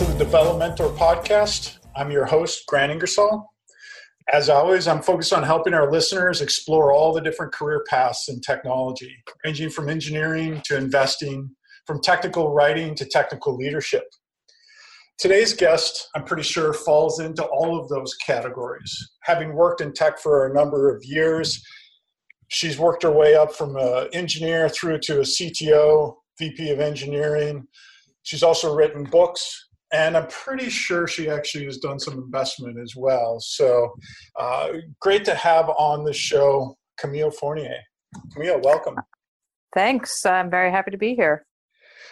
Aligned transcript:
To 0.00 0.06
the 0.06 0.24
Develomentor 0.24 0.96
podcast. 0.96 1.76
I'm 1.94 2.10
your 2.10 2.24
host, 2.24 2.64
Grant 2.66 2.90
Ingersoll. 2.90 3.44
As 4.32 4.48
always, 4.48 4.88
I'm 4.88 5.02
focused 5.02 5.34
on 5.34 5.42
helping 5.42 5.74
our 5.74 5.92
listeners 5.92 6.40
explore 6.40 6.90
all 6.90 7.12
the 7.12 7.20
different 7.20 7.52
career 7.52 7.84
paths 7.86 8.30
in 8.30 8.40
technology, 8.40 9.14
ranging 9.44 9.68
from 9.68 9.90
engineering 9.90 10.62
to 10.64 10.78
investing, 10.78 11.50
from 11.86 12.00
technical 12.00 12.54
writing 12.54 12.94
to 12.94 13.04
technical 13.04 13.54
leadership. 13.58 14.04
Today's 15.18 15.52
guest, 15.52 16.08
I'm 16.16 16.24
pretty 16.24 16.44
sure, 16.44 16.72
falls 16.72 17.20
into 17.20 17.44
all 17.44 17.78
of 17.78 17.90
those 17.90 18.14
categories. 18.14 18.90
Having 19.24 19.52
worked 19.52 19.82
in 19.82 19.92
tech 19.92 20.18
for 20.18 20.46
a 20.46 20.54
number 20.54 20.88
of 20.88 21.04
years, 21.04 21.62
she's 22.48 22.78
worked 22.78 23.02
her 23.02 23.12
way 23.12 23.34
up 23.34 23.52
from 23.52 23.76
an 23.76 24.08
engineer 24.14 24.70
through 24.70 25.00
to 25.00 25.18
a 25.18 25.24
CTO, 25.24 26.14
VP 26.38 26.70
of 26.70 26.80
engineering, 26.80 27.66
She's 28.22 28.42
also 28.42 28.74
written 28.74 29.04
books, 29.04 29.68
and 29.92 30.16
I'm 30.16 30.26
pretty 30.28 30.70
sure 30.70 31.06
she 31.06 31.28
actually 31.28 31.64
has 31.64 31.78
done 31.78 31.98
some 31.98 32.14
investment 32.14 32.78
as 32.78 32.94
well. 32.96 33.38
So 33.40 33.92
uh, 34.38 34.68
great 35.00 35.24
to 35.24 35.34
have 35.34 35.68
on 35.70 36.04
the 36.04 36.12
show 36.12 36.76
Camille 36.98 37.30
Fournier. 37.30 37.78
Camille, 38.32 38.60
welcome. 38.62 38.96
Thanks. 39.74 40.24
I'm 40.26 40.50
very 40.50 40.70
happy 40.70 40.90
to 40.90 40.98
be 40.98 41.14
here. 41.14 41.46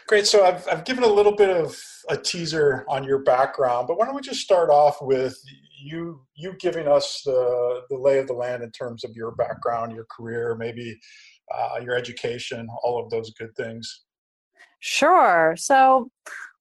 Great. 0.06 0.26
So 0.26 0.44
I've, 0.44 0.66
I've 0.68 0.84
given 0.84 1.04
a 1.04 1.08
little 1.08 1.34
bit 1.34 1.50
of 1.50 1.78
a 2.08 2.16
teaser 2.16 2.84
on 2.88 3.04
your 3.04 3.18
background, 3.18 3.86
but 3.86 3.98
why 3.98 4.06
don't 4.06 4.14
we 4.14 4.22
just 4.22 4.40
start 4.40 4.70
off 4.70 4.96
with 5.02 5.38
you 5.80 6.20
you 6.34 6.54
giving 6.58 6.88
us 6.88 7.20
the, 7.24 7.82
the 7.90 7.96
lay 7.96 8.18
of 8.18 8.26
the 8.26 8.32
land 8.32 8.62
in 8.62 8.70
terms 8.70 9.04
of 9.04 9.14
your 9.14 9.32
background, 9.32 9.92
your 9.92 10.06
career, 10.16 10.56
maybe 10.58 10.98
uh, 11.54 11.78
your 11.82 11.94
education, 11.94 12.68
all 12.82 13.02
of 13.02 13.10
those 13.10 13.30
good 13.34 13.54
things. 13.56 14.04
Sure. 14.80 15.54
So, 15.58 16.10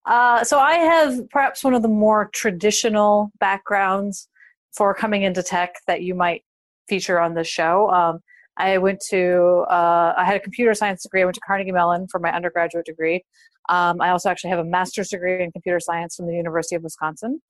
uh, 0.08 0.44
so 0.44 0.58
I 0.58 0.76
have 0.76 1.30
perhaps 1.30 1.64
one 1.64 1.74
of 1.74 1.82
the 1.82 1.88
more 1.90 2.30
traditional 2.34 3.32
backgrounds 3.40 4.30
for 4.76 4.94
coming 4.94 5.24
into 5.24 5.44
tech 5.44 5.76
that 5.88 6.02
you 6.02 6.16
might 6.16 6.44
feature 6.88 7.20
on 7.20 7.34
this 7.34 7.48
show. 7.48 7.90
Um, 7.90 8.20
I 8.56 8.78
went 8.78 9.02
to, 9.10 9.66
uh, 9.70 10.14
I 10.18 10.24
had 10.24 10.38
a 10.38 10.40
computer 10.40 10.74
science 10.74 11.04
degree. 11.04 11.22
I 11.22 11.26
went 11.26 11.36
to 11.36 11.42
Carnegie 11.42 11.72
Mellon 11.72 12.08
for 12.10 12.20
my 12.20 12.32
undergraduate 12.32 12.86
degree. 12.86 13.24
Um, 13.70 14.02
I 14.02 14.10
also 14.10 14.30
actually 14.30 14.52
have 14.52 14.60
a 14.60 14.64
master's 14.64 15.10
degree 15.10 15.44
in 15.44 15.52
computer 15.52 15.80
science 15.80 16.16
from 16.16 16.28
the 16.28 16.36
University 16.36 16.76
of 16.76 16.84
Wisconsin. 16.84 17.42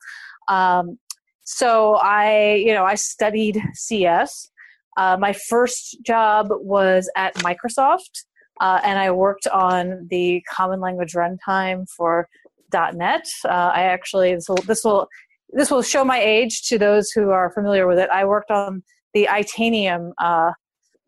Um, 0.47 0.97
so 1.43 1.95
I, 1.95 2.55
you 2.55 2.73
know, 2.73 2.83
I 2.83 2.95
studied 2.95 3.61
CS. 3.73 4.49
Uh, 4.97 5.15
my 5.17 5.31
first 5.31 5.97
job 6.03 6.47
was 6.49 7.09
at 7.15 7.35
Microsoft. 7.35 8.25
Uh, 8.59 8.81
and 8.83 8.97
I 8.97 9.11
worked 9.11 9.47
on 9.47 10.07
the 10.09 10.41
common 10.49 10.79
language 10.79 11.13
runtime 11.13 11.85
for 11.95 12.27
.NET. 12.73 13.25
Uh, 13.45 13.49
I 13.49 13.83
actually 13.83 14.35
this 14.35 14.49
will 14.49 14.57
this 14.57 14.83
will 14.83 15.07
this 15.49 15.71
will 15.71 15.81
show 15.81 16.03
my 16.03 16.19
age 16.19 16.67
to 16.67 16.77
those 16.77 17.11
who 17.11 17.29
are 17.29 17.51
familiar 17.51 17.87
with 17.87 17.99
it. 17.99 18.09
I 18.09 18.25
worked 18.25 18.51
on 18.51 18.83
the 19.13 19.27
Itanium 19.29 20.11
uh, 20.21 20.51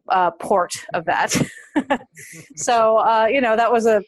uh 0.10 0.32
port 0.32 0.72
of 0.94 1.06
that, 1.06 1.36
so 2.56 2.98
uh, 2.98 3.28
you 3.30 3.42
know 3.42 3.56
that 3.56 3.72
was 3.72 3.86
a, 3.86 4.02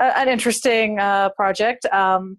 a 0.00 0.18
an 0.18 0.28
interesting 0.28 0.98
uh, 0.98 1.30
project. 1.30 1.86
Um, 1.86 2.38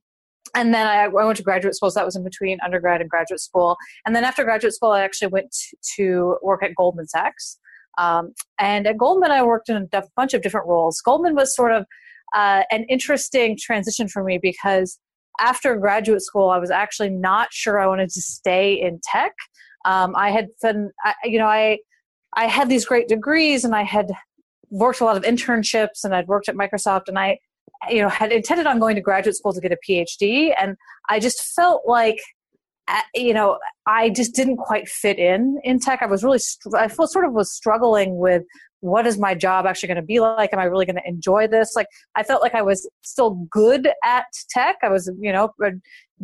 and 0.53 0.73
then 0.73 0.85
I, 0.85 1.05
I, 1.05 1.07
went 1.07 1.37
to 1.37 1.43
graduate 1.43 1.75
school, 1.75 1.89
so 1.91 1.99
that 1.99 2.05
was 2.05 2.15
in 2.17 2.23
between 2.23 2.57
undergrad 2.63 2.99
and 2.99 3.09
graduate 3.09 3.39
school. 3.39 3.77
And 4.05 4.13
then 4.13 4.25
after 4.25 4.43
graduate 4.43 4.73
school, 4.73 4.91
I 4.91 5.01
actually 5.01 5.29
went 5.29 5.55
to 5.95 6.37
work 6.41 6.61
at 6.61 6.75
Goldman 6.75 7.07
Sachs. 7.07 7.57
Um, 7.97 8.33
and 8.59 8.88
at 8.88 8.97
Goldman, 8.97 9.31
I 9.31 9.44
worked 9.44 9.69
in 9.69 9.88
a 9.91 10.03
bunch 10.16 10.33
of 10.33 10.41
different 10.41 10.67
roles. 10.67 11.01
Goldman 11.01 11.35
was 11.35 11.55
sort 11.55 11.71
of 11.71 11.85
uh, 12.34 12.64
an 12.72 12.86
interesting 12.90 13.58
transition 13.59 14.08
for 14.08 14.24
me 14.24 14.40
because 14.42 15.00
after 15.40 15.75
graduate 15.75 16.22
school, 16.22 16.50
I 16.50 16.58
was 16.58 16.72
actually 16.72 17.09
not 17.09 17.50
sure 17.52 17.80
I 17.80 17.88
wanted 17.88 18.09
to 18.09 18.22
stay 18.22 18.74
in 18.74 19.00
tech. 19.03 19.34
Um, 19.86 20.14
I 20.16 20.30
had 20.30 20.47
been, 20.62 20.92
I, 21.03 21.14
you 21.24 21.40
know, 21.40 21.47
I 21.47 21.80
I 22.34 22.46
had 22.46 22.69
these 22.69 22.86
great 22.86 23.08
degrees 23.08 23.66
and 23.66 23.75
I 23.75 23.84
had 23.84 24.12
worked 24.69 25.02
a 25.02 25.06
lot 25.06 25.18
of 25.18 25.24
internships 25.24 26.03
and 26.03 26.16
I'd 26.16 26.28
worked 26.28 26.47
at 26.47 26.56
Microsoft 26.56 27.08
and 27.08 27.19
I, 27.19 27.40
you 27.90 28.02
know, 28.02 28.08
had 28.08 28.31
intended 28.31 28.68
on 28.68 28.80
going 28.80 28.96
to 28.96 29.02
graduate 29.02 29.36
school 29.36 29.52
to 29.52 29.59
get 29.59 29.74
a 29.74 29.78
PhD 29.88 30.53
and 30.58 30.78
I 31.09 31.19
just 31.19 31.42
felt 31.56 31.81
like 31.86 32.19
you 33.13 33.34
know, 33.34 33.58
I 33.86 34.09
just 34.09 34.34
didn't 34.34 34.58
quite 34.58 34.88
fit 34.88 35.19
in 35.19 35.59
in 35.63 35.80
tech. 35.80 36.02
I 36.02 36.08
was 36.08 36.24
really, 36.24 36.40
I 36.78 36.88
felt 36.88 37.12
sort 37.12 37.25
of 37.25 37.34
was 37.34 37.53
struggling 37.53 38.18
with 38.18 38.44
what 38.81 39.08
is 39.08 39.18
my 39.18 39.34
job 39.34 39.66
actually 39.66 39.88
going 39.88 39.97
to 39.97 40.02
be 40.02 40.19
like? 40.19 40.52
Am 40.53 40.59
I 40.59 40.66
really 40.66 40.86
going 40.86 40.97
to 40.97 41.08
enjoy 41.08 41.47
this? 41.47 41.74
Like, 41.75 41.88
I 42.16 42.24
felt 42.24 42.42
like 42.42 42.56
I 42.56 42.62
was 42.62 42.90
still 43.02 43.47
good 43.50 43.90
at 44.03 44.25
tech. 44.50 44.78
I 44.84 44.90
was, 44.90 45.09
you 45.19 45.31
know, 45.31 45.52
a 45.64 45.72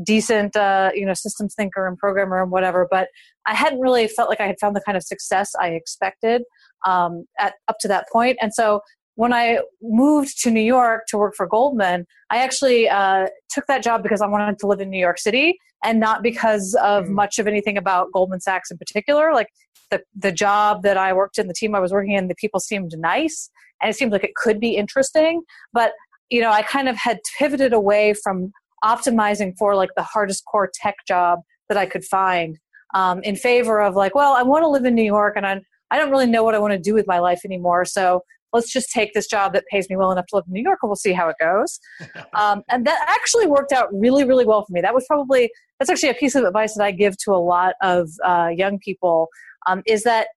decent, 0.04 0.56
uh, 0.56 0.92
you 0.94 1.06
know, 1.06 1.14
systems 1.14 1.56
thinker 1.56 1.88
and 1.88 1.98
programmer 1.98 2.42
and 2.42 2.52
whatever, 2.52 2.88
but 2.90 3.08
I 3.46 3.54
hadn't 3.54 3.80
really 3.80 4.08
felt 4.08 4.30
like 4.30 4.42
I 4.42 4.48
had 4.48 4.60
found 4.60 4.76
the 4.76 4.82
kind 4.82 4.98
of 4.98 5.04
success 5.04 5.52
I 5.60 5.70
expected 5.70 6.44
um, 6.86 7.26
at 7.40 7.54
up 7.68 7.78
to 7.82 7.88
that 7.88 8.08
point. 8.12 8.38
And 8.42 8.54
so 8.54 8.82
when 9.16 9.34
I 9.34 9.60
moved 9.82 10.40
to 10.44 10.52
New 10.52 10.62
York 10.62 11.04
to 11.08 11.18
work 11.18 11.34
for 11.36 11.48
Goldman, 11.48 12.06
I 12.30 12.38
actually 12.38 12.88
uh, 12.88 13.28
took 13.50 13.66
that 13.68 13.82
job 13.82 14.04
because 14.04 14.22
I 14.22 14.28
wanted 14.28 14.60
to 14.60 14.68
live 14.68 14.80
in 14.80 14.92
New 14.92 15.00
York 15.00 15.18
City 15.18 15.58
and 15.84 16.00
not 16.00 16.22
because 16.22 16.78
of 16.82 17.06
mm. 17.06 17.10
much 17.10 17.40
of 17.40 17.48
anything 17.48 17.78
about 17.78 18.12
Goldman 18.14 18.42
Sachs 18.42 18.70
in 18.70 18.78
particular. 18.78 19.34
Like 19.34 19.48
the, 19.90 20.02
the 20.16 20.32
job 20.32 20.84
that 20.84 20.98
I 20.98 21.14
worked 21.14 21.38
in, 21.38 21.48
the 21.48 21.54
team 21.54 21.76
I 21.76 21.80
was 21.80 21.92
working 21.92 22.14
in, 22.14 22.28
the 22.28 22.36
people 22.36 22.60
seemed 22.60 22.94
nice 22.98 23.50
and 23.82 23.90
it 23.90 23.96
seemed 23.96 24.12
like 24.12 24.24
it 24.24 24.36
could 24.36 24.60
be 24.60 24.76
interesting. 24.76 25.44
But, 25.74 25.94
you 26.30 26.42
know, 26.42 26.52
I 26.52 26.62
kind 26.62 26.90
of 26.90 26.96
had 26.96 27.20
pivoted 27.38 27.74
away 27.74 28.14
from 28.14 28.52
optimizing 28.84 29.54
for 29.58 29.76
like 29.76 29.90
the 29.96 30.04
hardest 30.04 30.46
core 30.46 30.70
tech 30.74 30.96
job 31.08 31.40
that 31.70 31.78
I 31.78 31.86
could 31.86 32.06
find 32.06 32.58
um, 32.94 33.22
in 33.24 33.36
favor 33.36 33.82
of 33.82 33.96
like, 33.96 34.16
well, 34.16 34.34
I 34.34 34.44
want 34.44 34.64
to 34.64 34.68
live 34.68 34.86
in 34.86 34.96
New 34.96 35.04
York 35.04 35.34
and 35.36 35.46
I, 35.46 35.62
I 35.92 35.98
don't 35.98 36.12
really 36.12 36.28
know 36.28 36.44
what 36.44 36.56
I 36.56 36.60
want 36.60 36.74
to 36.74 36.80
do 36.80 36.94
with 36.94 37.08
my 37.08 37.20
life 37.20 37.42
anymore. 37.46 37.86
So 37.86 38.22
let's 38.54 38.72
just 38.72 38.90
take 38.92 39.14
this 39.14 39.28
job 39.28 39.54
that 39.54 39.66
pays 39.70 39.90
me 39.90 39.98
well 39.98 40.12
enough 40.12 40.26
to 40.28 40.38
live 40.38 40.46
in 40.48 40.54
New 40.54 40.64
York 40.64 40.80
and 40.82 40.90
we'll 40.90 40.96
see 40.96 41.14
how 41.14 41.30
it 41.30 41.36
goes. 41.40 41.80
Um, 42.34 42.62
and 42.70 42.86
that 42.86 43.04
actually 43.08 43.48
worked 43.48 43.72
out 43.72 43.88
really, 43.92 44.24
really 44.24 44.46
well 44.46 44.64
for 44.64 44.72
me. 44.72 44.80
That 44.82 44.94
was 44.94 45.06
probably, 45.08 45.50
that's 45.80 45.90
actually 45.90 46.10
a 46.10 46.14
piece 46.14 46.36
of 46.36 46.44
advice 46.44 46.76
that 46.76 46.84
I 46.84 46.92
give 46.92 47.18
to 47.20 47.32
a 47.32 47.42
lot 47.42 47.74
of 47.82 48.10
uh, 48.24 48.50
young 48.56 48.78
people 48.78 49.28
um, 49.68 49.84
is 49.86 50.04
that 50.04 50.28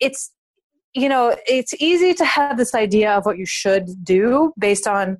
it's, 0.00 0.32
you 0.94 1.08
know, 1.08 1.36
it's 1.46 1.74
easy 1.80 2.14
to 2.14 2.24
have 2.24 2.56
this 2.56 2.74
idea 2.74 3.12
of 3.12 3.26
what 3.26 3.38
you 3.38 3.46
should 3.46 3.88
do 4.04 4.52
based 4.58 4.86
on 4.86 5.18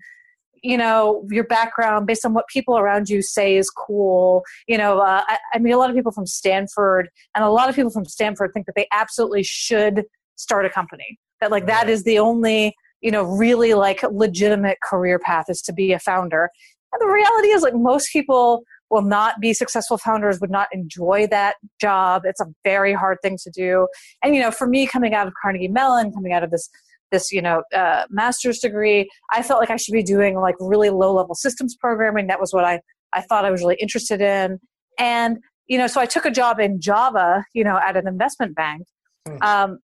you 0.62 0.76
know 0.76 1.24
your 1.30 1.44
background 1.44 2.06
based 2.06 2.24
on 2.24 2.32
what 2.32 2.46
people 2.48 2.78
around 2.78 3.08
you 3.08 3.22
say 3.22 3.56
is 3.56 3.70
cool. 3.70 4.42
You 4.66 4.78
know 4.78 4.98
uh, 4.98 5.22
I, 5.26 5.38
I 5.52 5.58
mean 5.58 5.74
a 5.74 5.76
lot 5.76 5.90
of 5.90 5.96
people 5.96 6.12
from 6.12 6.26
stanford 6.26 7.08
and 7.34 7.44
a 7.44 7.50
lot 7.50 7.68
of 7.68 7.76
people 7.76 7.90
from 7.90 8.06
stanford 8.06 8.52
think 8.52 8.66
that 8.66 8.74
they 8.74 8.88
absolutely 8.90 9.42
should 9.42 10.04
start 10.36 10.64
a 10.64 10.70
company 10.70 11.18
that 11.40 11.50
like 11.50 11.66
that 11.66 11.88
is 11.88 12.04
the 12.04 12.18
only 12.18 12.74
you 13.00 13.10
know 13.10 13.22
really 13.22 13.74
like 13.74 14.02
legitimate 14.10 14.78
career 14.82 15.18
path 15.18 15.46
is 15.48 15.62
to 15.62 15.72
be 15.72 15.92
a 15.92 15.98
founder. 15.98 16.50
And 16.92 17.00
the 17.00 17.12
reality 17.12 17.48
is 17.48 17.62
like 17.62 17.74
most 17.74 18.10
people 18.12 18.62
will 18.90 19.02
not 19.02 19.40
be 19.40 19.52
successful 19.52 19.98
founders 19.98 20.40
would 20.40 20.50
not 20.50 20.68
enjoy 20.72 21.26
that 21.30 21.56
job. 21.80 22.22
It's 22.24 22.40
a 22.40 22.46
very 22.64 22.92
hard 22.92 23.18
thing 23.22 23.36
to 23.42 23.50
do. 23.50 23.88
And 24.22 24.34
you 24.34 24.40
know 24.40 24.50
for 24.50 24.66
me 24.66 24.86
coming 24.86 25.14
out 25.14 25.26
of 25.26 25.32
carnegie 25.40 25.68
mellon 25.68 26.12
coming 26.12 26.32
out 26.32 26.42
of 26.42 26.50
this 26.50 26.68
this 27.12 27.30
you 27.32 27.40
know 27.40 27.62
uh, 27.74 28.04
master's 28.10 28.58
degree 28.58 29.08
i 29.30 29.40
felt 29.42 29.60
like 29.60 29.70
i 29.70 29.76
should 29.76 29.92
be 29.92 30.02
doing 30.02 30.34
like 30.36 30.56
really 30.58 30.90
low 30.90 31.14
level 31.14 31.34
systems 31.34 31.76
programming. 31.76 32.26
That 32.26 32.40
was 32.40 32.52
what 32.52 32.64
i 32.64 32.80
i 33.12 33.20
thought 33.22 33.44
i 33.44 33.50
was 33.50 33.60
really 33.60 33.76
interested 33.76 34.20
in. 34.20 34.58
And 34.98 35.38
you 35.66 35.78
know 35.78 35.86
so 35.86 36.00
i 36.00 36.06
took 36.06 36.24
a 36.24 36.30
job 36.30 36.60
in 36.60 36.80
java 36.80 37.44
you 37.54 37.64
know 37.64 37.78
at 37.78 37.96
an 37.96 38.06
investment 38.06 38.54
bank. 38.54 38.82
Hmm. 39.26 39.42
um, 39.42 39.78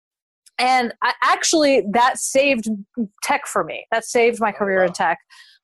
and 0.57 0.93
I, 1.01 1.13
actually 1.23 1.83
that 1.93 2.17
saved 2.17 2.67
tech 3.23 3.47
for 3.47 3.63
me. 3.63 3.85
That 3.91 4.03
saved 4.03 4.41
my 4.41 4.51
career 4.51 4.83
in 4.83 4.91
tech. 4.91 5.17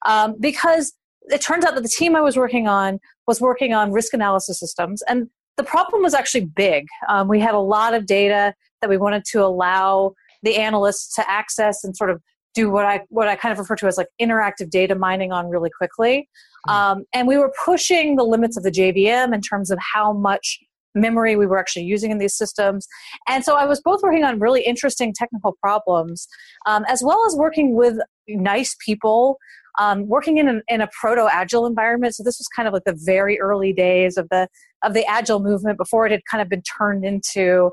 Um, 0.06 0.36
because 0.40 0.94
it 1.28 1.42
turns 1.42 1.66
out 1.66 1.74
that 1.76 1.84
the 1.84 1.90
team 1.90 2.16
i 2.16 2.22
was 2.22 2.38
working 2.38 2.68
on 2.68 3.00
was 3.28 3.42
working 3.42 3.74
on 3.74 3.92
risk 3.92 4.14
analysis 4.14 4.60
systems 4.60 5.02
and 5.08 5.28
the 5.58 5.64
problem 5.64 6.02
was 6.02 6.14
actually 6.14 6.46
big 6.46 6.86
um, 7.08 7.28
we 7.28 7.40
had 7.40 7.54
a 7.54 7.60
lot 7.60 7.94
of 7.94 8.06
data 8.06 8.54
that 8.82 8.90
we 8.90 8.98
wanted 8.98 9.24
to 9.26 9.44
allow 9.44 10.14
the 10.44 10.56
analysts 10.58 11.14
to 11.16 11.30
access 11.30 11.84
and 11.84 11.96
sort 11.98 12.10
of 12.10 12.22
do 12.56 12.72
what 12.72 12.86
I 12.86 13.02
what 13.10 13.28
I 13.28 13.36
kind 13.36 13.52
of 13.52 13.60
refer 13.60 13.76
to 13.76 13.88
as 13.88 13.98
like 13.98 14.08
interactive 14.20 14.70
data 14.72 14.96
mining 14.96 15.32
on 15.32 15.50
really 15.50 15.70
quickly. 15.70 16.28
Hmm. 16.66 16.74
Um, 16.74 17.04
and 17.14 17.28
we 17.28 17.38
were 17.38 17.52
pushing 17.64 18.16
the 18.16 18.24
limits 18.24 18.58
of 18.58 18.64
the 18.64 18.72
JVM 18.72 19.36
in 19.36 19.42
terms 19.42 19.70
of 19.70 19.78
how 19.94 20.14
much 20.14 20.60
memory 20.96 21.36
we 21.36 21.46
were 21.46 21.60
actually 21.60 21.84
using 21.84 22.10
in 22.10 22.18
these 22.18 22.36
systems. 22.36 22.88
And 23.28 23.44
so 23.44 23.56
I 23.56 23.66
was 23.66 23.82
both 23.82 24.02
working 24.02 24.24
on 24.24 24.40
really 24.40 24.62
interesting 24.62 25.14
technical 25.14 25.54
problems, 25.62 26.26
um, 26.66 26.86
as 26.88 27.04
well 27.04 27.22
as 27.28 27.36
working 27.36 27.76
with 27.76 27.98
nice 28.28 28.76
people. 28.84 29.38
Um, 29.80 30.08
working 30.08 30.38
in, 30.38 30.48
an, 30.48 30.62
in 30.68 30.82
a 30.82 30.90
proto 31.00 31.28
agile 31.32 31.66
environment, 31.66 32.16
so 32.16 32.24
this 32.24 32.40
was 32.40 32.48
kind 32.56 32.68
of 32.68 32.74
like 32.74 32.84
the 32.86 32.98
very 33.06 33.40
early 33.40 33.74
days 33.74 34.18
of 34.18 34.30
the 34.30 34.48
of 34.84 34.94
the 34.94 35.06
agile 35.06 35.40
movement 35.40 35.78
before 35.78 36.06
it 36.06 36.12
had 36.12 36.22
kind 36.30 36.42
of 36.42 36.50
been 36.50 36.62
turned 36.62 37.04
into 37.04 37.72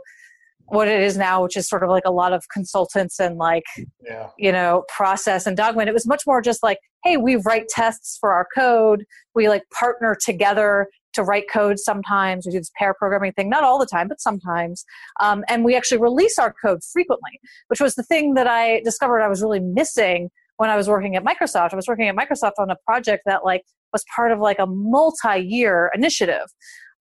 what 0.67 0.89
it 0.89 1.03
is 1.03 1.19
now, 1.19 1.43
which 1.43 1.57
is 1.57 1.69
sort 1.69 1.83
of 1.83 1.91
like 1.91 2.05
a 2.07 2.11
lot 2.11 2.33
of 2.33 2.49
consultants 2.49 3.21
and 3.21 3.37
like, 3.37 3.65
yeah. 4.03 4.29
you 4.39 4.51
know, 4.51 4.85
process 4.89 5.47
and 5.47 5.57
dogma. 5.57 5.81
And 5.81 5.89
it 5.89 5.93
was 5.93 6.07
much 6.07 6.23
more 6.27 6.41
just 6.41 6.63
like, 6.63 6.79
hey, 7.05 7.19
we 7.19 7.37
write 7.37 7.69
tests 7.69 8.17
for 8.19 8.33
our 8.33 8.47
code. 8.57 9.05
We 9.35 9.49
like 9.51 9.65
partner 9.71 10.17
together 10.19 10.89
to 11.13 11.23
write 11.23 11.45
code 11.53 11.79
sometimes. 11.79 12.47
We 12.47 12.53
do 12.53 12.59
this 12.59 12.71
pair 12.79 12.95
programming 12.95 13.33
thing, 13.33 13.51
not 13.51 13.65
all 13.65 13.79
the 13.79 13.87
time, 13.87 14.09
but 14.09 14.21
sometimes. 14.21 14.85
Um, 15.21 15.45
and 15.49 15.63
we 15.63 15.77
actually 15.77 16.01
release 16.01 16.39
our 16.39 16.55
code 16.65 16.81
frequently, 16.91 17.39
which 17.69 17.81
was 17.81 17.95
the 17.95 18.03
thing 18.03 18.33
that 18.35 18.47
I 18.47 18.81
discovered 18.81 19.21
I 19.21 19.29
was 19.29 19.43
really 19.43 19.61
missing 19.61 20.31
when 20.63 20.71
I 20.71 20.77
was 20.77 20.87
working 20.87 21.17
at 21.17 21.25
Microsoft. 21.25 21.73
I 21.73 21.77
was 21.77 21.89
working 21.89 22.07
at 22.07 22.15
Microsoft 22.15 22.53
on 22.59 22.71
a 22.71 22.77
project 22.87 23.25
that 23.27 23.45
like 23.45 23.63
was 23.93 24.05
part 24.15 24.31
of 24.31 24.39
like 24.39 24.61
a 24.61 24.67
multi-year 24.67 25.91
initiative 25.93 26.47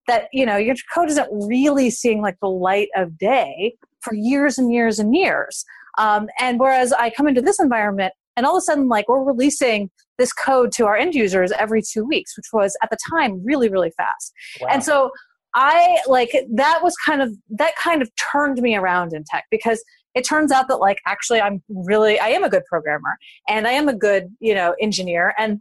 that 0.08 0.26
you 0.32 0.44
know 0.44 0.56
your 0.56 0.74
code 0.92 1.08
isn't 1.08 1.28
really 1.30 1.88
seeing 1.88 2.22
like 2.22 2.34
the 2.42 2.48
light 2.48 2.88
of 2.96 3.16
day 3.16 3.76
for 4.00 4.14
years 4.14 4.58
and 4.58 4.72
years 4.72 4.98
and 4.98 5.14
years 5.14 5.64
um, 5.96 6.26
and 6.40 6.58
whereas 6.58 6.92
i 6.94 7.08
come 7.08 7.28
into 7.28 7.40
this 7.40 7.60
environment 7.60 8.12
and 8.36 8.44
all 8.44 8.56
of 8.56 8.58
a 8.58 8.62
sudden 8.62 8.88
like 8.88 9.08
we're 9.08 9.22
releasing 9.22 9.88
this 10.18 10.32
code 10.32 10.72
to 10.72 10.86
our 10.86 10.96
end 10.96 11.14
users 11.14 11.52
every 11.52 11.82
two 11.82 12.04
weeks 12.04 12.36
which 12.36 12.46
was 12.52 12.76
at 12.82 12.90
the 12.90 12.98
time 13.12 13.40
really 13.44 13.68
really 13.68 13.92
fast 13.96 14.32
wow. 14.60 14.66
and 14.72 14.82
so 14.82 15.08
i 15.54 15.98
like 16.08 16.32
that 16.52 16.80
was 16.82 16.96
kind 17.06 17.22
of 17.22 17.32
that 17.48 17.76
kind 17.76 18.02
of 18.02 18.10
turned 18.32 18.60
me 18.60 18.74
around 18.74 19.12
in 19.12 19.22
tech 19.30 19.44
because 19.52 19.80
it 20.14 20.26
turns 20.26 20.52
out 20.52 20.68
that 20.68 20.76
like 20.76 20.98
actually 21.06 21.40
i'm 21.40 21.62
really 21.68 22.18
i 22.20 22.28
am 22.28 22.44
a 22.44 22.48
good 22.48 22.64
programmer 22.68 23.16
and 23.48 23.66
i 23.66 23.72
am 23.72 23.88
a 23.88 23.94
good 23.94 24.28
you 24.40 24.54
know 24.54 24.74
engineer 24.80 25.34
and 25.38 25.58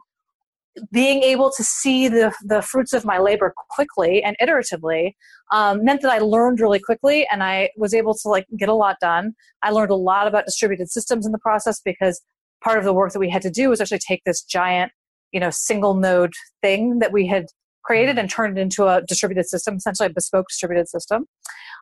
being 0.92 1.21
able 1.24 1.51
to 1.51 1.63
see 1.63 2.07
the, 2.07 2.33
the 2.44 2.62
fruits 2.62 2.94
of 2.94 3.03
my 3.03 3.18
labor 3.18 3.53
quickly 3.69 4.24
and 4.24 4.36
iteratively 4.42 5.13
um, 5.51 5.83
meant 5.83 6.01
that 6.01 6.12
I 6.12 6.19
learned 6.19 6.59
really 6.59 6.80
quickly 6.80 7.27
and 7.30 7.44
I 7.44 7.69
was 7.75 7.94
able 7.94 8.13
to 8.15 8.30
like 8.30 8.45
get 8.57 8.69
a 8.69 8.74
lot 8.74 8.98
done. 9.01 9.33
I 9.63 9.71
learned 9.71 9.92
a 9.92 9.95
lot 9.95 10.27
about 10.27 10.45
distributed 10.45 10.89
systems 10.89 11.25
in 11.25 11.31
the 11.31 11.39
process 11.39 11.81
because 11.83 12.21
part 12.63 12.77
of 12.77 12.86
the 12.86 12.94
work 12.94 13.12
that 13.13 13.19
we 13.19 13.30
had 13.30 13.42
to 13.42 13.50
do 13.50 13.69
was 13.69 13.81
actually 13.81 14.00
take 14.00 14.24
this 14.25 14.44
giant, 14.44 14.92
you 15.31 15.39
know, 15.39 15.50
single 15.50 15.94
node 15.94 16.33
thing 16.62 17.00
that 17.00 17.12
we 17.12 17.27
had 17.27 17.48
created 17.83 18.18
and 18.18 18.30
turned 18.30 18.57
it 18.57 18.62
into 18.62 18.88
a 18.88 19.01
distributed 19.01 19.48
system, 19.48 19.75
essentially 19.75 20.07
a 20.07 20.13
bespoke 20.13 20.48
distributed 20.48 20.88
system. 20.88 21.25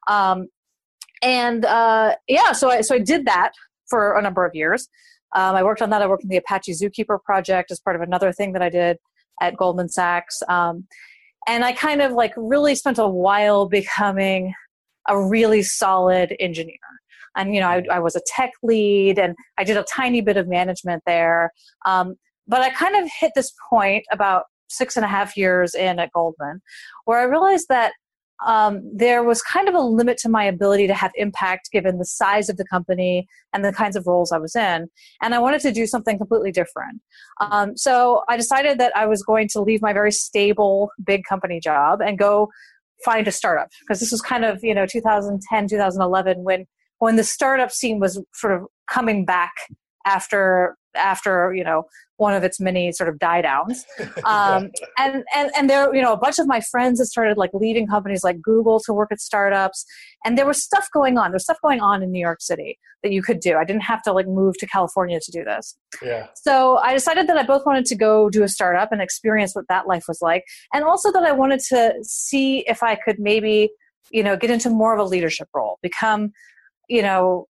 Um, 0.07 0.47
and 1.21 1.65
uh, 1.65 2.15
yeah, 2.27 2.51
so 2.51 2.69
I, 2.69 2.81
so 2.81 2.95
I 2.95 2.99
did 2.99 3.25
that 3.25 3.51
for 3.89 4.17
a 4.17 4.21
number 4.21 4.45
of 4.45 4.55
years. 4.55 4.87
Um, 5.35 5.55
I 5.55 5.63
worked 5.63 5.81
on 5.81 5.89
that. 5.91 6.01
I 6.01 6.07
worked 6.07 6.23
on 6.23 6.29
the 6.29 6.37
Apache 6.37 6.73
Zookeeper 6.73 7.21
project 7.23 7.71
as 7.71 7.79
part 7.79 7.95
of 7.95 8.01
another 8.01 8.31
thing 8.31 8.53
that 8.53 8.61
I 8.61 8.69
did 8.69 8.97
at 9.41 9.57
Goldman 9.57 9.89
Sachs. 9.89 10.41
Um, 10.47 10.87
and 11.47 11.63
I 11.63 11.71
kind 11.71 12.01
of 12.01 12.13
like 12.13 12.33
really 12.35 12.75
spent 12.75 12.97
a 12.97 13.07
while 13.07 13.67
becoming 13.67 14.53
a 15.07 15.21
really 15.21 15.63
solid 15.63 16.35
engineer. 16.39 16.77
And, 17.35 17.53
you 17.53 17.61
know, 17.61 17.67
I, 17.67 17.83
I 17.91 17.99
was 17.99 18.15
a 18.15 18.21
tech 18.25 18.51
lead 18.63 19.19
and 19.19 19.35
I 19.57 19.63
did 19.63 19.77
a 19.77 19.83
tiny 19.83 20.21
bit 20.21 20.37
of 20.37 20.47
management 20.47 21.03
there. 21.05 21.51
Um, 21.85 22.15
but 22.47 22.61
I 22.61 22.71
kind 22.71 22.95
of 22.95 23.09
hit 23.19 23.31
this 23.35 23.53
point 23.69 24.03
about 24.11 24.45
six 24.67 24.95
and 24.95 25.05
a 25.05 25.07
half 25.07 25.37
years 25.37 25.73
in 25.73 25.99
at 25.99 26.11
Goldman 26.11 26.61
where 27.05 27.19
I 27.19 27.23
realized 27.23 27.67
that 27.69 27.93
um, 28.45 28.81
there 28.93 29.23
was 29.23 29.41
kind 29.41 29.67
of 29.67 29.75
a 29.75 29.79
limit 29.79 30.17
to 30.19 30.29
my 30.29 30.43
ability 30.43 30.87
to 30.87 30.93
have 30.93 31.11
impact 31.15 31.71
given 31.71 31.97
the 31.97 32.05
size 32.05 32.49
of 32.49 32.57
the 32.57 32.65
company 32.65 33.27
and 33.53 33.65
the 33.65 33.73
kinds 33.73 33.95
of 33.95 34.07
roles 34.07 34.31
I 34.31 34.37
was 34.37 34.55
in. 34.55 34.87
And 35.21 35.35
I 35.35 35.39
wanted 35.39 35.61
to 35.61 35.71
do 35.71 35.85
something 35.85 36.17
completely 36.17 36.51
different. 36.51 37.01
Um, 37.41 37.75
so 37.75 38.23
I 38.29 38.37
decided 38.37 38.79
that 38.79 38.95
I 38.95 39.05
was 39.05 39.23
going 39.23 39.49
to 39.49 39.61
leave 39.61 39.81
my 39.81 39.93
very 39.93 40.11
stable 40.11 40.91
big 41.03 41.23
company 41.27 41.59
job 41.59 42.01
and 42.01 42.17
go 42.17 42.49
find 43.03 43.27
a 43.27 43.31
startup 43.31 43.69
because 43.81 43.99
this 43.99 44.11
was 44.11 44.21
kind 44.21 44.43
of 44.43 44.59
you 44.61 44.73
know 44.73 44.85
2010 44.85 45.67
2011 45.69 46.43
when 46.43 46.65
when 46.97 47.15
the 47.15 47.23
startup 47.23 47.71
scene 47.71 47.99
was 47.99 48.21
sort 48.33 48.53
of 48.53 48.67
coming 48.89 49.23
back 49.23 49.53
after 50.09 50.75
after 50.95 51.53
you 51.53 51.63
know 51.63 51.83
one 52.17 52.33
of 52.33 52.43
its 52.43 52.59
many 52.59 52.91
sort 52.91 53.07
of 53.07 53.17
die 53.19 53.41
downs. 53.41 53.85
Um, 54.25 54.69
and 54.97 55.23
and 55.35 55.49
and 55.57 55.69
there 55.69 55.93
you 55.95 56.01
know 56.01 56.13
a 56.13 56.17
bunch 56.17 56.39
of 56.39 56.47
my 56.47 56.59
friends 56.59 56.99
had 56.99 57.07
started 57.07 57.37
like 57.37 57.51
leaving 57.53 57.87
companies 57.87 58.23
like 58.23 58.41
google 58.41 58.79
to 58.81 58.93
work 58.93 59.11
at 59.11 59.19
startups. 59.19 59.85
And 60.25 60.37
there 60.37 60.45
was 60.45 60.61
stuff 60.61 60.87
going 60.93 61.17
on. 61.17 61.31
There's 61.31 61.43
stuff 61.43 61.57
going 61.63 61.79
on 61.79 62.03
in 62.03 62.11
new 62.11 62.19
york 62.19 62.41
city 62.41 62.77
that 63.01 63.11
you 63.11 63.21
could 63.21 63.39
do. 63.39 63.55
I 63.55 63.63
didn't 63.63 63.83
have 63.83 64.01
to 64.03 64.13
like 64.13 64.27
move 64.27 64.57
to 64.57 64.67
california 64.67 65.19
to 65.19 65.31
do 65.31 65.43
this. 65.43 65.77
Yeah. 66.01 66.27
So 66.35 66.77
i 66.77 66.93
decided 66.93 67.27
that 67.27 67.37
i 67.37 67.43
both 67.43 67.65
wanted 67.65 67.85
to 67.85 67.95
go 67.95 68.29
do 68.29 68.43
a 68.43 68.47
startup 68.47 68.91
and 68.91 69.01
experience 69.01 69.55
what 69.55 69.65
that 69.69 69.87
life 69.87 70.05
was 70.07 70.19
like 70.21 70.43
and 70.73 70.83
also 70.83 71.11
that 71.11 71.23
i 71.23 71.31
wanted 71.31 71.61
to 71.71 71.95
see 72.03 72.59
if 72.73 72.83
i 72.83 72.95
could 72.95 73.19
maybe 73.19 73.69
you 74.11 74.23
know 74.23 74.35
get 74.35 74.49
into 74.49 74.69
more 74.69 74.93
of 74.93 74.99
a 74.99 75.09
leadership 75.15 75.47
role 75.53 75.77
become 75.81 76.31
you 76.89 77.01
know 77.01 77.47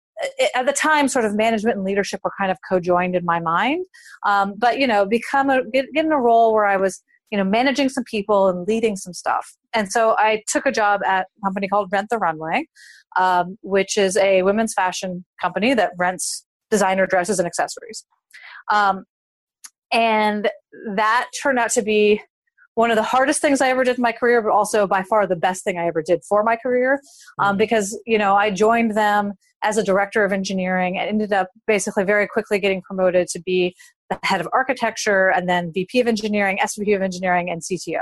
at 0.56 0.66
the 0.66 0.74
time 0.74 1.08
sort 1.08 1.26
of 1.26 1.36
management 1.36 1.78
and 1.78 1.86
leadership 1.86 2.20
were 2.24 2.32
kind 2.38 2.52
of 2.52 2.58
co-joined 2.68 3.16
in 3.16 3.24
my 3.26 3.40
mind 3.40 3.86
um, 4.26 4.54
but 4.58 4.80
you 4.80 4.88
know 4.88 5.06
become 5.06 5.50
a 5.50 5.64
get, 5.72 5.86
get 5.94 6.06
in 6.06 6.12
a 6.12 6.20
role 6.20 6.54
where 6.54 6.66
i 6.66 6.78
was 6.78 7.04
you 7.32 7.38
know 7.38 7.44
managing 7.44 7.90
some 7.90 8.04
people 8.04 8.48
and 8.48 8.68
leading 8.68 8.96
some 8.96 9.14
stuff 9.14 9.56
and 9.74 9.92
so 9.92 10.16
i 10.18 10.42
took 10.48 10.66
a 10.66 10.72
job 10.72 11.02
at 11.06 11.28
a 11.38 11.46
company 11.46 11.68
called 11.68 11.90
rent 11.92 12.08
the 12.10 12.18
runway 12.18 12.66
um, 13.18 13.58
which 13.62 13.98
is 13.98 14.18
a 14.18 14.44
women's 14.44 14.74
fashion 14.74 15.26
company 15.42 15.74
that 15.74 15.92
rents 15.98 16.46
designer 16.70 17.08
dresses 17.08 17.40
and 17.40 17.48
accessories 17.48 18.06
um, 18.72 19.04
and 19.92 20.50
that 20.96 21.30
turned 21.42 21.58
out 21.58 21.72
to 21.72 21.82
be 21.82 22.22
one 22.76 22.92
of 22.92 22.96
the 22.96 23.04
hardest 23.04 23.42
things 23.42 23.60
I 23.60 23.68
ever 23.70 23.84
did 23.84 23.98
in 23.98 24.02
my 24.02 24.14
career, 24.14 24.42
but 24.42 24.52
also 24.52 24.88
by 24.88 25.04
far 25.04 25.28
the 25.28 25.36
best 25.36 25.66
thing 25.66 25.78
I 25.78 25.88
ever 25.88 26.02
did 26.02 26.24
for 26.24 26.44
my 26.44 26.56
career. 26.56 27.02
Um, 27.38 27.50
mm-hmm. 27.50 27.58
because, 27.58 28.00
you 28.06 28.18
know, 28.18 28.36
I 28.36 28.52
joined 28.52 28.96
them 28.96 29.34
as 29.64 29.78
a 29.78 29.84
director 29.84 30.24
of 30.24 30.32
engineering 30.32 30.98
and 30.98 31.10
ended 31.10 31.34
up 31.34 31.50
basically 31.68 32.04
very 32.04 32.28
quickly 32.28 32.60
getting 32.60 32.82
promoted 32.82 33.28
to 33.28 33.42
be 33.42 33.76
the 34.10 34.20
head 34.24 34.42
of 34.42 34.48
architecture 34.54 35.30
and 35.30 35.48
then 35.48 35.72
VP 35.74 36.00
of 36.00 36.08
engineering, 36.08 36.58
SVP 36.62 36.96
of 36.96 37.02
engineering, 37.02 37.50
and 37.50 37.62
CTO. 37.62 38.02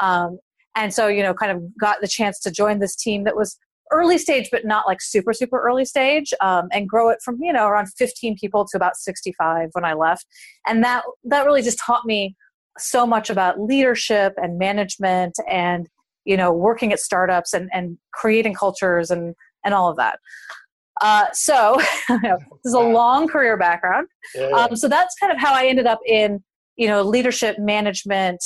Um, 0.00 0.38
and 0.76 0.92
so, 0.92 1.08
you 1.08 1.22
know, 1.22 1.34
kind 1.34 1.52
of 1.52 1.62
got 1.78 2.00
the 2.00 2.08
chance 2.08 2.38
to 2.40 2.50
join 2.50 2.78
this 2.80 2.96
team 2.96 3.24
that 3.24 3.36
was 3.36 3.56
early 3.92 4.18
stage, 4.18 4.48
but 4.50 4.64
not 4.64 4.86
like 4.86 5.00
super, 5.00 5.32
super 5.32 5.60
early 5.60 5.84
stage, 5.84 6.32
um, 6.40 6.68
and 6.72 6.88
grow 6.88 7.10
it 7.10 7.18
from, 7.24 7.38
you 7.40 7.52
know, 7.52 7.66
around 7.66 7.88
15 7.96 8.36
people 8.38 8.66
to 8.66 8.76
about 8.76 8.96
65 8.96 9.70
when 9.72 9.84
I 9.84 9.94
left. 9.94 10.26
And 10.66 10.82
that, 10.84 11.04
that 11.24 11.46
really 11.46 11.62
just 11.62 11.78
taught 11.78 12.04
me 12.04 12.34
so 12.78 13.06
much 13.06 13.30
about 13.30 13.60
leadership 13.60 14.34
and 14.36 14.58
management 14.58 15.36
and 15.48 15.88
you 16.24 16.36
know 16.36 16.52
working 16.52 16.92
at 16.92 17.00
startups 17.00 17.52
and, 17.52 17.68
and 17.72 17.98
creating 18.12 18.54
cultures 18.54 19.10
and 19.10 19.34
and 19.64 19.74
all 19.74 19.88
of 19.88 19.96
that 19.96 20.18
uh, 21.00 21.26
so 21.32 21.76
this 22.08 22.64
is 22.64 22.74
a 22.74 22.80
long 22.80 23.26
career 23.28 23.56
background 23.56 24.06
yeah, 24.34 24.48
yeah. 24.48 24.56
Um, 24.56 24.76
so 24.76 24.88
that's 24.88 25.14
kind 25.18 25.32
of 25.32 25.38
how 25.38 25.54
i 25.54 25.66
ended 25.66 25.86
up 25.86 26.00
in 26.06 26.42
you 26.76 26.88
know 26.88 27.02
leadership 27.02 27.58
management 27.58 28.42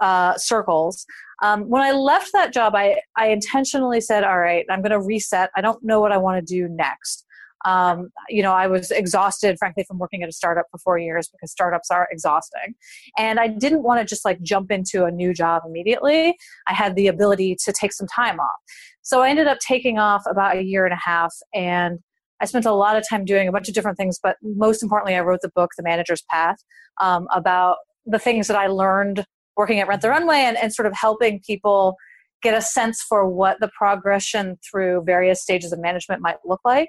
uh, 0.00 0.36
circles 0.36 1.04
um, 1.42 1.68
when 1.68 1.82
i 1.82 1.92
left 1.92 2.30
that 2.32 2.52
job 2.52 2.74
I, 2.74 3.00
I 3.16 3.28
intentionally 3.28 4.00
said 4.00 4.24
all 4.24 4.38
right 4.38 4.66
i'm 4.70 4.82
going 4.82 4.90
to 4.92 5.00
reset 5.00 5.50
i 5.56 5.60
don't 5.60 5.82
know 5.82 6.00
what 6.00 6.12
i 6.12 6.18
want 6.18 6.44
to 6.44 6.54
do 6.54 6.68
next 6.68 7.26
um, 7.64 8.10
you 8.28 8.42
know, 8.42 8.52
I 8.52 8.66
was 8.66 8.90
exhausted, 8.90 9.56
frankly, 9.58 9.84
from 9.84 9.98
working 9.98 10.22
at 10.22 10.28
a 10.28 10.32
startup 10.32 10.66
for 10.70 10.78
four 10.78 10.98
years 10.98 11.28
because 11.28 11.50
startups 11.50 11.90
are 11.90 12.08
exhausting. 12.10 12.74
And 13.18 13.38
I 13.38 13.48
didn't 13.48 13.82
want 13.82 14.00
to 14.00 14.04
just 14.04 14.24
like 14.24 14.40
jump 14.42 14.70
into 14.70 15.04
a 15.04 15.10
new 15.10 15.32
job 15.32 15.62
immediately. 15.66 16.36
I 16.66 16.74
had 16.74 16.96
the 16.96 17.06
ability 17.06 17.56
to 17.64 17.72
take 17.72 17.92
some 17.92 18.06
time 18.06 18.40
off. 18.40 18.60
So 19.02 19.22
I 19.22 19.30
ended 19.30 19.46
up 19.46 19.58
taking 19.58 19.98
off 19.98 20.22
about 20.28 20.56
a 20.56 20.62
year 20.62 20.84
and 20.84 20.94
a 20.94 21.00
half 21.04 21.34
and 21.54 21.98
I 22.40 22.44
spent 22.44 22.66
a 22.66 22.72
lot 22.72 22.96
of 22.96 23.04
time 23.08 23.24
doing 23.24 23.46
a 23.46 23.52
bunch 23.52 23.68
of 23.68 23.74
different 23.74 23.96
things, 23.96 24.18
but 24.20 24.36
most 24.42 24.82
importantly, 24.82 25.14
I 25.14 25.20
wrote 25.20 25.40
the 25.42 25.50
book, 25.54 25.70
The 25.76 25.82
Manager's 25.84 26.22
Path, 26.28 26.56
um, 27.00 27.28
about 27.32 27.76
the 28.04 28.18
things 28.18 28.48
that 28.48 28.56
I 28.56 28.66
learned 28.66 29.24
working 29.56 29.78
at 29.78 29.86
Rent 29.86 30.02
the 30.02 30.08
Runway 30.08 30.38
and, 30.38 30.56
and 30.56 30.74
sort 30.74 30.86
of 30.86 30.94
helping 30.94 31.40
people 31.46 31.96
get 32.42 32.54
a 32.54 32.60
sense 32.60 33.00
for 33.00 33.28
what 33.28 33.60
the 33.60 33.70
progression 33.78 34.58
through 34.68 35.04
various 35.04 35.40
stages 35.40 35.72
of 35.72 35.80
management 35.80 36.20
might 36.20 36.38
look 36.44 36.60
like. 36.64 36.88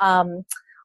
Um, 0.00 0.42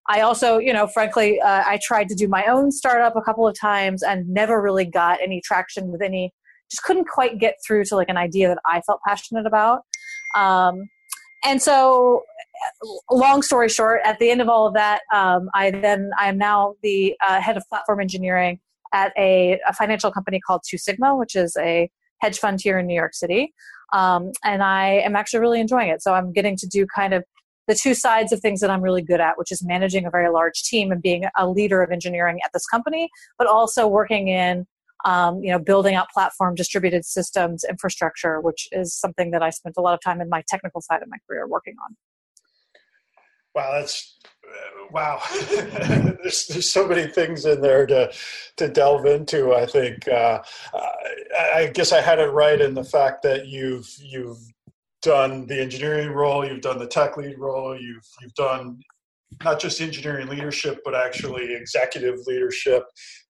I 0.08 0.22
also, 0.22 0.58
you 0.58 0.74
know, 0.74 0.88
frankly, 0.88 1.40
uh, 1.40 1.64
I 1.66 1.80
tried 1.84 2.10
to 2.10 2.16
do 2.16 2.28
my 2.28 2.46
own 2.46 2.72
startup 2.72 3.16
a 3.16 3.22
couple 3.22 3.48
of 3.48 3.58
times 3.60 4.02
and 4.02 4.28
never 4.28 4.60
really 4.60 4.86
got 4.86 5.22
any 5.22 5.40
traction 5.40 5.92
with 5.92 6.02
any, 6.02 6.34
just 6.72 6.84
couldn't 6.84 7.08
quite 7.08 7.38
get 7.38 7.58
through 7.66 7.86
to 7.86 7.96
like 7.96 8.10
an 8.10 8.18
idea 8.18 8.48
that 8.48 8.58
I 8.66 8.82
felt 8.82 9.02
passionate 9.08 9.46
about. 9.46 9.82
Um, 10.36 10.90
and 11.46 11.62
so, 11.62 12.24
long 13.10 13.42
story 13.42 13.70
short, 13.70 14.02
at 14.04 14.20
the 14.20 14.30
end 14.30 14.42
of 14.42 14.50
all 14.50 14.68
of 14.68 14.74
that, 14.74 15.02
um, 15.14 15.50
I 15.54 15.72
then 15.72 16.12
I 16.20 16.28
am 16.28 16.38
now 16.38 16.76
the 16.84 17.16
uh, 17.26 17.40
head 17.40 17.58
of 17.58 17.64
platform 17.70 18.02
engineering 18.02 18.60
at 18.94 19.14
a, 19.18 19.60
a, 19.68 19.74
financial 19.74 20.12
company 20.12 20.40
called 20.40 20.62
Two 20.68 20.78
Sigma, 20.78 21.16
which 21.16 21.36
is 21.36 21.56
a 21.58 21.90
hedge 22.22 22.40
fund 22.40 22.60
here 22.62 22.80
in 22.80 22.88
New 22.88 22.96
York 22.96 23.14
City. 23.14 23.54
Um, 23.94 24.32
and 24.44 24.64
I 24.64 25.00
am 25.06 25.16
actually 25.16 25.40
really 25.40 25.60
enjoying 25.60 25.90
it. 25.90 26.02
So 26.02 26.14
I'm 26.14 26.32
getting 26.34 26.56
to 26.58 26.68
do 26.68 26.86
kind 26.94 27.14
of 27.14 27.24
the 27.68 27.76
two 27.76 27.94
sides 27.94 28.32
of 28.32 28.40
things 28.40 28.62
that 28.62 28.70
I'm 28.70 28.82
really 28.82 29.04
good 29.04 29.22
at, 29.22 29.38
which 29.38 29.52
is 29.52 29.64
managing 29.64 30.06
a 30.06 30.10
very 30.10 30.30
large 30.30 30.64
team 30.64 30.92
and 30.92 31.02
being 31.02 31.26
a 31.38 31.48
leader 31.48 31.84
of 31.84 31.92
engineering 31.92 32.40
at 32.44 32.52
this 32.52 32.66
company, 32.66 33.10
but 33.38 33.48
also 33.48 33.88
working 33.88 34.28
in 34.28 34.66
um, 35.06 35.42
you 35.44 35.52
know 35.52 35.60
building 35.60 35.96
out 35.96 36.10
platform 36.10 36.56
distributed 36.56 37.06
systems 37.06 37.64
infrastructure 37.70 38.42
which 38.42 38.68
is 38.72 38.94
something 38.94 39.32
that 39.32 39.42
i 39.42 39.50
spent 39.50 39.76
a 39.78 39.82
lot 39.82 39.94
of 39.94 40.02
time 40.02 40.22
in 40.22 40.30
my 40.30 40.44
technical 40.48 40.82
side 40.82 41.02
of 41.02 41.10
my 41.10 41.18
career 41.28 41.48
working 41.48 41.76
on 41.86 41.96
Wow, 43.56 43.72
that's 43.74 44.18
uh, 44.46 44.86
wow. 44.92 45.22
there's, 46.22 46.48
there's 46.48 46.72
so 46.72 46.88
many 46.88 47.08
things 47.08 47.46
in 47.46 47.62
there 47.62 47.86
to 47.88 48.12
to 48.58 48.68
delve 48.68 49.06
into. 49.06 49.54
I 49.54 49.66
think 49.66 50.08
uh, 50.08 50.42
I 51.38 51.72
guess 51.74 51.92
I 51.92 52.02
had 52.02 52.20
it 52.20 52.32
right 52.32 52.62
in 52.62 52.74
the 52.74 52.84
fact 52.84 53.24
that 53.24 53.48
you've 53.48 53.90
you've 54.02 54.40
done 55.02 55.48
the 55.48 55.60
engineering 55.60 56.12
role, 56.12 56.46
you've 56.46 56.62
done 56.62 56.80
the 56.80 56.88
tech 56.88 57.18
lead 57.18 57.40
role, 57.40 57.80
you've 57.80 58.08
you've 58.22 58.36
done 58.36 58.80
not 59.44 59.60
just 59.60 59.82
engineering 59.82 60.28
leadership, 60.28 60.80
but 60.86 60.96
actually 60.96 61.54
executive 61.54 62.20
leadership. 62.28 62.84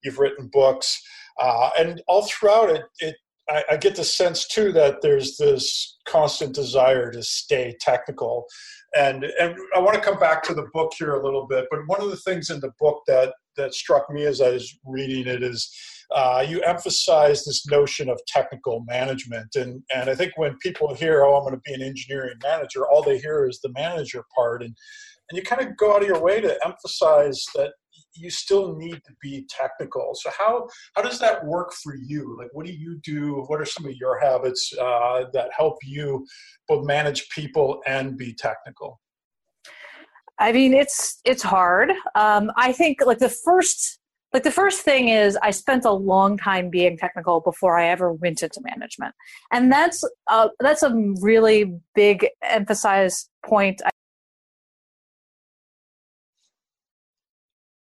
You've 0.04 0.20
written 0.20 0.50
books, 0.52 1.02
uh, 1.40 1.70
and 1.78 2.02
all 2.08 2.28
throughout 2.28 2.70
it, 2.70 2.84
it 3.00 3.16
I, 3.50 3.64
I, 3.72 3.78
get 3.78 3.96
the 3.96 4.04
sense 4.04 4.48
too 4.48 4.72
that 4.74 5.02
there's 5.02 5.38
this 5.38 5.98
constant 6.08 6.54
desire 6.54 7.12
to 7.12 7.24
stay 7.24 7.76
technical. 7.80 8.46
And 8.96 9.24
and 9.24 9.56
I 9.76 9.80
want 9.80 9.96
to 9.96 10.02
come 10.02 10.20
back 10.20 10.44
to 10.44 10.54
the 10.54 10.68
book 10.74 10.94
here 10.98 11.16
a 11.16 11.24
little 11.24 11.48
bit, 11.48 11.66
but 11.72 11.80
one 11.88 12.02
of 12.02 12.10
the 12.10 12.18
things 12.18 12.50
in 12.50 12.60
the 12.60 12.72
book 12.80 13.02
that 13.08 13.34
that 13.58 13.74
struck 13.74 14.10
me 14.10 14.26
as 14.26 14.42
I 14.42 14.52
was 14.52 14.78
reading 14.86 15.28
it 15.28 15.44
is 15.44 15.70
uh, 16.12 16.44
you 16.48 16.62
emphasize 16.62 17.46
this 17.46 17.68
notion 17.68 18.10
of 18.10 18.20
technical 18.26 18.84
management. 18.88 19.56
And, 19.56 19.84
and 19.94 20.10
I 20.10 20.16
think 20.16 20.34
when 20.38 20.58
people 20.58 20.94
hear, 20.94 21.24
oh, 21.24 21.36
I'm 21.36 21.44
going 21.44 21.54
to 21.54 21.62
be 21.64 21.74
an 21.74 21.84
engineering 21.88 22.38
manager, 22.42 22.88
all 22.88 23.04
they 23.04 23.20
hear 23.20 23.48
is 23.48 23.60
the 23.62 23.72
manager 23.74 24.24
part. 24.36 24.64
And, 24.64 24.76
and 25.30 25.38
you 25.38 25.44
kind 25.44 25.62
of 25.62 25.78
go 25.78 25.96
out 25.96 26.02
of 26.02 26.08
your 26.08 26.22
way 26.22 26.42
to 26.42 26.58
emphasize 26.66 27.46
that 27.56 27.74
you 28.16 28.30
still 28.30 28.76
need 28.76 29.02
to 29.06 29.14
be 29.22 29.46
technical. 29.50 30.12
So 30.16 30.30
how 30.38 30.68
how 30.96 31.02
does 31.02 31.20
that 31.20 31.46
work 31.46 31.74
for 31.74 31.96
you? 31.96 32.36
Like, 32.38 32.50
what 32.54 32.66
do 32.66 32.74
you 32.74 33.00
do? 33.04 33.44
What 33.48 33.62
are 33.62 33.66
some 33.66 33.86
of 33.86 33.96
your 33.96 34.20
habits 34.20 34.74
uh, 34.80 35.26
that 35.34 35.50
help 35.56 35.78
you 35.84 36.26
both 36.68 36.86
manage 36.86 37.30
people 37.30 37.82
and 37.86 38.18
be 38.18 38.34
technical? 38.34 39.00
I 40.40 40.52
mean, 40.52 40.74
it's 40.74 41.20
it's 41.26 41.44
hard. 41.44 41.92
Um, 42.16 42.52
I 42.56 42.72
think 42.72 43.00
like 43.06 43.20
the 43.20 43.30
first 43.30 44.00
like 44.34 44.44
the 44.44 44.52
first 44.52 44.82
thing 44.82 45.10
is 45.10 45.38
I 45.42 45.52
spent 45.52 45.86
a 45.86 45.92
long 45.92 46.38
time 46.38 46.70
being 46.70 46.98
technical 46.98 47.42
before 47.42 47.80
I 47.80 47.88
ever 47.88 48.14
went 48.14 48.44
into 48.44 48.62
management, 48.64 49.16
and 49.52 49.72
that's 49.72 50.04
uh, 50.28 50.50
that's 50.60 50.84
a 50.84 50.96
really 51.22 51.80
big 51.96 52.28
emphasized 52.44 53.30
point. 53.46 53.82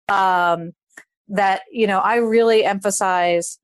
Um, 0.09 0.73
that 1.29 1.63
you 1.73 1.87
know 1.87 1.99
I 1.99 2.17
really 2.17 2.65
emphasize 2.65 3.59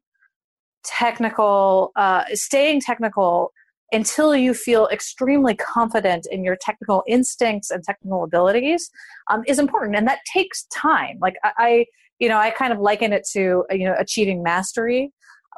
technical, 0.84 1.92
uh, 1.96 2.24
staying 2.32 2.80
technical 2.80 3.52
until 3.92 4.34
you 4.34 4.54
feel 4.54 4.88
extremely 4.88 5.54
confident 5.54 6.26
in 6.30 6.44
your 6.44 6.56
technical 6.60 7.02
instincts 7.08 7.70
and 7.70 7.82
technical 7.82 8.24
abilities 8.24 8.88
um, 9.30 9.42
is 9.46 9.58
important 9.58 9.96
and 9.96 10.06
that 10.06 10.20
takes 10.32 10.64
time 10.66 11.18
like 11.20 11.34
I, 11.44 11.86
you 12.20 12.28
know 12.28 12.38
i 12.38 12.50
kind 12.50 12.72
of 12.72 12.78
liken 12.78 13.12
it 13.12 13.26
to 13.32 13.64
you 13.70 13.84
know 13.84 13.96
achieving 13.98 14.42
mastery 14.42 15.10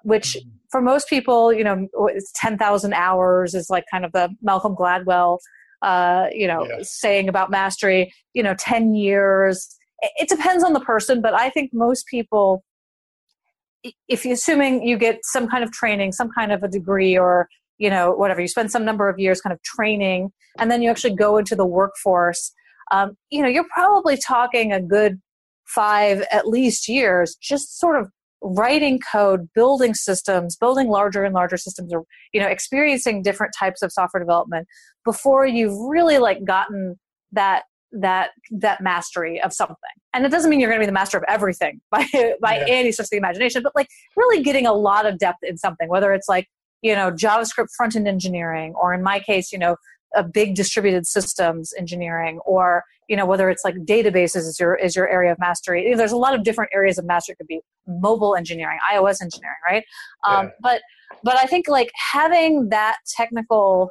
which 0.03 0.35
mm-hmm. 0.35 0.49
for 0.71 0.81
most 0.81 1.09
people 1.09 1.53
you 1.53 1.63
know 1.63 1.87
it's 2.09 2.33
10,000 2.37 2.95
hours 2.95 3.55
is 3.55 3.69
like 3.69 3.85
kind 3.91 4.05
of 4.05 4.13
the 4.13 4.31
malcolm 4.41 4.75
gladwell 4.75 5.39
uh, 5.83 6.27
you 6.33 6.47
know 6.47 6.67
yeah. 6.67 6.77
saying 6.81 7.29
about 7.29 7.51
mastery 7.51 8.13
you 8.33 8.43
know 8.43 8.55
10 8.59 8.95
years 8.95 9.77
it 10.03 10.29
depends 10.29 10.65
on 10.65 10.73
the 10.73 10.81
person 10.81 11.21
but 11.21 11.35
i 11.35 11.49
think 11.51 11.71
most 11.73 12.07
people 12.07 12.65
if 14.09 14.25
you 14.25 14.33
assuming 14.33 14.87
you 14.87 14.97
get 14.97 15.21
some 15.23 15.49
kind 15.49 15.65
of 15.65 15.73
training 15.73 16.13
some 16.13 16.31
kind 16.31 16.53
of 16.53 16.63
a 16.63 16.69
degree 16.69 17.17
or 17.17 17.49
you 17.79 17.91
know 17.91 18.13
whatever 18.13 18.41
you 18.41 18.49
spend 18.49 18.71
some 18.71 18.85
number 18.85 19.09
of 19.09 19.19
years 19.19 19.41
kind 19.41 19.53
of 19.53 19.63
training 19.63 20.31
and 20.59 20.71
then 20.71 20.83
you 20.83 20.91
actually 20.91 21.15
go 21.15 21.37
into 21.37 21.57
the 21.57 21.67
workforce 21.67 22.53
um, 22.91 23.17
you 23.31 23.43
know 23.43 23.49
you're 23.49 23.69
probably 23.73 24.17
talking 24.17 24.73
a 24.73 24.81
good 24.81 25.21
five 25.67 26.25
at 26.31 26.47
least 26.49 26.89
years 26.89 27.37
just 27.41 27.79
sort 27.79 27.99
of 28.01 28.09
writing 28.43 28.99
code 29.11 29.49
building 29.55 29.95
systems 29.95 30.57
building 30.57 30.89
larger 30.89 31.25
and 31.25 31.35
larger 31.35 31.57
systems 31.57 31.93
or 31.93 32.05
you 32.33 32.41
know 32.41 32.49
experiencing 32.49 33.23
different 33.23 33.53
types 33.59 33.83
of 33.83 33.93
software 33.93 34.23
development 34.23 34.67
before 35.05 35.47
you've 35.47 35.79
really 35.89 36.19
like 36.19 36.45
gotten 36.45 36.99
that 37.31 37.63
that 37.93 38.31
that 38.51 38.81
mastery 38.81 39.41
of 39.41 39.53
something. 39.53 39.77
And 40.15 40.25
it 40.25 40.31
doesn't 40.31 40.51
mean 40.51 40.61
you're 40.61 40.71
going 40.71 40.81
to 40.81 40.83
be 40.83 40.87
the 40.87 40.93
master 40.93 41.19
of 41.19 41.25
everything 41.29 41.81
by 41.91 42.07
by 42.41 42.59
yeah. 42.59 42.65
any 42.67 42.93
stretch 42.93 43.07
of 43.07 43.11
the 43.11 43.17
imagination 43.17 43.63
but 43.63 43.73
like 43.75 43.89
really 44.17 44.43
getting 44.43 44.67
a 44.67 44.73
lot 44.73 45.07
of 45.07 45.19
depth 45.19 45.43
in 45.43 45.57
something 45.57 45.89
whether 45.89 46.13
it's 46.13 46.29
like 46.29 46.49
you 46.83 46.95
know 46.95 47.11
javascript 47.11 47.69
front 47.77 47.97
end 47.97 48.09
engineering 48.09 48.75
or 48.81 48.95
in 48.95 49.03
my 49.03 49.21
case 49.21 49.53
you 49.53 49.59
know 49.59 49.77
a 50.15 50.23
big 50.23 50.55
distributed 50.55 51.07
systems 51.07 51.73
engineering 51.79 52.39
or 52.45 52.85
you 53.09 53.17
know 53.17 53.27
whether 53.27 53.51
it's 53.51 53.65
like 53.65 53.75
databases 53.77 54.47
is 54.47 54.59
your 54.61 54.75
is 54.75 54.95
your 54.95 55.09
area 55.09 55.33
of 55.33 55.39
mastery. 55.39 55.85
You 55.85 55.91
know, 55.93 55.97
there's 55.97 56.13
a 56.13 56.17
lot 56.17 56.35
of 56.35 56.45
different 56.45 56.71
areas 56.73 56.99
of 56.99 57.05
mastery. 57.05 57.33
It 57.35 57.39
could 57.39 57.47
be 57.47 57.61
mobile 57.87 58.37
engineering 58.37 58.79
ios 58.93 59.21
engineering 59.21 59.57
right? 59.69 59.85
Um, 60.27 60.51
but 60.61 60.81
but 61.25 61.37
i 61.37 61.47
think 61.47 61.69
like 61.69 61.91
having 62.13 62.69
that 62.69 62.97
technical 63.17 63.91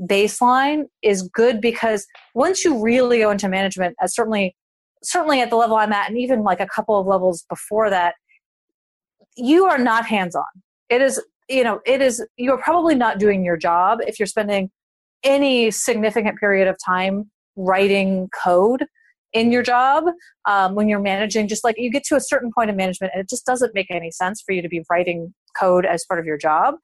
baseline 0.00 0.84
is 1.02 1.28
good 1.34 1.60
because 1.60 2.06
once 2.34 2.64
you 2.64 2.82
really 2.82 3.18
go 3.18 3.30
into 3.30 3.48
management 3.48 3.94
as 4.00 4.14
certainly 4.14 4.56
certainly 5.02 5.40
at 5.40 5.50
the 5.50 5.56
level 5.56 5.76
i'm 5.76 5.92
at 5.92 6.08
and 6.08 6.18
even 6.18 6.42
like 6.42 6.60
a 6.60 6.66
couple 6.66 6.98
of 6.98 7.06
levels 7.06 7.44
before 7.48 7.90
that 7.90 8.14
you 9.36 9.64
are 9.64 9.78
not 9.78 10.06
hands 10.06 10.34
on 10.34 10.44
it 10.88 11.02
is 11.02 11.22
you 11.48 11.62
know 11.62 11.80
it 11.84 12.00
is 12.00 12.24
you're 12.36 12.58
probably 12.58 12.94
not 12.94 13.18
doing 13.18 13.44
your 13.44 13.56
job 13.56 13.98
if 14.06 14.18
you're 14.18 14.26
spending 14.26 14.70
any 15.22 15.70
significant 15.70 16.38
period 16.38 16.66
of 16.66 16.76
time 16.84 17.30
writing 17.56 18.28
code 18.42 18.86
in 19.32 19.50
your 19.50 19.62
job 19.62 20.04
um, 20.46 20.74
when 20.74 20.88
you're 20.88 21.00
managing 21.00 21.48
just 21.48 21.64
like 21.64 21.76
you 21.78 21.90
get 21.90 22.04
to 22.04 22.16
a 22.16 22.20
certain 22.20 22.50
point 22.54 22.70
of 22.70 22.76
management 22.76 23.12
and 23.14 23.20
it 23.20 23.28
just 23.28 23.46
doesn't 23.46 23.74
make 23.74 23.90
any 23.90 24.10
sense 24.10 24.42
for 24.44 24.52
you 24.52 24.62
to 24.62 24.68
be 24.68 24.82
writing 24.90 25.32
code 25.58 25.86
as 25.86 26.04
part 26.04 26.20
of 26.20 26.26
your 26.26 26.36
job. 26.36 26.74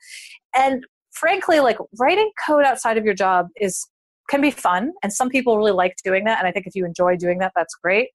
And 0.55 0.85
frankly 1.19 1.61
like 1.61 1.79
writing 1.99 2.31
code 2.47 2.65
outside 2.65 2.97
of 2.97 3.05
your 3.05 3.15
job 3.15 3.49
is 3.61 3.87
can 4.29 4.41
be 4.41 4.51
fun 4.51 4.93
and 5.03 5.13
some 5.13 5.29
people 5.29 5.57
really 5.57 5.73
like 5.73 5.95
doing 6.05 6.25
that 6.25 6.39
and 6.39 6.47
i 6.47 6.53
think 6.53 6.67
if 6.67 6.75
you 6.75 6.85
enjoy 6.85 7.17
doing 7.17 7.39
that 7.39 7.53
that's 7.55 7.75
great. 7.83 8.09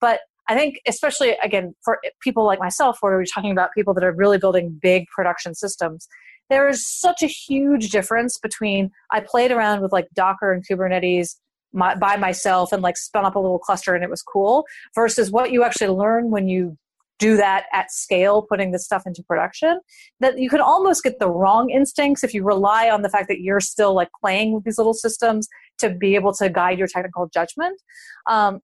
But 0.00 0.20
i 0.48 0.54
think 0.54 0.80
especially 0.86 1.36
again 1.42 1.74
for 1.84 1.98
people 2.22 2.44
like 2.44 2.58
myself 2.58 2.98
where 3.00 3.16
we're 3.16 3.24
talking 3.24 3.50
about 3.50 3.70
people 3.76 3.94
that 3.94 4.04
are 4.04 4.12
really 4.12 4.38
building 4.38 4.78
big 4.80 5.06
production 5.14 5.54
systems 5.54 6.08
there 6.50 6.68
is 6.68 6.86
such 6.86 7.22
a 7.22 7.26
huge 7.26 7.90
difference 7.90 8.38
between 8.38 8.90
I 9.12 9.20
played 9.20 9.52
around 9.52 9.82
with 9.82 9.92
like 9.92 10.08
Docker 10.14 10.52
and 10.52 10.66
Kubernetes 10.66 11.36
my, 11.72 11.94
by 11.94 12.16
myself 12.16 12.72
and 12.72 12.82
like 12.82 12.96
spun 12.96 13.24
up 13.24 13.36
a 13.36 13.38
little 13.38 13.58
cluster 13.58 13.94
and 13.94 14.02
it 14.02 14.10
was 14.10 14.22
cool 14.22 14.64
versus 14.94 15.30
what 15.30 15.50
you 15.52 15.62
actually 15.62 15.88
learn 15.88 16.30
when 16.30 16.48
you 16.48 16.78
do 17.18 17.36
that 17.36 17.64
at 17.72 17.90
scale 17.90 18.42
putting 18.42 18.72
this 18.72 18.84
stuff 18.84 19.02
into 19.06 19.22
production 19.22 19.80
that 20.20 20.38
you 20.38 20.48
can 20.48 20.60
almost 20.60 21.02
get 21.02 21.18
the 21.18 21.28
wrong 21.28 21.70
instincts 21.70 22.22
if 22.22 22.32
you 22.32 22.44
rely 22.44 22.88
on 22.88 23.02
the 23.02 23.08
fact 23.08 23.28
that 23.28 23.40
you're 23.40 23.60
still 23.60 23.94
like 23.94 24.08
playing 24.20 24.52
with 24.52 24.64
these 24.64 24.78
little 24.78 24.94
systems 24.94 25.48
to 25.78 25.90
be 25.90 26.14
able 26.14 26.32
to 26.32 26.48
guide 26.48 26.78
your 26.78 26.88
technical 26.88 27.28
judgment 27.32 27.80
um, 28.28 28.60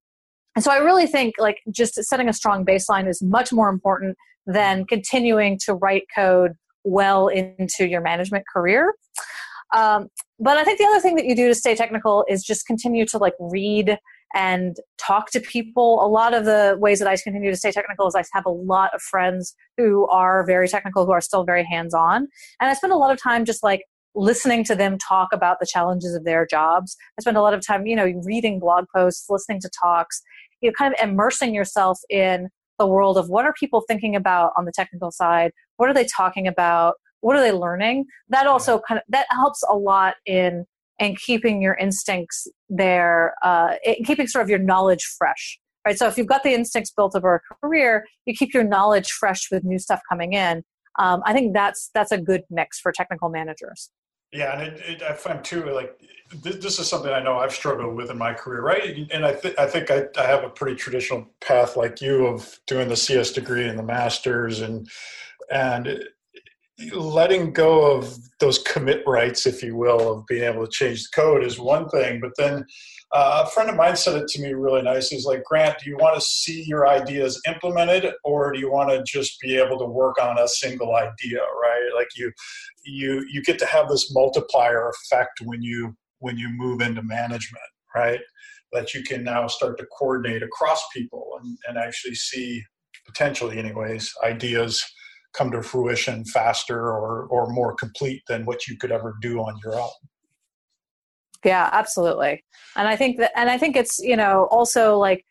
and 0.55 0.63
so 0.63 0.71
i 0.71 0.77
really 0.77 1.07
think 1.07 1.33
like 1.37 1.57
just 1.71 1.95
setting 2.03 2.29
a 2.29 2.33
strong 2.33 2.65
baseline 2.65 3.07
is 3.09 3.21
much 3.21 3.51
more 3.51 3.69
important 3.69 4.15
than 4.45 4.85
continuing 4.85 5.57
to 5.65 5.73
write 5.73 6.03
code 6.15 6.53
well 6.85 7.27
into 7.27 7.87
your 7.87 8.01
management 8.01 8.45
career. 8.51 8.93
Um, 9.75 10.07
but 10.39 10.57
I 10.57 10.63
think 10.63 10.77
the 10.77 10.85
other 10.85 11.01
thing 11.01 11.15
that 11.15 11.25
you 11.25 11.35
do 11.35 11.47
to 11.47 11.55
stay 11.55 11.75
technical 11.75 12.23
is 12.29 12.43
just 12.43 12.67
continue 12.67 13.05
to 13.07 13.17
like 13.17 13.33
read 13.39 13.97
and 14.33 14.77
talk 14.97 15.31
to 15.31 15.39
people. 15.39 16.03
A 16.05 16.07
lot 16.07 16.33
of 16.33 16.45
the 16.45 16.77
ways 16.79 16.99
that 16.99 17.07
I 17.07 17.15
continue 17.15 17.51
to 17.51 17.57
stay 17.57 17.71
technical 17.71 18.07
is 18.07 18.15
I 18.15 18.23
have 18.33 18.45
a 18.45 18.49
lot 18.49 18.93
of 18.93 19.01
friends 19.01 19.55
who 19.77 20.07
are 20.07 20.45
very 20.45 20.67
technical, 20.67 21.05
who 21.05 21.11
are 21.11 21.21
still 21.21 21.43
very 21.43 21.63
hands 21.63 21.93
on. 21.93 22.27
And 22.59 22.69
I 22.69 22.73
spend 22.73 22.93
a 22.93 22.97
lot 22.97 23.11
of 23.11 23.21
time 23.21 23.45
just 23.45 23.63
like 23.63 23.83
listening 24.15 24.63
to 24.63 24.75
them 24.75 24.97
talk 24.97 25.29
about 25.33 25.59
the 25.59 25.65
challenges 25.65 26.15
of 26.15 26.23
their 26.23 26.45
jobs. 26.45 26.95
I 27.17 27.21
spend 27.21 27.37
a 27.37 27.41
lot 27.41 27.53
of 27.53 27.65
time, 27.65 27.85
you 27.85 27.95
know, 27.95 28.11
reading 28.23 28.59
blog 28.59 28.85
posts, 28.93 29.29
listening 29.29 29.59
to 29.61 29.69
talks, 29.81 30.21
you 30.61 30.69
know, 30.69 30.73
kind 30.77 30.93
of 30.93 31.07
immersing 31.07 31.53
yourself 31.53 31.99
in 32.09 32.49
the 32.77 32.87
world 32.87 33.17
of 33.17 33.29
what 33.29 33.45
are 33.45 33.53
people 33.53 33.83
thinking 33.87 34.15
about 34.15 34.51
on 34.57 34.65
the 34.65 34.71
technical 34.71 35.11
side 35.11 35.51
what 35.77 35.89
are 35.89 35.93
they 35.93 36.05
talking 36.05 36.47
about 36.47 36.95
what 37.21 37.35
are 37.35 37.41
they 37.41 37.51
learning 37.51 38.05
that 38.29 38.47
also 38.47 38.79
kind 38.87 38.97
of 38.97 39.03
that 39.09 39.25
helps 39.31 39.63
a 39.69 39.75
lot 39.75 40.15
in 40.25 40.65
in 40.99 41.15
keeping 41.15 41.61
your 41.61 41.75
instincts 41.75 42.47
there 42.69 43.33
uh, 43.43 43.75
keeping 44.05 44.27
sort 44.27 44.43
of 44.43 44.49
your 44.49 44.59
knowledge 44.59 45.03
fresh 45.17 45.59
right? 45.85 45.99
So 45.99 46.07
if 46.07 46.17
you've 46.17 46.27
got 46.27 46.43
the 46.43 46.53
instincts 46.53 46.91
built 46.91 47.15
over 47.15 47.35
a 47.35 47.55
career 47.55 48.05
you 48.25 48.33
keep 48.33 48.53
your 48.53 48.63
knowledge 48.63 49.11
fresh 49.11 49.47
with 49.51 49.63
new 49.63 49.79
stuff 49.79 50.01
coming 50.09 50.33
in. 50.33 50.63
Um, 50.97 51.21
i 51.25 51.33
think 51.33 51.53
that's 51.53 51.89
that's 51.93 52.13
a 52.13 52.17
good 52.17 52.43
mix 52.49 52.79
for 52.79 52.91
technical 52.91 53.29
managers. 53.29 53.89
Yeah, 54.35 54.59
and 54.59 54.73
it, 54.73 54.81
it, 54.85 55.03
I 55.03 55.13
find 55.13 55.43
too, 55.43 55.63
like 55.71 55.97
this, 56.41 56.57
this, 56.57 56.79
is 56.79 56.89
something 56.89 57.11
I 57.11 57.21
know 57.21 57.37
I've 57.37 57.53
struggled 57.53 57.95
with 57.95 58.09
in 58.09 58.17
my 58.17 58.33
career, 58.33 58.61
right? 58.61 59.07
And 59.11 59.25
I, 59.25 59.33
th- 59.33 59.55
I 59.57 59.65
think 59.65 59.89
I, 59.91 60.07
I, 60.17 60.25
have 60.25 60.43
a 60.43 60.49
pretty 60.49 60.75
traditional 60.75 61.29
path 61.39 61.77
like 61.77 62.01
you 62.01 62.25
of 62.25 62.59
doing 62.67 62.89
the 62.89 62.97
CS 62.97 63.31
degree 63.31 63.67
and 63.67 63.79
the 63.79 63.83
masters, 63.83 64.59
and 64.59 64.89
and 65.51 66.03
letting 66.93 67.53
go 67.53 67.95
of 67.95 68.17
those 68.39 68.59
commit 68.59 69.01
rights, 69.07 69.45
if 69.45 69.63
you 69.63 69.75
will, 69.75 70.11
of 70.11 70.25
being 70.27 70.43
able 70.43 70.65
to 70.65 70.71
change 70.71 71.03
the 71.03 71.09
code 71.15 71.43
is 71.43 71.57
one 71.57 71.87
thing. 71.89 72.19
But 72.19 72.31
then 72.37 72.65
uh, 73.13 73.45
a 73.45 73.49
friend 73.49 73.69
of 73.69 73.77
mine 73.77 73.95
said 73.95 74.21
it 74.21 74.27
to 74.29 74.41
me 74.41 74.53
really 74.53 74.81
nice. 74.81 75.07
He's 75.07 75.25
like, 75.25 75.43
Grant, 75.45 75.79
do 75.79 75.89
you 75.89 75.95
want 75.97 76.15
to 76.15 76.21
see 76.21 76.65
your 76.67 76.87
ideas 76.87 77.41
implemented, 77.47 78.11
or 78.23 78.51
do 78.51 78.59
you 78.59 78.71
want 78.71 78.89
to 78.89 79.03
just 79.03 79.39
be 79.39 79.55
able 79.55 79.79
to 79.79 79.85
work 79.85 80.21
on 80.21 80.37
a 80.37 80.47
single 80.47 80.95
idea? 80.95 81.39
Right? 81.39 81.89
Like 81.95 82.09
you, 82.17 82.31
you, 82.83 83.25
you 83.31 83.41
get 83.41 83.57
to 83.59 83.65
have 83.65 83.87
this 83.87 84.13
multiplier 84.13 84.89
effect 84.89 85.39
when 85.43 85.61
you 85.61 85.95
when 86.19 86.37
you 86.37 86.49
move 86.49 86.81
into 86.81 87.03
management, 87.03 87.63
right? 87.95 88.19
That 88.73 88.93
you 88.93 89.03
can 89.03 89.23
now 89.23 89.47
start 89.47 89.77
to 89.77 89.85
coordinate 89.97 90.43
across 90.43 90.81
people 90.93 91.37
and, 91.41 91.57
and 91.67 91.77
actually 91.77 92.15
see 92.15 92.63
potentially, 93.05 93.59
anyways, 93.59 94.11
ideas 94.23 94.83
come 95.37 95.51
to 95.51 95.61
fruition 95.61 96.23
faster 96.25 96.79
or 96.79 97.27
or 97.29 97.47
more 97.47 97.75
complete 97.75 98.21
than 98.27 98.45
what 98.45 98.67
you 98.67 98.77
could 98.77 98.91
ever 98.91 99.15
do 99.21 99.39
on 99.39 99.55
your 99.63 99.75
own. 99.75 99.89
Yeah 101.43 101.69
absolutely. 101.71 102.43
And 102.75 102.87
i 102.87 102.95
think 102.95 103.17
that 103.17 103.31
and 103.35 103.49
i 103.49 103.57
think 103.57 103.75
it's 103.75 103.99
you 103.99 104.15
know 104.15 104.47
also 104.51 104.97
like 104.97 105.25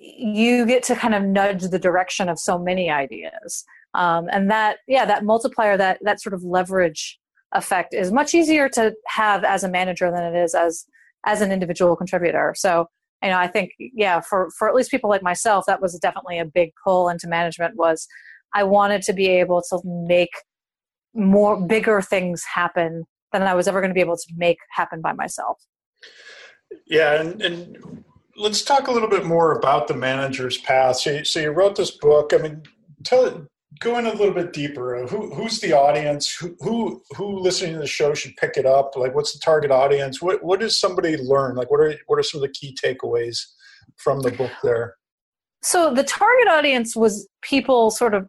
you 0.00 0.64
get 0.66 0.82
to 0.84 0.96
kind 0.96 1.14
of 1.14 1.22
nudge 1.22 1.64
the 1.64 1.78
direction 1.78 2.28
of 2.28 2.38
so 2.38 2.58
many 2.58 2.90
ideas. 2.90 3.64
Um, 3.94 4.28
and 4.30 4.50
that 4.50 4.78
yeah 4.86 5.04
that 5.04 5.24
multiplier 5.24 5.76
that 5.76 5.98
that 6.02 6.20
sort 6.20 6.34
of 6.34 6.44
leverage 6.44 7.18
effect 7.52 7.92
is 7.92 8.12
much 8.12 8.34
easier 8.34 8.68
to 8.68 8.94
have 9.08 9.42
as 9.42 9.64
a 9.64 9.68
manager 9.68 10.10
than 10.10 10.22
it 10.22 10.38
is 10.38 10.54
as 10.54 10.84
as 11.26 11.40
an 11.40 11.50
individual 11.52 11.96
contributor. 11.96 12.54
So 12.56 12.86
you 13.22 13.30
know 13.30 13.38
i 13.38 13.46
think 13.46 13.72
yeah 13.78 14.20
for 14.20 14.50
for 14.58 14.68
at 14.68 14.74
least 14.74 14.90
people 14.90 15.10
like 15.10 15.22
myself 15.22 15.64
that 15.66 15.80
was 15.80 15.98
definitely 15.98 16.38
a 16.38 16.44
big 16.44 16.70
pull 16.82 17.08
into 17.08 17.28
management 17.28 17.76
was 17.76 18.06
I 18.54 18.64
wanted 18.64 19.02
to 19.02 19.12
be 19.12 19.28
able 19.28 19.62
to 19.70 19.80
make 19.84 20.30
more 21.14 21.60
bigger 21.60 22.00
things 22.00 22.42
happen 22.54 23.04
than 23.32 23.42
I 23.42 23.54
was 23.54 23.68
ever 23.68 23.80
going 23.80 23.90
to 23.90 23.94
be 23.94 24.00
able 24.00 24.16
to 24.16 24.34
make 24.36 24.58
happen 24.70 25.00
by 25.00 25.12
myself. 25.12 25.58
Yeah, 26.86 27.20
and, 27.20 27.42
and 27.42 28.04
let's 28.36 28.62
talk 28.62 28.88
a 28.88 28.92
little 28.92 29.08
bit 29.08 29.24
more 29.24 29.52
about 29.52 29.88
the 29.88 29.94
manager's 29.94 30.58
path. 30.58 30.96
So, 30.96 31.10
you, 31.10 31.24
so 31.24 31.40
you 31.40 31.50
wrote 31.50 31.76
this 31.76 31.90
book. 31.92 32.32
I 32.32 32.38
mean, 32.38 32.62
tell 33.04 33.46
go 33.78 33.98
in 33.98 34.06
a 34.06 34.12
little 34.12 34.34
bit 34.34 34.52
deeper. 34.52 35.06
Who, 35.06 35.32
who's 35.34 35.60
the 35.60 35.72
audience? 35.72 36.34
Who, 36.34 36.56
who 36.60 37.02
who 37.16 37.38
listening 37.38 37.74
to 37.74 37.78
the 37.78 37.86
show 37.86 38.14
should 38.14 38.36
pick 38.36 38.56
it 38.56 38.66
up? 38.66 38.96
Like, 38.96 39.14
what's 39.14 39.32
the 39.32 39.40
target 39.40 39.70
audience? 39.70 40.20
What 40.20 40.42
what 40.42 40.60
does 40.60 40.78
somebody 40.78 41.16
learn? 41.16 41.56
Like, 41.56 41.70
what 41.70 41.80
are 41.80 41.94
what 42.06 42.18
are 42.18 42.22
some 42.22 42.42
of 42.42 42.48
the 42.48 42.54
key 42.54 42.76
takeaways 42.82 43.38
from 43.96 44.20
the 44.20 44.32
book 44.32 44.52
there? 44.62 44.94
So 45.62 45.92
the 45.92 46.04
target 46.04 46.48
audience 46.48 46.96
was 46.96 47.28
people 47.42 47.90
sort 47.90 48.14
of 48.14 48.26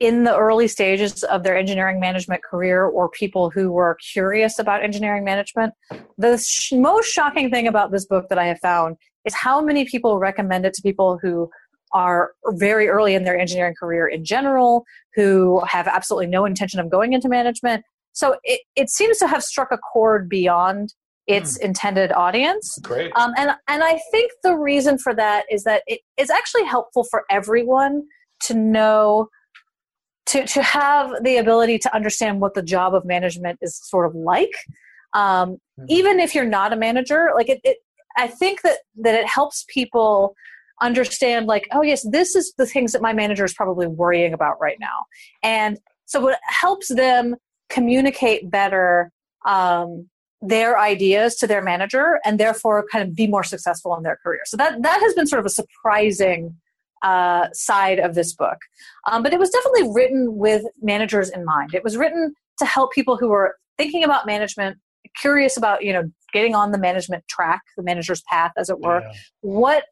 in 0.00 0.24
the 0.24 0.36
early 0.36 0.68
stages 0.68 1.24
of 1.24 1.42
their 1.42 1.56
engineering 1.56 1.98
management 1.98 2.42
career 2.44 2.84
or 2.84 3.08
people 3.08 3.50
who 3.50 3.72
were 3.72 3.96
curious 4.12 4.58
about 4.58 4.82
engineering 4.82 5.24
management. 5.24 5.74
The 6.16 6.38
sh- 6.38 6.72
most 6.72 7.06
shocking 7.06 7.50
thing 7.50 7.66
about 7.66 7.90
this 7.90 8.06
book 8.06 8.26
that 8.28 8.38
I 8.38 8.46
have 8.46 8.60
found 8.60 8.96
is 9.24 9.34
how 9.34 9.60
many 9.60 9.84
people 9.84 10.18
recommend 10.18 10.64
it 10.64 10.74
to 10.74 10.82
people 10.82 11.18
who 11.20 11.50
are 11.92 12.32
very 12.50 12.88
early 12.88 13.14
in 13.14 13.24
their 13.24 13.38
engineering 13.38 13.74
career 13.78 14.06
in 14.06 14.24
general, 14.24 14.84
who 15.14 15.62
have 15.66 15.88
absolutely 15.88 16.26
no 16.26 16.44
intention 16.44 16.78
of 16.78 16.90
going 16.90 17.12
into 17.12 17.28
management. 17.28 17.84
So 18.12 18.36
it, 18.44 18.60
it 18.76 18.90
seems 18.90 19.18
to 19.18 19.26
have 19.26 19.42
struck 19.42 19.72
a 19.72 19.78
chord 19.78 20.28
beyond 20.28 20.94
its 21.26 21.58
mm. 21.58 21.62
intended 21.62 22.12
audience. 22.12 22.78
Great. 22.82 23.12
Um, 23.16 23.32
and, 23.36 23.50
and 23.68 23.82
I 23.82 24.00
think 24.10 24.32
the 24.42 24.56
reason 24.56 24.98
for 24.98 25.14
that 25.14 25.44
is 25.50 25.64
that 25.64 25.82
it 25.86 26.00
is 26.16 26.30
actually 26.30 26.64
helpful 26.64 27.04
for 27.04 27.24
everyone 27.30 28.04
to 28.44 28.54
know 28.54 29.28
to 30.28 30.46
to 30.46 30.62
have 30.62 31.12
the 31.22 31.38
ability 31.38 31.78
to 31.78 31.94
understand 31.94 32.40
what 32.40 32.54
the 32.54 32.62
job 32.62 32.94
of 32.94 33.04
management 33.04 33.58
is 33.62 33.76
sort 33.76 34.06
of 34.06 34.14
like 34.14 34.52
um, 35.14 35.52
mm-hmm. 35.52 35.84
even 35.88 36.20
if 36.20 36.34
you're 36.34 36.44
not 36.44 36.72
a 36.72 36.76
manager 36.76 37.30
like 37.34 37.48
it, 37.48 37.60
it 37.64 37.78
i 38.16 38.26
think 38.26 38.62
that 38.62 38.78
that 38.96 39.14
it 39.14 39.26
helps 39.26 39.64
people 39.68 40.34
understand 40.80 41.46
like 41.46 41.66
oh 41.72 41.82
yes 41.82 42.06
this 42.10 42.36
is 42.36 42.52
the 42.58 42.66
things 42.66 42.92
that 42.92 43.02
my 43.02 43.12
manager 43.12 43.44
is 43.44 43.54
probably 43.54 43.86
worrying 43.86 44.32
about 44.32 44.60
right 44.60 44.78
now 44.78 45.04
and 45.42 45.78
so 46.04 46.28
it 46.28 46.38
helps 46.44 46.88
them 46.94 47.34
communicate 47.68 48.50
better 48.50 49.10
um, 49.44 50.08
their 50.40 50.78
ideas 50.78 51.36
to 51.36 51.46
their 51.46 51.62
manager 51.62 52.20
and 52.24 52.38
therefore 52.38 52.86
kind 52.90 53.06
of 53.06 53.14
be 53.14 53.26
more 53.26 53.42
successful 53.42 53.96
in 53.96 54.02
their 54.02 54.18
career 54.22 54.42
so 54.44 54.56
that 54.56 54.82
that 54.82 55.00
has 55.00 55.14
been 55.14 55.26
sort 55.26 55.40
of 55.40 55.46
a 55.46 55.50
surprising 55.50 56.54
uh, 57.02 57.48
side 57.52 57.98
of 57.98 58.14
this 58.14 58.34
book. 58.34 58.58
Um, 59.10 59.22
but 59.22 59.32
it 59.32 59.38
was 59.38 59.50
definitely 59.50 59.90
written 59.94 60.36
with 60.36 60.62
managers 60.80 61.30
in 61.30 61.44
mind. 61.44 61.74
It 61.74 61.84
was 61.84 61.96
written 61.96 62.34
to 62.58 62.64
help 62.64 62.92
people 62.92 63.16
who 63.16 63.28
were 63.28 63.56
thinking 63.76 64.04
about 64.04 64.26
management, 64.26 64.78
curious 65.20 65.56
about 65.56 65.84
you 65.84 65.92
know 65.92 66.10
getting 66.32 66.54
on 66.54 66.72
the 66.72 66.78
management 66.78 67.24
track, 67.28 67.62
the 67.76 67.82
manager's 67.82 68.22
path, 68.22 68.52
as 68.56 68.68
it 68.68 68.80
were. 68.80 69.00
Yeah. 69.00 69.12
What 69.40 69.84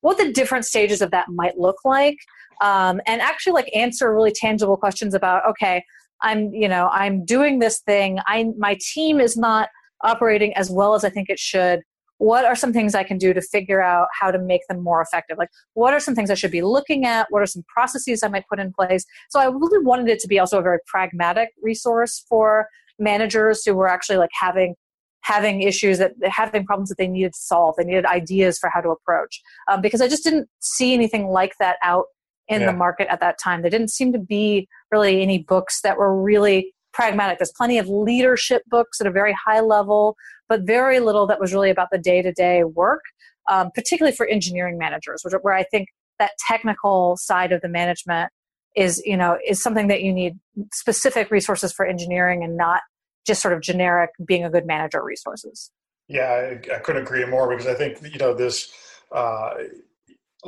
what 0.00 0.18
the 0.18 0.32
different 0.32 0.64
stages 0.64 1.02
of 1.02 1.10
that 1.10 1.28
might 1.28 1.58
look 1.58 1.76
like, 1.84 2.16
um, 2.62 3.00
and 3.06 3.20
actually 3.20 3.52
like 3.52 3.70
answer 3.74 4.14
really 4.14 4.32
tangible 4.32 4.76
questions 4.76 5.14
about 5.14 5.48
okay. 5.48 5.82
I'm, 6.20 6.52
you 6.52 6.68
know, 6.68 6.88
I'm 6.88 7.24
doing 7.24 7.60
this 7.60 7.78
thing. 7.80 8.18
I, 8.26 8.46
my 8.58 8.76
team 8.92 9.20
is 9.20 9.36
not 9.36 9.68
operating 10.02 10.52
as 10.54 10.70
well 10.70 10.94
as 10.94 11.04
I 11.04 11.10
think 11.10 11.28
it 11.28 11.38
should 11.38 11.82
what 12.18 12.44
are 12.44 12.56
some 12.56 12.72
things 12.72 12.94
I 12.94 13.04
can 13.04 13.16
do 13.16 13.32
to 13.32 13.40
figure 13.40 13.80
out 13.80 14.08
how 14.18 14.30
to 14.30 14.38
make 14.38 14.62
them 14.68 14.82
more 14.82 15.00
effective? 15.00 15.38
Like, 15.38 15.50
what 15.74 15.94
are 15.94 16.00
some 16.00 16.14
things 16.14 16.30
I 16.30 16.34
should 16.34 16.50
be 16.50 16.62
looking 16.62 17.04
at? 17.04 17.26
What 17.30 17.42
are 17.42 17.46
some 17.46 17.64
processes 17.68 18.22
I 18.22 18.28
might 18.28 18.46
put 18.48 18.58
in 18.58 18.72
place? 18.72 19.04
So, 19.30 19.40
I 19.40 19.46
really 19.46 19.84
wanted 19.84 20.08
it 20.08 20.18
to 20.20 20.28
be 20.28 20.38
also 20.38 20.58
a 20.58 20.62
very 20.62 20.78
pragmatic 20.86 21.50
resource 21.62 22.24
for 22.28 22.68
managers 22.98 23.64
who 23.64 23.74
were 23.74 23.88
actually 23.88 24.18
like 24.18 24.30
having 24.32 24.74
having 25.22 25.62
issues 25.62 25.98
that 25.98 26.12
having 26.24 26.64
problems 26.64 26.88
that 26.88 26.98
they 26.98 27.06
needed 27.06 27.32
to 27.32 27.38
solve 27.38 27.74
they 27.76 27.84
needed 27.84 28.06
ideas 28.06 28.58
for 28.58 28.70
how 28.70 28.80
to 28.80 28.88
approach 28.88 29.40
um, 29.68 29.80
because 29.80 30.00
i 30.00 30.08
just 30.08 30.24
didn't 30.24 30.48
see 30.60 30.94
anything 30.94 31.28
like 31.28 31.52
that 31.58 31.76
out 31.82 32.06
in 32.48 32.60
yeah. 32.60 32.66
the 32.70 32.76
market 32.76 33.06
at 33.10 33.20
that 33.20 33.36
time 33.38 33.62
there 33.62 33.70
didn't 33.70 33.90
seem 33.90 34.12
to 34.12 34.18
be 34.18 34.66
really 34.90 35.20
any 35.20 35.38
books 35.38 35.80
that 35.82 35.98
were 35.98 36.20
really 36.20 36.72
pragmatic 36.98 37.38
there's 37.38 37.52
plenty 37.56 37.78
of 37.78 37.88
leadership 37.88 38.62
books 38.66 39.00
at 39.00 39.06
a 39.06 39.10
very 39.10 39.34
high 39.46 39.60
level 39.60 40.16
but 40.48 40.62
very 40.62 41.00
little 41.00 41.26
that 41.26 41.40
was 41.40 41.52
really 41.52 41.70
about 41.70 41.88
the 41.92 41.98
day 41.98 42.22
to 42.22 42.32
day 42.32 42.64
work, 42.64 43.02
um, 43.50 43.70
particularly 43.74 44.16
for 44.16 44.26
engineering 44.26 44.78
managers, 44.78 45.22
which, 45.22 45.34
where 45.42 45.54
I 45.54 45.64
think 45.64 45.88
that 46.18 46.32
technical 46.46 47.16
side 47.16 47.52
of 47.52 47.60
the 47.60 47.68
management 47.68 48.30
is 48.76 49.02
you 49.04 49.16
know 49.16 49.38
is 49.46 49.62
something 49.62 49.88
that 49.88 50.02
you 50.02 50.12
need 50.12 50.38
specific 50.72 51.30
resources 51.30 51.72
for 51.72 51.86
engineering 51.86 52.44
and 52.44 52.56
not 52.56 52.82
just 53.26 53.42
sort 53.42 53.54
of 53.54 53.60
generic 53.60 54.10
being 54.26 54.44
a 54.44 54.50
good 54.50 54.66
manager 54.66 55.02
resources. 55.02 55.70
Yeah, 56.08 56.58
I, 56.70 56.74
I 56.74 56.78
couldn't 56.78 57.02
agree 57.02 57.24
more 57.26 57.48
because 57.48 57.66
I 57.66 57.74
think 57.74 57.98
you 58.02 58.18
know 58.18 58.34
this. 58.34 58.72
Uh, 59.12 59.54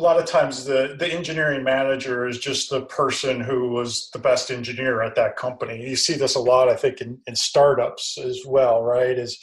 a 0.00 0.02
lot 0.02 0.18
of 0.18 0.24
times 0.24 0.64
the 0.64 0.96
the 0.98 1.06
engineering 1.06 1.62
manager 1.62 2.26
is 2.26 2.38
just 2.38 2.70
the 2.70 2.80
person 2.86 3.38
who 3.38 3.68
was 3.68 4.08
the 4.12 4.18
best 4.18 4.50
engineer 4.50 5.02
at 5.02 5.14
that 5.14 5.36
company. 5.36 5.86
You 5.86 5.96
see 5.96 6.14
this 6.14 6.34
a 6.34 6.40
lot 6.40 6.70
i 6.70 6.74
think 6.74 7.02
in, 7.02 7.20
in 7.26 7.36
startups 7.36 8.16
as 8.18 8.40
well 8.46 8.82
right? 8.82 9.18
Is 9.18 9.38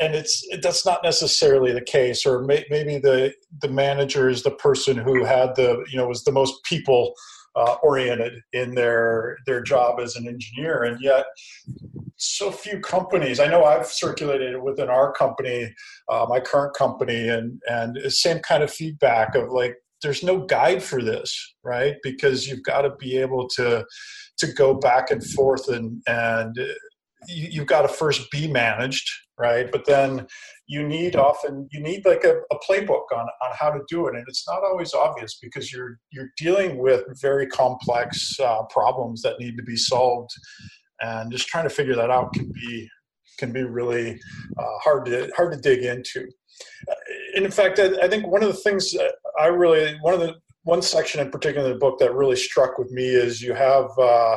and 0.00 0.14
it's 0.14 0.46
that's 0.62 0.86
not 0.86 1.02
necessarily 1.02 1.72
the 1.72 1.80
case 1.80 2.24
or 2.24 2.42
may, 2.42 2.64
maybe 2.70 2.98
the 2.98 3.34
the 3.60 3.68
manager 3.68 4.28
is 4.28 4.44
the 4.44 4.50
person 4.52 4.96
who 4.96 5.24
had 5.24 5.56
the 5.56 5.84
you 5.90 5.98
know 5.98 6.06
was 6.06 6.22
the 6.22 6.32
most 6.32 6.62
people 6.62 7.14
uh, 7.56 7.74
oriented 7.82 8.34
in 8.52 8.74
their 8.74 9.38
their 9.46 9.62
job 9.62 9.98
as 9.98 10.14
an 10.14 10.28
engineer 10.28 10.84
and 10.84 11.00
yet 11.00 11.26
so 12.22 12.50
few 12.50 12.80
companies. 12.80 13.40
I 13.40 13.46
know 13.46 13.64
i've 13.64 13.86
circulated 13.86 14.54
it 14.54 14.62
within 14.62 14.88
our 14.88 15.12
company 15.12 15.72
uh, 16.08 16.26
my 16.28 16.40
current 16.40 16.74
company 16.74 17.28
and 17.28 17.60
and 17.68 17.96
the 18.02 18.10
same 18.10 18.40
kind 18.40 18.62
of 18.62 18.72
feedback 18.72 19.34
of 19.34 19.50
like 19.50 19.76
there's 20.02 20.22
no 20.22 20.44
guide 20.46 20.82
for 20.82 21.02
this 21.02 21.54
right? 21.64 21.96
Because 22.02 22.46
you've 22.46 22.64
got 22.64 22.82
to 22.82 22.90
be 22.98 23.16
able 23.18 23.48
to 23.56 23.84
to 24.38 24.52
go 24.52 24.74
back 24.74 25.10
and 25.10 25.24
forth 25.24 25.68
and 25.68 26.02
and 26.06 26.56
you, 27.28 27.60
have 27.60 27.68
got 27.68 27.82
to 27.82 27.88
first 27.88 28.30
be 28.30 28.48
managed 28.48 29.08
right? 29.38 29.72
But 29.72 29.86
then 29.86 30.26
you 30.68 30.86
need 30.86 31.16
often 31.16 31.68
you 31.72 31.80
need 31.80 32.04
like 32.04 32.24
a, 32.24 32.36
a, 32.52 32.58
playbook 32.68 33.06
on, 33.12 33.26
on 33.44 33.50
how 33.58 33.70
to 33.70 33.80
do 33.88 34.06
it. 34.06 34.14
And 34.14 34.24
it's 34.28 34.46
not 34.48 34.62
always 34.62 34.94
obvious 34.94 35.38
because 35.42 35.72
you're 35.72 35.98
you're 36.12 36.30
dealing 36.36 36.78
with 36.78 37.02
very 37.20 37.46
complex 37.46 38.38
uh, 38.40 38.62
problems 38.70 39.22
that 39.22 39.40
need 39.40 39.56
to 39.56 39.62
be 39.62 39.76
solved 39.76 40.30
and 41.02 41.30
just 41.30 41.48
trying 41.48 41.68
to 41.68 41.74
figure 41.74 41.94
that 41.94 42.10
out 42.10 42.32
can 42.32 42.50
be 42.52 42.88
can 43.38 43.52
be 43.52 43.62
really 43.62 44.20
uh, 44.58 44.78
hard 44.82 45.04
to 45.04 45.30
hard 45.36 45.52
to 45.52 45.58
dig 45.58 45.84
into 45.84 46.26
and 47.34 47.44
in 47.44 47.50
fact 47.50 47.78
I, 47.78 47.86
I 48.02 48.08
think 48.08 48.26
one 48.26 48.42
of 48.42 48.48
the 48.48 48.60
things 48.60 48.94
i 49.38 49.46
really 49.46 49.96
one 50.00 50.14
of 50.14 50.20
the 50.20 50.34
one 50.64 50.82
section 50.82 51.20
in 51.20 51.30
particular 51.30 51.66
in 51.66 51.72
the 51.72 51.78
book 51.78 51.98
that 51.98 52.14
really 52.14 52.36
struck 52.36 52.78
with 52.78 52.90
me 52.92 53.04
is 53.04 53.42
you 53.42 53.52
have 53.52 53.86
uh, 53.98 54.36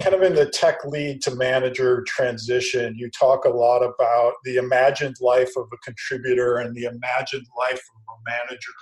kind 0.00 0.14
of 0.14 0.22
in 0.22 0.34
the 0.34 0.48
tech 0.48 0.78
lead 0.86 1.20
to 1.22 1.34
manager 1.34 2.02
transition, 2.06 2.94
you 2.96 3.10
talk 3.10 3.44
a 3.44 3.50
lot 3.50 3.82
about 3.82 4.34
the 4.44 4.56
imagined 4.56 5.16
life 5.20 5.50
of 5.56 5.66
a 5.72 5.76
contributor 5.84 6.58
and 6.58 6.74
the 6.74 6.84
imagined 6.84 7.46
life 7.58 7.72
of 7.94 8.02
a 8.08 8.30
manager. 8.30 8.72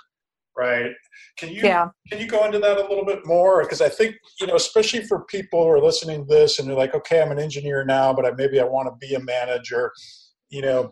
Right? 0.57 0.91
Can 1.37 1.49
you 1.49 1.61
Yeah. 1.63 1.89
can 2.09 2.19
you 2.19 2.27
go 2.27 2.45
into 2.45 2.59
that 2.59 2.77
a 2.77 2.87
little 2.87 3.05
bit 3.05 3.25
more? 3.25 3.61
Because 3.63 3.81
i 3.81 3.89
think 3.89 4.15
you 4.39 4.47
know 4.47 4.55
especially 4.55 5.03
for 5.05 5.25
people 5.25 5.63
who 5.63 5.69
are 5.69 5.81
listening 5.81 6.25
to 6.25 6.33
this 6.33 6.59
and 6.59 6.67
they're 6.67 6.75
like 6.75 6.95
okay 6.95 7.21
i'm 7.21 7.31
an 7.31 7.39
engineer 7.39 7.85
now 7.85 8.13
but 8.13 8.25
I, 8.25 8.31
maybe 8.31 8.59
i 8.59 8.63
want 8.63 8.87
to 8.87 9.07
be 9.07 9.15
a 9.15 9.19
manager 9.19 9.91
you 10.49 10.61
know 10.61 10.91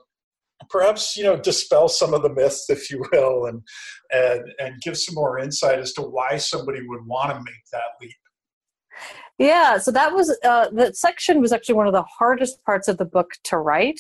perhaps 0.70 1.16
you 1.16 1.24
know 1.24 1.38
dispel 1.38 1.88
some 1.88 2.14
of 2.14 2.22
the 2.22 2.34
myths 2.34 2.70
if 2.70 2.90
you 2.90 3.04
will 3.12 3.46
and 3.46 3.62
and 4.12 4.44
and 4.60 4.82
give 4.82 4.98
some 4.98 5.16
more 5.16 5.40
insight 5.40 5.80
as 5.80 5.94
to 5.94 6.02
why 6.02 6.38
somebody 6.38 6.82
would 6.88 7.06
want 7.06 7.32
to 7.32 7.36
make 7.36 7.66
that 7.72 7.82
leap. 8.02 8.12
Yeah, 9.38 9.78
so 9.78 9.92
that 9.92 10.14
was 10.14 10.36
uh, 10.44 10.70
that 10.72 10.98
section 10.98 11.42
was 11.42 11.54
actually 11.54 11.76
one 11.76 11.86
of 11.86 11.94
the 11.94 12.04
hardest 12.04 12.64
parts 12.66 12.88
of 12.88 12.98
the 12.98 13.06
book 13.06 13.30
to 13.46 13.58
write 13.58 14.00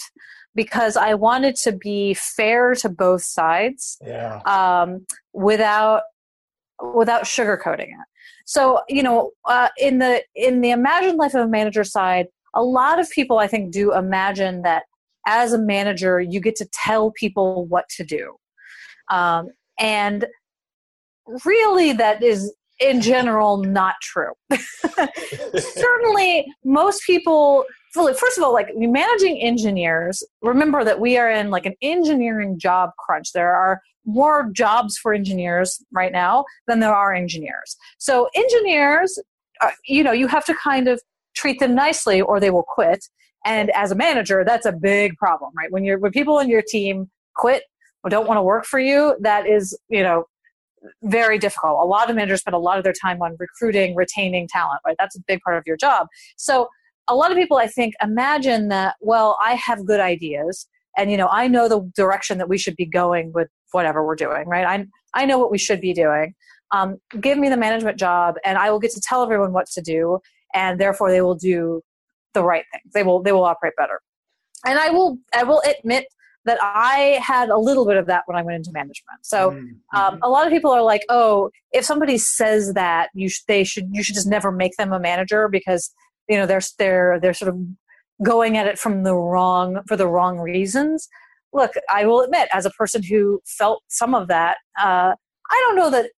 because 0.57 0.97
I 0.97 1.13
wanted 1.13 1.55
to 1.57 1.71
be 1.71 2.15
fair 2.15 2.73
to 2.75 2.89
both 2.89 3.21
sides 3.21 3.97
yeah 4.05 4.41
um, 4.45 5.05
without 5.31 6.01
without 6.81 7.23
sugarcoating 7.23 7.87
it. 7.87 8.07
So 8.45 8.81
you 8.89 9.03
know, 9.03 9.31
uh, 9.45 9.69
in 9.77 9.99
the 9.99 10.23
in 10.35 10.61
the 10.61 10.71
imagined 10.71 11.17
life 11.17 11.33
of 11.33 11.41
a 11.41 11.47
manager 11.47 11.83
side, 11.83 12.27
a 12.55 12.63
lot 12.63 12.99
of 12.99 13.09
people 13.11 13.39
I 13.39 13.47
think 13.47 13.71
do 13.71 13.93
imagine 13.93 14.63
that 14.63 14.83
as 15.25 15.53
a 15.53 15.59
manager 15.59 16.19
you 16.19 16.39
get 16.39 16.55
to 16.57 16.67
tell 16.73 17.11
people 17.11 17.65
what 17.65 17.85
to 17.97 18.03
do, 18.03 18.35
um, 19.11 19.49
and 19.79 20.25
really 21.45 21.93
that 21.93 22.23
is 22.23 22.53
in 22.79 23.01
general 23.01 23.57
not 23.57 23.95
true. 24.01 24.31
Certainly, 25.55 26.47
most 26.63 27.03
people. 27.05 27.65
Well, 27.97 28.13
First 28.13 28.37
of 28.37 28.43
all, 28.43 28.53
like 28.53 28.69
managing 28.75 29.39
engineers, 29.41 30.23
remember 30.41 30.83
that 30.83 30.99
we 30.99 31.17
are 31.17 31.29
in 31.29 31.49
like 31.49 31.65
an 31.65 31.75
engineering 31.81 32.59
job 32.59 32.91
crunch. 32.97 33.33
There 33.33 33.53
are 33.53 33.81
more 34.05 34.49
jobs 34.53 34.97
for 34.97 35.13
engineers 35.13 35.83
right 35.91 36.11
now 36.11 36.45
than 36.67 36.79
there 36.79 36.93
are 36.93 37.13
engineers. 37.13 37.75
So 37.97 38.29
engineers, 38.35 39.19
uh, 39.61 39.71
you 39.85 40.03
know, 40.03 40.13
you 40.13 40.27
have 40.27 40.45
to 40.45 40.55
kind 40.55 40.87
of 40.87 41.01
treat 41.35 41.59
them 41.59 41.75
nicely 41.75 42.21
or 42.21 42.39
they 42.39 42.49
will 42.49 42.63
quit. 42.63 43.05
And 43.45 43.69
as 43.71 43.91
a 43.91 43.95
manager, 43.95 44.43
that's 44.45 44.65
a 44.65 44.71
big 44.71 45.15
problem, 45.17 45.51
right? 45.57 45.71
When 45.71 45.83
you're 45.83 45.99
when 45.99 46.11
people 46.11 46.39
in 46.39 46.49
your 46.49 46.63
team 46.65 47.09
quit 47.35 47.63
or 48.03 48.09
don't 48.09 48.27
want 48.27 48.37
to 48.37 48.41
work 48.41 48.65
for 48.65 48.79
you, 48.79 49.15
that 49.21 49.45
is, 49.47 49.77
you 49.89 50.03
know, 50.03 50.25
very 51.03 51.37
difficult. 51.37 51.79
A 51.81 51.85
lot 51.85 52.09
of 52.09 52.15
managers 52.15 52.41
spend 52.41 52.55
a 52.55 52.59
lot 52.59 52.77
of 52.77 52.83
their 52.83 52.93
time 52.93 53.21
on 53.21 53.35
recruiting, 53.39 53.95
retaining 53.95 54.47
talent, 54.47 54.81
right? 54.85 54.95
That's 54.97 55.15
a 55.15 55.21
big 55.27 55.41
part 55.41 55.57
of 55.57 55.63
your 55.65 55.77
job. 55.77 56.07
So 56.37 56.69
a 57.07 57.15
lot 57.15 57.31
of 57.31 57.37
people 57.37 57.57
I 57.57 57.67
think 57.67 57.93
imagine 58.01 58.67
that, 58.69 58.95
well, 59.01 59.37
I 59.43 59.53
have 59.55 59.85
good 59.85 59.99
ideas 59.99 60.67
and 60.97 61.11
you 61.11 61.17
know, 61.17 61.27
I 61.31 61.47
know 61.47 61.67
the 61.69 61.81
direction 61.95 62.37
that 62.39 62.49
we 62.49 62.57
should 62.57 62.75
be 62.75 62.85
going 62.85 63.31
with 63.33 63.49
whatever 63.71 64.05
we're 64.05 64.15
doing, 64.15 64.47
right? 64.47 64.65
I 64.65 64.85
I 65.13 65.25
know 65.25 65.37
what 65.39 65.51
we 65.51 65.57
should 65.57 65.81
be 65.81 65.93
doing. 65.93 66.33
Um, 66.71 66.97
give 67.21 67.37
me 67.37 67.49
the 67.49 67.57
management 67.57 67.97
job 67.97 68.35
and 68.43 68.57
I 68.57 68.71
will 68.71 68.79
get 68.79 68.91
to 68.91 69.01
tell 69.01 69.23
everyone 69.23 69.53
what 69.53 69.67
to 69.67 69.81
do 69.81 70.19
and 70.53 70.79
therefore 70.79 71.11
they 71.11 71.21
will 71.21 71.35
do 71.35 71.81
the 72.33 72.43
right 72.43 72.65
things. 72.71 72.91
They 72.93 73.03
will 73.03 73.21
they 73.21 73.31
will 73.31 73.45
operate 73.45 73.73
better. 73.77 74.01
And 74.65 74.77
I 74.79 74.89
will 74.89 75.17
I 75.33 75.43
will 75.43 75.61
admit 75.65 76.07
that 76.45 76.57
I 76.61 77.19
had 77.21 77.49
a 77.49 77.57
little 77.57 77.85
bit 77.85 77.97
of 77.97 78.05
that 78.07 78.23
when 78.25 78.37
I 78.37 78.41
went 78.41 78.55
into 78.55 78.71
management. 78.71 79.19
So 79.23 79.51
Mm-hmm. 79.51 79.97
um, 79.97 80.19
a 80.21 80.29
lot 80.29 80.47
of 80.47 80.51
people 80.53 80.71
are 80.71 80.81
like, 80.81 81.03
"Oh, 81.09 81.49
if 81.73 81.83
somebody 81.85 82.17
says 82.17 82.73
that, 82.73 83.09
you 83.13 83.29
sh- 83.29 83.43
they 83.47 83.63
should 83.63 83.89
you 83.91 84.01
should 84.03 84.15
just 84.15 84.27
never 84.27 84.51
make 84.51 84.75
them 84.77 84.91
a 84.93 84.99
manager 84.99 85.47
because 85.49 85.91
you 86.27 86.37
know 86.37 86.45
they're 86.45 86.61
they're 86.77 87.19
they're 87.19 87.33
sort 87.33 87.49
of 87.49 87.59
going 88.23 88.57
at 88.57 88.67
it 88.67 88.79
from 88.79 89.03
the 89.03 89.15
wrong 89.15 89.79
for 89.87 89.95
the 89.95 90.07
wrong 90.07 90.39
reasons." 90.39 91.07
Look, 91.53 91.73
I 91.89 92.05
will 92.05 92.21
admit, 92.21 92.49
as 92.53 92.65
a 92.65 92.69
person 92.71 93.01
who 93.03 93.41
felt 93.45 93.81
some 93.87 94.13
of 94.13 94.27
that, 94.27 94.57
uh, 94.79 95.13
I 95.51 95.63
don't 95.67 95.75
know 95.75 95.89
that. 95.89 96.11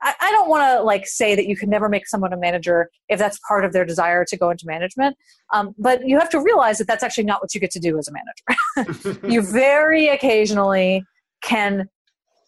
I, 0.00 0.14
I 0.20 0.30
don't 0.30 0.48
want 0.48 0.62
to 0.62 0.82
like 0.84 1.08
say 1.08 1.34
that 1.34 1.48
you 1.48 1.56
can 1.56 1.68
never 1.68 1.88
make 1.88 2.06
someone 2.06 2.32
a 2.32 2.36
manager 2.36 2.88
if 3.08 3.18
that's 3.18 3.38
part 3.48 3.64
of 3.64 3.72
their 3.72 3.84
desire 3.84 4.24
to 4.26 4.36
go 4.36 4.50
into 4.50 4.64
management. 4.64 5.16
Um, 5.52 5.74
but 5.76 6.06
you 6.06 6.18
have 6.20 6.30
to 6.30 6.40
realize 6.40 6.78
that 6.78 6.86
that's 6.86 7.02
actually 7.02 7.24
not 7.24 7.42
what 7.42 7.52
you 7.52 7.60
get 7.60 7.72
to 7.72 7.80
do 7.80 7.98
as 7.98 8.06
a 8.08 8.12
manager 8.12 9.18
you 9.28 9.42
very 9.42 10.06
occasionally 10.08 11.02
can 11.42 11.88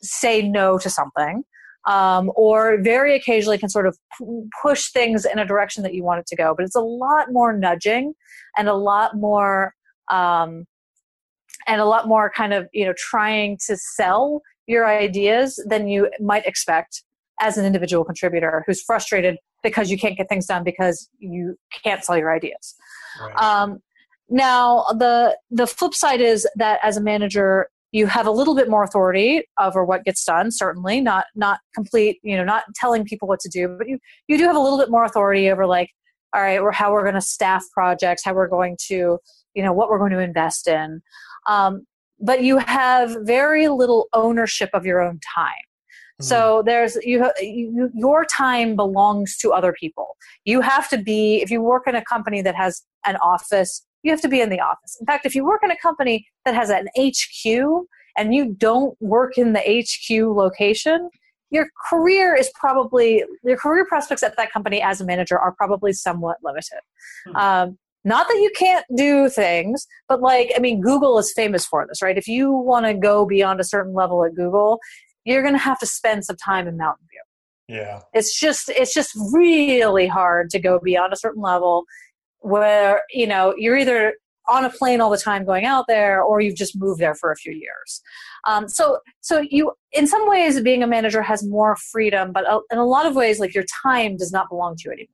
say 0.03 0.43
no 0.43 0.79
to 0.79 0.91
something 0.91 1.45
um, 1.87 2.31
or 2.37 2.79
very 2.83 3.15
occasionally 3.17 3.59
can 3.59 3.69
sort 3.69 3.87
of 3.87 3.97
p- 4.19 4.43
push 4.63 4.91
things 4.93 5.25
in 5.25 5.39
a 5.39 5.47
direction 5.47 5.83
that 5.83 5.95
you 5.95 6.03
want 6.05 6.21
it 6.21 6.27
to 6.27 6.37
go 6.37 6.55
but 6.57 6.65
it's 6.65 6.77
a 6.77 6.81
lot 6.81 7.33
more 7.33 7.53
nudging 7.57 8.15
and 8.57 8.69
a 8.69 8.75
lot 8.75 9.17
more 9.17 9.75
um, 10.11 10.67
and 11.67 11.81
a 11.81 11.85
lot 11.85 12.07
more 12.09 12.31
kind 12.31 12.53
of 12.53 12.69
you 12.73 12.85
know 12.85 12.95
trying 12.97 13.59
to 13.67 13.77
sell 13.77 14.43
your 14.67 14.87
ideas 14.87 15.63
than 15.69 15.89
you 15.89 16.11
might 16.21 16.45
expect 16.47 17.03
as 17.41 17.57
an 17.57 17.65
individual 17.65 18.05
contributor 18.05 18.63
who's 18.67 18.83
frustrated 18.83 19.37
because 19.63 19.91
you 19.91 19.99
can't 19.99 20.17
get 20.17 20.29
things 20.29 20.47
done 20.47 20.63
because 20.65 21.09
you 21.19 21.57
can't 21.83 22.05
sell 22.05 22.17
your 22.17 22.35
ideas 22.35 22.75
Right. 23.21 23.37
um, 23.37 23.81
now 24.29 24.85
the 24.99 25.37
the 25.51 25.67
flip 25.67 25.95
side 25.95 26.21
is 26.21 26.47
that 26.57 26.79
as 26.83 26.97
a 26.97 27.01
manager 27.01 27.69
you 27.93 28.07
have 28.07 28.27
a 28.27 28.31
little 28.31 28.55
bit 28.55 28.71
more 28.71 28.85
authority 28.85 29.43
over 29.61 29.85
what 29.85 30.05
gets 30.05 30.25
done 30.25 30.51
certainly 30.51 31.01
not 31.01 31.25
not 31.35 31.61
complete 31.75 32.19
you 32.23 32.37
know 32.37 32.45
not 32.45 32.65
telling 32.75 33.05
people 33.05 33.27
what 33.27 33.41
to 33.41 33.49
do 33.49 33.69
but 33.79 33.89
you 33.89 33.99
you 34.29 34.39
do 34.39 34.45
have 34.45 34.57
a 34.57 34.61
little 34.61 34.79
bit 34.79 34.91
more 34.91 35.05
authority 35.05 35.51
over 35.51 35.67
like 35.67 35.91
all 36.35 36.43
right 36.43 36.61
or 36.61 36.71
how 36.71 36.93
we're 36.93 37.03
going 37.03 37.15
to 37.15 37.21
staff 37.21 37.65
projects 37.73 38.23
how 38.25 38.33
we're 38.33 38.49
going 38.49 38.77
to 38.81 39.19
you 39.55 39.63
know 39.63 39.73
what 39.73 39.89
we're 39.89 39.99
going 39.99 40.13
to 40.13 40.19
invest 40.19 40.69
in. 40.69 41.03
Um, 41.47 41.87
but 42.21 42.43
you 42.43 42.59
have 42.59 43.17
very 43.23 43.69
little 43.69 44.09
ownership 44.13 44.71
of 44.75 44.85
your 44.85 45.01
own 45.01 45.21
time. 45.35 45.53
So 46.23 46.63
there's 46.67 46.97
you, 46.97 47.31
you 47.41 47.91
your 47.95 48.27
time 48.27 48.77
belongs 48.77 49.39
to 49.39 49.53
other 49.53 49.73
people. 49.73 50.19
You 50.45 50.61
have 50.61 50.87
to 50.91 50.99
be 50.99 51.41
if 51.41 51.51
you 51.51 51.63
work 51.63 51.85
in 51.87 51.95
a 51.95 52.05
company 52.05 52.43
that 52.43 52.55
has 52.55 52.83
an 53.07 53.17
office 53.23 53.87
you 54.03 54.11
have 54.11 54.21
to 54.23 54.29
be 54.29 54.41
in 54.41 54.51
the 54.51 54.61
office. 54.61 54.97
In 55.01 55.07
fact 55.07 55.27
if 55.27 55.35
you 55.35 55.45
work 55.45 55.61
in 55.63 55.71
a 55.71 55.77
company 55.77 56.27
that 56.45 56.55
has 56.55 56.71
an 56.71 56.89
hq 56.97 57.87
and 58.17 58.35
you 58.35 58.55
don't 58.55 59.01
work 59.01 59.39
in 59.39 59.53
the 59.53 59.61
hq 59.61 60.35
location 60.35 61.11
your 61.51 61.69
career 61.89 62.35
is 62.35 62.51
probably 62.55 63.25
your 63.43 63.57
career 63.57 63.85
prospects 63.85 64.23
at 64.23 64.37
that 64.37 64.53
company 64.53 64.81
as 64.81 65.01
a 65.01 65.05
manager 65.05 65.37
are 65.37 65.53
probably 65.53 65.93
somewhat 65.93 66.37
limited. 66.43 66.81
Hmm. 67.27 67.37
um, 67.37 67.79
not 68.03 68.29
that 68.29 68.37
you 68.37 68.51
can't 68.57 68.87
do 68.97 69.29
things 69.29 69.87
but 70.09 70.21
like 70.21 70.53
i 70.57 70.59
mean 70.59 70.81
google 70.81 71.19
is 71.19 71.33
famous 71.35 71.67
for 71.67 71.87
this 71.87 72.03
right? 72.03 72.17
If 72.17 72.29
you 72.29 72.53
want 72.53 72.87
to 72.87 72.95
go 72.95 73.27
beyond 73.27 73.61
a 73.61 73.65
certain 73.65 73.95
level 73.95 74.25
at 74.25 74.35
google 74.35 74.81
you're 75.25 75.43
going 75.43 75.55
to 75.55 75.59
have 75.59 75.79
to 75.79 75.87
spend 75.87 76.25
some 76.25 76.37
time 76.37 76.67
in 76.67 76.77
mountain 76.77 77.07
view. 77.11 77.77
Yeah. 77.77 78.01
It's 78.13 78.39
just 78.39 78.69
it's 78.69 78.93
just 78.93 79.13
really 79.33 80.07
hard 80.07 80.51
to 80.51 80.59
go 80.59 80.81
beyond 80.83 81.13
a 81.13 81.17
certain 81.17 81.43
level 81.43 81.85
where 82.41 83.03
you 83.11 83.27
know 83.27 83.55
you're 83.57 83.77
either 83.77 84.15
on 84.49 84.65
a 84.65 84.71
plane 84.71 85.01
all 85.01 85.11
the 85.11 85.19
time 85.19 85.45
going 85.45 85.65
out 85.65 85.85
there 85.87 86.23
or 86.23 86.41
you've 86.41 86.57
just 86.57 86.79
moved 86.79 87.01
there 87.01 87.15
for 87.15 87.31
a 87.31 87.37
few 87.37 87.53
years. 87.53 88.03
Um, 88.47 88.69
so 88.69 88.99
so 89.21 89.45
you 89.49 89.73
in 89.93 90.07
some 90.07 90.29
ways 90.29 90.61
being 90.61 90.83
a 90.83 90.87
manager 90.87 91.23
has 91.23 91.47
more 91.47 91.77
freedom 91.77 92.33
but 92.33 92.49
uh, 92.49 92.61
in 92.73 92.79
a 92.79 92.87
lot 92.87 93.07
of 93.07 93.15
ways 93.15 93.39
like 93.39 93.55
your 93.55 93.65
time 93.83 94.17
does 94.17 94.33
not 94.33 94.49
belong 94.49 94.77
to 94.77 94.83
you 94.87 94.93
anymore. 94.93 95.09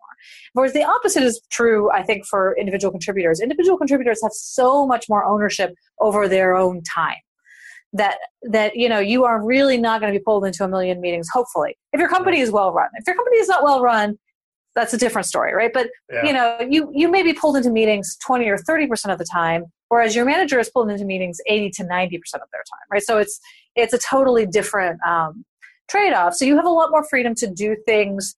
Whereas 0.54 0.72
the 0.72 0.84
opposite 0.84 1.22
is 1.22 1.40
true 1.50 1.90
i 1.92 2.02
think 2.02 2.24
for 2.26 2.56
individual 2.58 2.90
contributors. 2.90 3.40
Individual 3.40 3.76
contributors 3.76 4.20
have 4.22 4.32
so 4.32 4.86
much 4.86 5.06
more 5.08 5.24
ownership 5.24 5.74
over 6.00 6.28
their 6.28 6.56
own 6.56 6.82
time 6.82 7.16
that 7.92 8.18
that 8.42 8.76
you 8.76 8.88
know 8.88 9.00
you 9.00 9.24
are 9.24 9.44
really 9.44 9.76
not 9.76 10.00
going 10.00 10.12
to 10.12 10.18
be 10.18 10.22
pulled 10.22 10.44
into 10.44 10.64
a 10.64 10.68
million 10.68 11.00
meetings 11.00 11.28
hopefully. 11.32 11.76
If 11.92 12.00
your 12.00 12.08
company 12.08 12.40
is 12.40 12.50
well 12.50 12.72
run. 12.72 12.88
If 12.94 13.06
your 13.06 13.16
company 13.16 13.38
is 13.38 13.48
not 13.48 13.62
well 13.62 13.82
run 13.82 14.18
that's 14.76 14.94
a 14.94 14.98
different 14.98 15.26
story 15.26 15.52
right? 15.52 15.72
But 15.74 15.88
yeah. 16.12 16.24
you 16.24 16.32
know 16.32 16.58
you 16.60 16.90
you 16.94 17.10
may 17.10 17.24
be 17.24 17.32
pulled 17.32 17.56
into 17.56 17.70
meetings 17.70 18.16
20 18.24 18.48
or 18.48 18.58
30 18.58 18.86
percent 18.86 19.12
of 19.12 19.18
the 19.18 19.24
time 19.24 19.64
whereas 19.88 20.14
your 20.14 20.24
manager 20.24 20.60
is 20.60 20.70
pulled 20.70 20.90
into 20.90 21.04
meetings 21.04 21.38
80 21.46 21.70
to 21.70 21.84
90 21.84 22.18
percent 22.18 22.42
of 22.42 22.48
their 22.52 22.62
time 22.70 22.86
right? 22.92 23.02
So 23.02 23.18
it's 23.18 23.40
it's 23.74 23.92
a 23.92 23.98
totally 23.98 24.46
different 24.46 25.00
um, 25.02 25.44
trade-off. 25.90 26.34
So 26.34 26.44
you 26.44 26.56
have 26.56 26.64
a 26.64 26.70
lot 26.70 26.90
more 26.90 27.04
freedom 27.04 27.34
to 27.36 27.48
do 27.48 27.76
things 27.86 28.36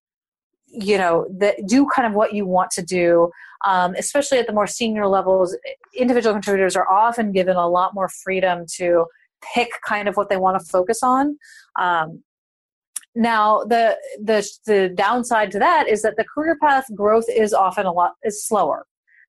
you 0.66 0.96
know 0.96 1.26
that 1.38 1.66
do 1.66 1.86
kind 1.94 2.06
of 2.06 2.14
what 2.14 2.32
you 2.32 2.46
want 2.46 2.70
to 2.70 2.82
do 2.82 3.30
um, 3.64 3.94
especially 3.98 4.38
at 4.38 4.46
the 4.46 4.52
more 4.52 4.66
senior 4.66 5.06
levels. 5.06 5.56
Individual 5.96 6.34
contributors 6.34 6.76
are 6.76 6.88
often 6.90 7.32
given 7.32 7.56
a 7.56 7.68
lot 7.68 7.94
more 7.94 8.08
freedom 8.08 8.64
to 8.76 9.06
pick 9.54 9.68
kind 9.86 10.08
of 10.08 10.16
what 10.16 10.28
they 10.28 10.36
want 10.36 10.60
to 10.60 10.64
focus 10.64 11.00
on 11.02 11.38
um, 11.78 12.22
now 13.14 13.64
the 13.64 13.96
the 14.22 14.48
the 14.66 14.90
downside 14.94 15.50
to 15.52 15.58
that 15.58 15.88
is 15.88 16.02
that 16.02 16.16
the 16.16 16.24
career 16.24 16.56
path 16.62 16.84
growth 16.94 17.24
is 17.28 17.52
often 17.54 17.86
a 17.86 17.92
lot 17.92 18.12
is 18.24 18.46
slower 18.46 18.86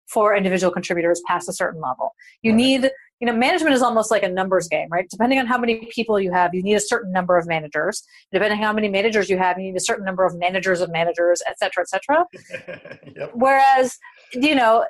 for 0.08 0.36
individual 0.36 0.72
contributors 0.72 1.22
past 1.28 1.48
a 1.50 1.54
certain 1.54 1.82
level. 1.82 2.14
You 2.42 2.52
Right. 2.52 2.58
need 2.58 2.92
you 3.20 3.26
know 3.28 3.34
management 3.34 3.76
is 3.76 3.82
almost 3.82 4.12
like 4.12 4.24
a 4.24 4.30
numbers 4.30 4.68
game 4.68 4.88
right? 4.92 5.08
Depending 5.10 5.40
on 5.40 5.46
how 5.46 5.58
many 5.58 5.88
people 5.92 6.20
you 6.20 6.32
have 6.32 6.54
you 6.54 6.64
need 6.64 6.76
a 6.76 6.80
certain 6.80 7.12
number 7.12 7.38
of 7.38 7.48
managers. 7.48 8.04
Depending 8.32 8.60
on 8.60 8.64
how 8.64 8.74
many 8.74 8.90
managers 8.90 9.30
you 9.30 9.38
have 9.38 9.58
you 9.58 9.66
need 9.66 9.76
a 9.76 9.82
certain 9.82 10.06
number 10.06 10.26
of 10.26 10.38
managers 10.38 10.82
of 10.82 10.92
managers 10.92 11.42
et 11.48 11.58
cetera 11.60 11.84
et 11.84 11.90
cetera. 11.90 12.26
Yep. 13.16 13.32
Whereas 13.34 13.98
you 14.34 14.56
know 14.56 14.86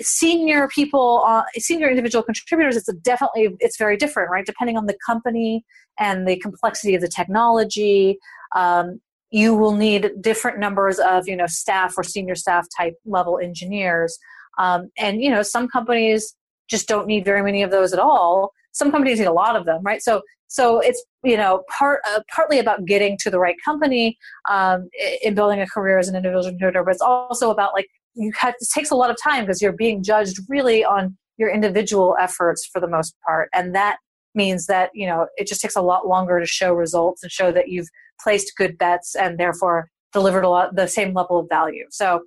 senior 0.00 0.68
people 0.68 1.22
uh, 1.26 1.42
senior 1.56 1.88
individual 1.88 2.22
contributors 2.22 2.76
it's 2.76 2.92
definitely 3.02 3.56
it's 3.60 3.76
very 3.76 3.96
different 3.96 4.30
right? 4.30 4.46
Depending 4.46 4.76
on 4.76 4.86
the 4.86 4.96
company 5.06 5.64
and 5.98 6.26
the 6.26 6.36
complexity 6.36 6.94
of 6.94 7.00
the 7.00 7.08
technology 7.08 8.18
um, 8.54 9.00
you 9.30 9.52
will 9.52 9.72
need 9.72 10.12
different 10.20 10.60
numbers 10.60 10.98
of 11.00 11.26
you 11.26 11.36
know 11.36 11.46
staff 11.46 11.94
or 11.98 12.04
senior 12.04 12.36
staff 12.36 12.66
type 12.76 12.94
level 13.04 13.38
engineers. 13.38 14.16
Um, 14.58 14.90
and 14.96 15.20
you 15.20 15.30
know 15.30 15.42
some 15.42 15.68
companies 15.68 16.36
just 16.68 16.88
don't 16.88 17.06
need 17.06 17.24
very 17.24 17.42
many 17.42 17.62
of 17.62 17.70
those 17.70 17.92
at 17.92 17.98
all. 17.98 18.52
Some 18.72 18.90
companies 18.90 19.18
need 19.18 19.26
a 19.26 19.32
lot 19.32 19.56
of 19.56 19.66
them 19.66 19.82
right? 19.82 20.00
So 20.02 20.22
so 20.46 20.78
it's 20.78 21.04
you 21.24 21.36
know 21.36 21.64
part 21.76 22.00
uh, 22.08 22.20
partly 22.32 22.60
about 22.60 22.84
getting 22.84 23.18
to 23.22 23.30
the 23.30 23.40
right 23.40 23.56
company 23.64 24.16
um, 24.48 24.88
in 25.22 25.34
building 25.34 25.60
a 25.60 25.66
career 25.66 25.98
as 25.98 26.08
an 26.08 26.14
individual 26.14 26.44
contributor 26.44 26.84
but 26.84 26.92
it's 26.92 27.02
also 27.02 27.50
about 27.50 27.72
like 27.74 27.88
you 28.14 28.32
have, 28.38 28.54
it 28.60 28.68
takes 28.72 28.90
a 28.90 28.96
lot 28.96 29.10
of 29.10 29.16
time 29.22 29.44
because 29.44 29.60
you're 29.60 29.72
being 29.72 30.02
judged 30.02 30.38
really 30.48 30.84
on 30.84 31.16
your 31.36 31.50
individual 31.50 32.16
efforts 32.20 32.66
for 32.66 32.80
the 32.80 32.86
most 32.86 33.14
part. 33.26 33.48
And 33.52 33.74
that 33.74 33.98
means 34.34 34.66
that 34.66 34.90
you 34.94 35.06
know 35.06 35.26
it 35.36 35.46
just 35.46 35.60
takes 35.60 35.76
a 35.76 35.82
lot 35.82 36.06
longer 36.06 36.40
to 36.40 36.46
show 36.46 36.72
results 36.74 37.22
and 37.22 37.30
show 37.30 37.52
that 37.52 37.68
you've 37.68 37.88
placed 38.20 38.52
good 38.56 38.76
bets 38.76 39.14
and 39.14 39.38
therefore 39.38 39.88
delivered 40.12 40.44
a 40.44 40.48
lot 40.48 40.74
the 40.74 40.86
same 40.86 41.14
level 41.14 41.38
of 41.38 41.48
value. 41.48 41.86
So 41.90 42.22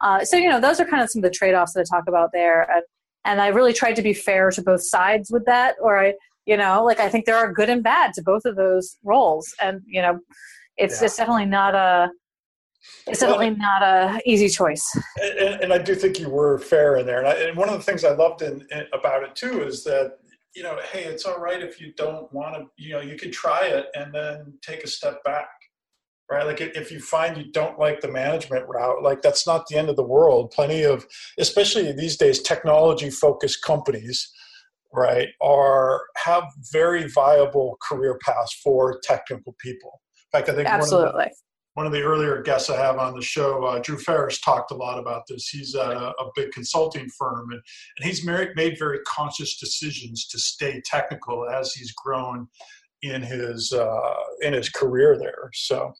uh, 0.00 0.24
so 0.24 0.36
you 0.36 0.48
know 0.48 0.60
those 0.60 0.80
are 0.80 0.84
kind 0.84 1.02
of 1.02 1.10
some 1.10 1.20
of 1.20 1.30
the 1.30 1.36
trade-offs 1.36 1.72
that 1.74 1.80
i 1.80 1.96
talk 1.96 2.04
about 2.08 2.30
there. 2.32 2.70
And, 2.70 2.82
and 3.24 3.40
i 3.40 3.48
really 3.48 3.72
tried 3.72 3.96
to 3.96 4.02
be 4.02 4.14
fair 4.14 4.50
to 4.50 4.62
both 4.62 4.82
sides 4.82 5.30
with 5.30 5.44
that 5.46 5.76
or 5.80 5.98
i 5.98 6.14
you 6.46 6.56
know 6.56 6.82
like 6.84 7.00
i 7.00 7.08
think 7.08 7.26
there 7.26 7.36
are 7.36 7.52
good 7.52 7.68
and 7.68 7.82
bad 7.82 8.14
to 8.14 8.22
both 8.22 8.44
of 8.44 8.56
those 8.56 8.96
roles. 9.04 9.52
And 9.60 9.82
you 9.86 10.02
know 10.02 10.20
it's 10.76 11.00
yeah. 11.00 11.06
it's 11.06 11.16
definitely 11.16 11.46
not 11.46 11.74
a 11.74 12.10
it's 13.06 13.20
definitely 13.20 13.50
well, 13.50 13.58
not 13.58 13.82
a 13.82 14.20
easy 14.26 14.48
choice. 14.48 14.84
And, 15.20 15.62
and, 15.62 15.72
I 15.72 15.78
do 15.78 15.94
think 15.94 16.18
you 16.18 16.28
were 16.28 16.58
fair 16.58 16.96
in 16.96 17.06
there. 17.06 17.18
And, 17.18 17.28
I, 17.28 17.32
and 17.32 17.56
one 17.56 17.68
of 17.68 17.74
the 17.74 17.82
things 17.82 18.04
I 18.04 18.12
loved 18.12 18.42
in, 18.42 18.66
in, 18.70 18.84
about 18.92 19.22
it 19.22 19.34
too 19.34 19.62
is 19.62 19.84
that 19.84 20.18
you 20.54 20.62
know, 20.62 20.78
hey, 20.92 21.04
it's 21.04 21.24
all 21.24 21.38
right 21.38 21.62
if 21.62 21.80
you 21.80 21.92
don't 21.96 22.32
want 22.32 22.56
to. 22.56 22.66
You 22.76 22.94
know, 22.94 23.00
you 23.00 23.16
can 23.16 23.30
try 23.30 23.66
it 23.66 23.86
and 23.94 24.12
then 24.12 24.54
take 24.62 24.82
a 24.82 24.88
step 24.88 25.22
back, 25.24 25.48
right? 26.30 26.44
Like 26.44 26.60
if 26.60 26.90
you 26.90 27.00
find 27.00 27.36
you 27.36 27.52
don't 27.52 27.78
like 27.78 28.00
the 28.00 28.10
management 28.10 28.66
route, 28.68 29.02
like 29.02 29.22
that's 29.22 29.46
not 29.46 29.66
the 29.68 29.76
end 29.76 29.88
of 29.88 29.96
the 29.96 30.02
world. 30.02 30.50
Plenty 30.50 30.82
of, 30.82 31.06
especially 31.38 31.92
these 31.92 32.16
days, 32.16 32.42
technology-focused 32.42 33.62
companies 33.62 34.32
right 34.92 35.28
are 35.40 36.02
have 36.16 36.44
very 36.72 37.08
viable 37.08 37.78
career 37.88 38.18
paths 38.24 38.58
for 38.62 38.98
technical 39.04 39.54
people 39.60 40.00
in 40.32 40.38
fact 40.38 40.48
i 40.48 40.52
think 40.52 40.68
absolutely 40.68 41.12
one 41.12 41.14
of 41.26 41.30
the 41.30 41.34
earlier 41.76 42.42
guests 42.42 42.70
I 42.70 42.76
have 42.76 42.98
on 42.98 43.14
the 43.14 43.22
show, 43.22 43.64
uh, 43.64 43.78
Drew 43.78 43.98
Ferris, 43.98 44.40
talked 44.40 44.70
a 44.70 44.74
lot 44.74 44.98
about 44.98 45.22
this. 45.28 45.48
He's 45.48 45.74
at 45.74 45.90
a, 45.90 46.08
a 46.08 46.30
big 46.34 46.52
consulting 46.52 47.08
firm, 47.18 47.50
and, 47.50 47.60
and 47.98 48.06
he's 48.06 48.24
made, 48.24 48.50
made 48.56 48.78
very 48.78 49.00
conscious 49.06 49.58
decisions 49.58 50.26
to 50.28 50.38
stay 50.38 50.82
technical 50.84 51.48
as 51.48 51.72
he's 51.72 51.92
grown 51.92 52.48
in 53.02 53.22
his 53.22 53.72
uh, 53.72 54.14
in 54.42 54.52
his 54.52 54.68
career 54.68 55.18
there. 55.18 55.50
So, 55.54 55.92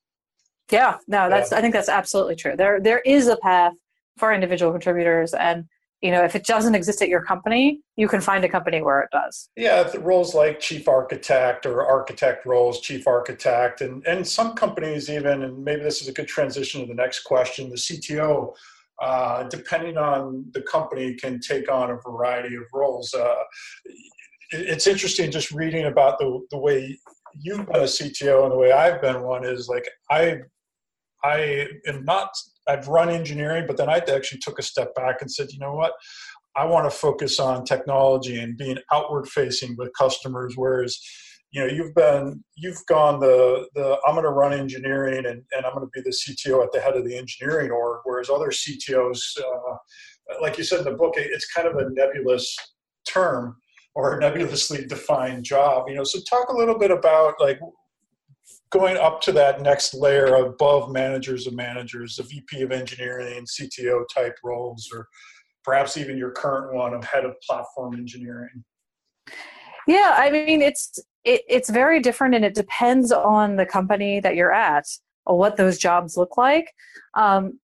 yeah, 0.71 0.99
no, 1.09 1.29
that's 1.31 1.51
yeah. 1.51 1.59
I 1.59 1.61
think 1.61 1.75
that's 1.75 1.89
absolutely 1.89 2.37
true. 2.37 2.57
There 2.57 2.81
there 2.81 3.01
is 3.01 3.29
a 3.29 3.37
path 3.37 3.75
for 4.19 4.33
individual 4.33 4.73
contributors, 4.73 5.33
and 5.33 5.65
you 6.01 6.11
know 6.11 6.23
if 6.23 6.35
it 6.35 6.45
doesn't 6.45 6.75
exist 6.75 7.03
at 7.03 7.09
your 7.09 7.23
company 7.23 7.81
you 7.97 8.09
can 8.09 8.21
find 8.21 8.45
a 8.45 8.49
company 8.49 8.81
where 8.83 9.01
it 9.01 9.11
does. 9.13 9.49
Yeah 9.57 9.91
roles 9.99 10.35
like 10.35 10.61
chief 10.61 10.89
architect 10.89 11.67
or 11.67 11.85
architect 11.85 12.47
roles 12.47 12.81
chief 12.81 13.07
architect 13.07 13.81
and 13.81 14.07
and 14.07 14.27
some 14.27 14.55
companies 14.55 15.11
even 15.11 15.43
and 15.43 15.65
maybe 15.65 15.83
this 15.83 16.03
is 16.03 16.09
a 16.09 16.13
good 16.13 16.29
transition 16.29 16.81
to 16.81 16.87
the 16.87 16.95
next 16.95 17.21
question 17.21 17.71
the 17.71 17.77
cto 17.77 18.53
uh, 19.01 19.45
depending 19.45 19.97
on 19.97 20.45
the 20.53 20.61
company 20.61 21.15
can 21.15 21.41
take 21.41 21.73
on 21.73 21.91
a 21.91 21.97
variety 21.97 22.55
of 22.55 22.65
roles. 22.75 23.15
Uh, 23.15 23.35
it's 24.53 24.87
interesting 24.87 25.31
just 25.31 25.51
reading 25.53 25.87
about 25.87 26.19
the, 26.19 26.41
the 26.51 26.59
way 26.59 26.99
you've 27.35 27.67
been 27.67 27.77
a 27.77 27.85
cto 27.85 28.43
and 28.43 28.53
the 28.53 28.57
way 28.57 28.73
i've 28.73 29.01
been 29.01 29.23
one 29.23 29.45
is 29.45 29.69
like 29.69 29.89
i 30.11 30.37
i 31.23 31.67
am 31.87 32.05
not 32.05 32.31
I've 32.69 32.89
run 32.89 33.09
engineering, 33.09 33.65
but 33.67 33.77
then 33.77 33.89
I 33.89 33.99
actually 33.99 34.41
took 34.41 34.59
a 34.59 34.63
step 34.63 34.95
back 34.95 35.21
and 35.21 35.31
said, 35.31 35.51
you 35.51 35.59
know 35.59 35.75
what? 35.75 35.93
I 36.57 36.65
want 36.65 36.91
to 36.91 36.97
focus 36.97 37.39
on 37.39 37.65
technology 37.65 38.39
and 38.39 38.57
being 38.57 38.79
outward 38.93 39.29
facing 39.29 39.77
with 39.77 39.91
customers. 39.97 40.55
Whereas, 40.57 40.99
you 41.53 41.61
know, 41.61 41.73
you've 41.73 41.95
been, 41.95 42.45
you've 42.57 42.85
gone 42.87 43.21
the, 43.21 43.69
the 43.75 43.99
I'm 44.07 44.15
going 44.15 44.25
to 44.25 44.31
run 44.31 44.53
engineering 44.53 45.27
and, 45.27 45.43
and 45.53 45.67
I'm 45.67 45.75
going 45.75 45.87
to 45.87 45.91
be 45.93 46.03
the 46.03 46.11
CTO 46.11 46.63
at 46.63 46.73
the 46.73 46.81
head 46.81 46.97
of 46.97 47.05
the 47.05 47.17
engineering 47.17 47.71
org. 47.71 48.01
Whereas 48.05 48.31
other 48.31 48.51
CTOs, 48.51 49.21
uh, 49.39 49.77
like 50.43 50.59
you 50.59 50.65
said 50.65 50.81
in 50.81 50.85
the 50.85 50.93
book, 50.93 51.15
it's 51.17 51.53
kind 51.53 51.69
of 51.69 51.77
a 51.77 51.91
nebulous 51.91 52.57
term 53.07 53.57
or 53.95 54.17
a 54.17 54.21
nebulously 54.21 54.87
defined 54.87 55.45
job. 55.45 55.89
You 55.89 55.95
know, 55.97 56.05
so 56.05 56.19
talk 56.29 56.49
a 56.49 56.57
little 56.57 56.79
bit 56.79 56.91
about 56.91 57.35
like 57.41 57.61
going 58.71 58.97
up 58.97 59.21
to 59.23 59.33
that 59.33 59.63
next 59.63 59.95
layer 59.95 60.37
above 60.37 60.91
managers 60.91 61.47
of 61.47 61.55
managers, 61.55 62.19
a 62.19 62.23
VP 62.23 62.63
of 62.63 62.73
engineering, 62.73 63.45
CTO 63.45 64.05
type 64.15 64.37
roles, 64.45 64.89
or 64.95 65.07
perhaps 65.65 65.97
even 65.97 66.17
your 66.17 66.31
current 66.31 66.75
one 66.75 66.95
of 66.95 67.05
head 67.05 67.25
of 67.25 67.35
platform 67.47 67.95
engineering? 67.95 68.65
Yeah, 69.87 70.15
I 70.17 70.31
mean 70.31 70.63
it's 70.63 70.99
it, 71.25 71.43
it's 71.49 71.69
very 71.69 72.01
different, 72.01 72.35
and 72.35 72.45
it 72.45 72.55
depends 72.55 73.13
on 73.13 73.57
the 73.57 73.67
company 73.67 74.21
that 74.21 74.37
you're 74.37 74.53
at 74.53 74.85
or 75.27 75.39
what 75.39 75.57
those 75.57 75.79
jobs 75.79 76.17
look 76.17 76.37
like. 76.37 76.73
Um, 77.15 77.59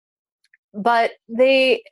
but 0.75 1.13
they 1.29 1.83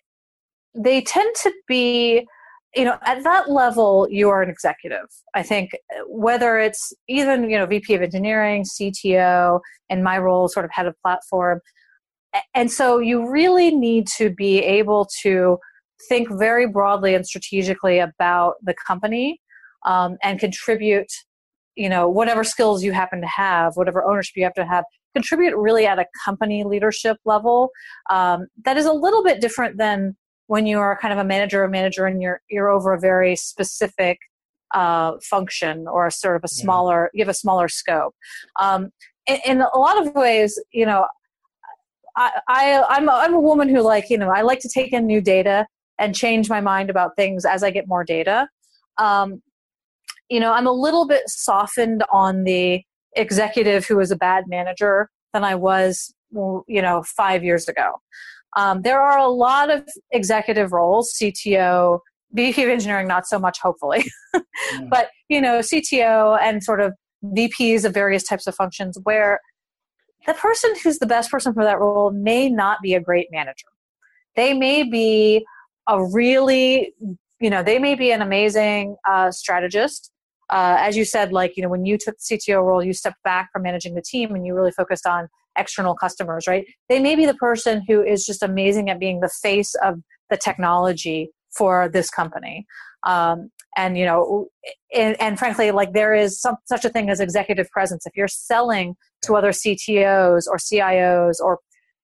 they 0.74 1.00
tend 1.02 1.34
to 1.36 1.52
be 1.68 2.26
you 2.74 2.84
know 2.84 2.96
at 3.02 3.22
that 3.24 3.50
level 3.50 4.06
you 4.10 4.28
are 4.28 4.42
an 4.42 4.50
executive. 4.50 5.06
I 5.34 5.42
think 5.42 5.70
whether 6.06 6.58
it's 6.58 6.92
even 7.08 7.48
you 7.50 7.58
know 7.58 7.66
vp 7.66 7.94
of 7.94 8.02
engineering 8.02 8.64
cto 8.64 9.60
and 9.90 10.02
my 10.02 10.18
role 10.18 10.48
sort 10.48 10.64
of 10.64 10.70
head 10.72 10.86
of 10.86 10.94
platform 11.02 11.60
and 12.54 12.70
so 12.70 12.98
you 12.98 13.30
really 13.30 13.74
need 13.74 14.06
to 14.16 14.30
be 14.30 14.58
able 14.58 15.08
to 15.22 15.58
think 16.08 16.28
very 16.32 16.66
broadly 16.66 17.14
and 17.14 17.26
strategically 17.26 17.98
about 17.98 18.54
the 18.62 18.74
company 18.86 19.40
um, 19.86 20.16
and 20.22 20.40
contribute 20.40 21.10
you 21.76 21.88
know 21.88 22.08
whatever 22.08 22.44
skills 22.44 22.82
you 22.82 22.92
happen 22.92 23.20
to 23.20 23.26
have 23.26 23.76
whatever 23.76 24.04
ownership 24.04 24.36
you 24.36 24.44
have 24.44 24.54
to 24.54 24.66
have 24.66 24.84
contribute 25.14 25.56
really 25.56 25.86
at 25.86 25.98
a 25.98 26.06
company 26.24 26.64
leadership 26.64 27.16
level 27.24 27.70
um, 28.10 28.46
that 28.64 28.76
is 28.76 28.86
a 28.86 28.92
little 28.92 29.22
bit 29.22 29.40
different 29.40 29.76
than 29.76 30.16
when 30.54 30.68
you 30.68 30.78
are 30.78 30.96
kind 30.96 31.12
of 31.12 31.18
a 31.18 31.24
manager 31.24 31.64
or 31.64 31.68
manager 31.68 32.06
and 32.06 32.22
you're 32.22 32.40
you're 32.48 32.68
over 32.68 32.92
a 32.92 33.00
very 33.00 33.34
specific 33.34 34.20
uh, 34.72 35.14
function 35.20 35.88
or 35.88 36.06
a 36.06 36.12
sort 36.12 36.36
of 36.36 36.44
a 36.44 36.48
smaller 36.48 37.10
yeah. 37.12 37.18
you 37.18 37.24
have 37.24 37.28
a 37.28 37.34
smaller 37.34 37.66
scope. 37.66 38.14
Um, 38.60 38.92
in, 39.26 39.38
in, 39.44 39.62
a 39.62 39.76
lot 39.76 39.96
of 40.00 40.14
ways 40.14 40.62
you 40.70 40.86
know 40.86 41.08
I, 42.14 42.30
I 42.46 42.84
I'm 42.88 43.08
a, 43.08 43.12
I'm 43.12 43.34
a 43.34 43.40
woman 43.40 43.68
who 43.68 43.80
like 43.82 44.10
you 44.10 44.16
know 44.16 44.30
I 44.30 44.42
like 44.42 44.60
to 44.60 44.68
take 44.68 44.92
in 44.92 45.08
new 45.08 45.20
data 45.20 45.66
and 45.98 46.14
change 46.14 46.48
my 46.48 46.60
mind 46.60 46.88
about 46.88 47.16
things 47.16 47.44
as 47.44 47.64
I 47.64 47.72
get 47.72 47.88
more 47.88 48.04
data. 48.04 48.46
Um, 48.96 49.42
you 50.28 50.38
know 50.38 50.52
I'm 50.52 50.68
a 50.68 50.78
little 50.86 51.08
bit 51.08 51.24
softened 51.26 52.04
on 52.12 52.44
the 52.44 52.80
executive 53.16 53.86
who 53.86 53.96
was 53.96 54.12
a 54.12 54.16
bad 54.16 54.44
manager 54.46 55.10
than 55.32 55.42
I 55.42 55.56
was 55.56 56.14
you 56.30 56.82
know 56.86 57.02
five 57.02 57.42
years 57.42 57.68
ago 57.68 58.00
um, 58.56 58.82
there 58.82 59.00
are 59.00 59.18
a 59.18 59.28
lot 59.28 59.70
of 59.70 59.88
executive 60.12 60.72
roles, 60.72 61.12
CTO, 61.14 62.00
VP 62.32 62.62
of 62.62 62.68
engineering, 62.68 63.06
not 63.08 63.26
so 63.26 63.38
much, 63.38 63.58
hopefully, 63.60 64.04
yeah. 64.34 64.40
but 64.90 65.08
you 65.28 65.40
know, 65.40 65.60
CTO 65.60 66.38
and 66.40 66.62
sort 66.62 66.80
of 66.80 66.92
VPs 67.24 67.84
of 67.84 67.94
various 67.94 68.24
types 68.24 68.46
of 68.46 68.54
functions 68.54 68.98
where 69.04 69.40
the 70.26 70.34
person 70.34 70.72
who's 70.82 70.98
the 70.98 71.06
best 71.06 71.30
person 71.30 71.52
for 71.52 71.64
that 71.64 71.78
role 71.78 72.10
may 72.10 72.48
not 72.48 72.78
be 72.82 72.94
a 72.94 73.00
great 73.00 73.28
manager. 73.30 73.66
They 74.36 74.52
may 74.52 74.82
be 74.82 75.44
a 75.88 76.02
really, 76.02 76.94
you 77.40 77.50
know, 77.50 77.62
they 77.62 77.78
may 77.78 77.94
be 77.94 78.10
an 78.10 78.22
amazing 78.22 78.96
uh, 79.08 79.30
strategist. 79.30 80.10
Uh, 80.50 80.76
as 80.78 80.96
you 80.96 81.04
said, 81.04 81.32
like, 81.32 81.56
you 81.56 81.62
know, 81.62 81.68
when 81.68 81.84
you 81.84 81.98
took 81.98 82.16
the 82.18 82.36
CTO 82.36 82.62
role, 82.62 82.82
you 82.82 82.92
stepped 82.92 83.22
back 83.22 83.50
from 83.52 83.62
managing 83.62 83.94
the 83.94 84.02
team 84.02 84.34
and 84.34 84.46
you 84.46 84.54
really 84.54 84.72
focused 84.72 85.06
on 85.06 85.28
external 85.56 85.94
customers, 85.94 86.46
right? 86.46 86.64
They 86.88 87.00
may 87.00 87.16
be 87.16 87.26
the 87.26 87.34
person 87.34 87.82
who 87.88 88.02
is 88.02 88.24
just 88.24 88.42
amazing 88.42 88.90
at 88.90 89.00
being 89.00 89.20
the 89.20 89.30
face 89.42 89.74
of 89.82 90.00
the 90.30 90.36
technology 90.36 91.30
for 91.56 91.88
this 91.88 92.10
company. 92.10 92.66
Um, 93.04 93.50
and 93.76 93.98
you 93.98 94.04
know, 94.04 94.46
and, 94.94 95.20
and, 95.20 95.38
frankly, 95.38 95.70
like 95.70 95.92
there 95.92 96.14
is 96.14 96.40
some, 96.40 96.56
such 96.66 96.84
a 96.84 96.88
thing 96.88 97.10
as 97.10 97.20
executive 97.20 97.68
presence. 97.70 98.06
If 98.06 98.12
you're 98.16 98.28
selling 98.28 98.94
to 99.22 99.36
other 99.36 99.50
CTOs 99.50 100.44
or 100.48 100.56
CIOs 100.56 101.40
or 101.40 101.58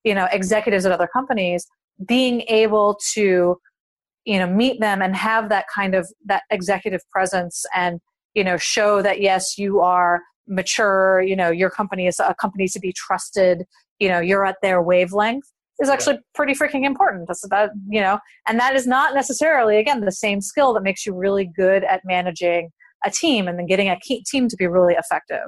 you 0.04 0.14
know 0.14 0.26
executives 0.32 0.84
at 0.84 0.92
other 0.92 1.08
companies, 1.12 1.66
being 2.06 2.42
able 2.42 2.98
to 3.14 3.56
you 4.24 4.38
know 4.38 4.46
meet 4.46 4.80
them 4.80 5.00
and 5.00 5.14
have 5.16 5.48
that 5.48 5.66
kind 5.74 5.94
of 5.94 6.08
that 6.26 6.42
executive 6.50 7.00
presence 7.10 7.64
and 7.74 8.00
you 8.34 8.44
know 8.44 8.56
show 8.56 9.00
that 9.02 9.20
yes 9.20 9.56
you 9.56 9.80
are 9.80 10.20
mature 10.50 11.22
you 11.22 11.36
know 11.36 11.50
your 11.50 11.70
company 11.70 12.06
is 12.06 12.18
a 12.18 12.34
company 12.34 12.68
to 12.68 12.80
be 12.80 12.92
trusted 12.92 13.64
you 13.98 14.08
know 14.08 14.20
you're 14.20 14.44
at 14.44 14.56
their 14.62 14.82
wavelength 14.82 15.44
is 15.80 15.88
actually 15.88 16.18
pretty 16.34 16.52
freaking 16.52 16.84
important. 16.84 17.26
That's 17.26 17.44
about, 17.44 17.70
you 17.88 18.00
know, 18.00 18.18
and 18.46 18.58
that 18.60 18.76
is 18.76 18.86
not 18.86 19.14
necessarily, 19.14 19.78
again, 19.78 20.00
the 20.00 20.12
same 20.12 20.40
skill 20.40 20.74
that 20.74 20.82
makes 20.82 21.06
you 21.06 21.14
really 21.14 21.50
good 21.56 21.84
at 21.84 22.02
managing 22.04 22.70
a 23.04 23.10
team 23.10 23.48
and 23.48 23.58
then 23.58 23.66
getting 23.66 23.88
a 23.88 23.98
team 24.26 24.48
to 24.48 24.56
be 24.56 24.66
really 24.66 24.94
effective. 24.94 25.46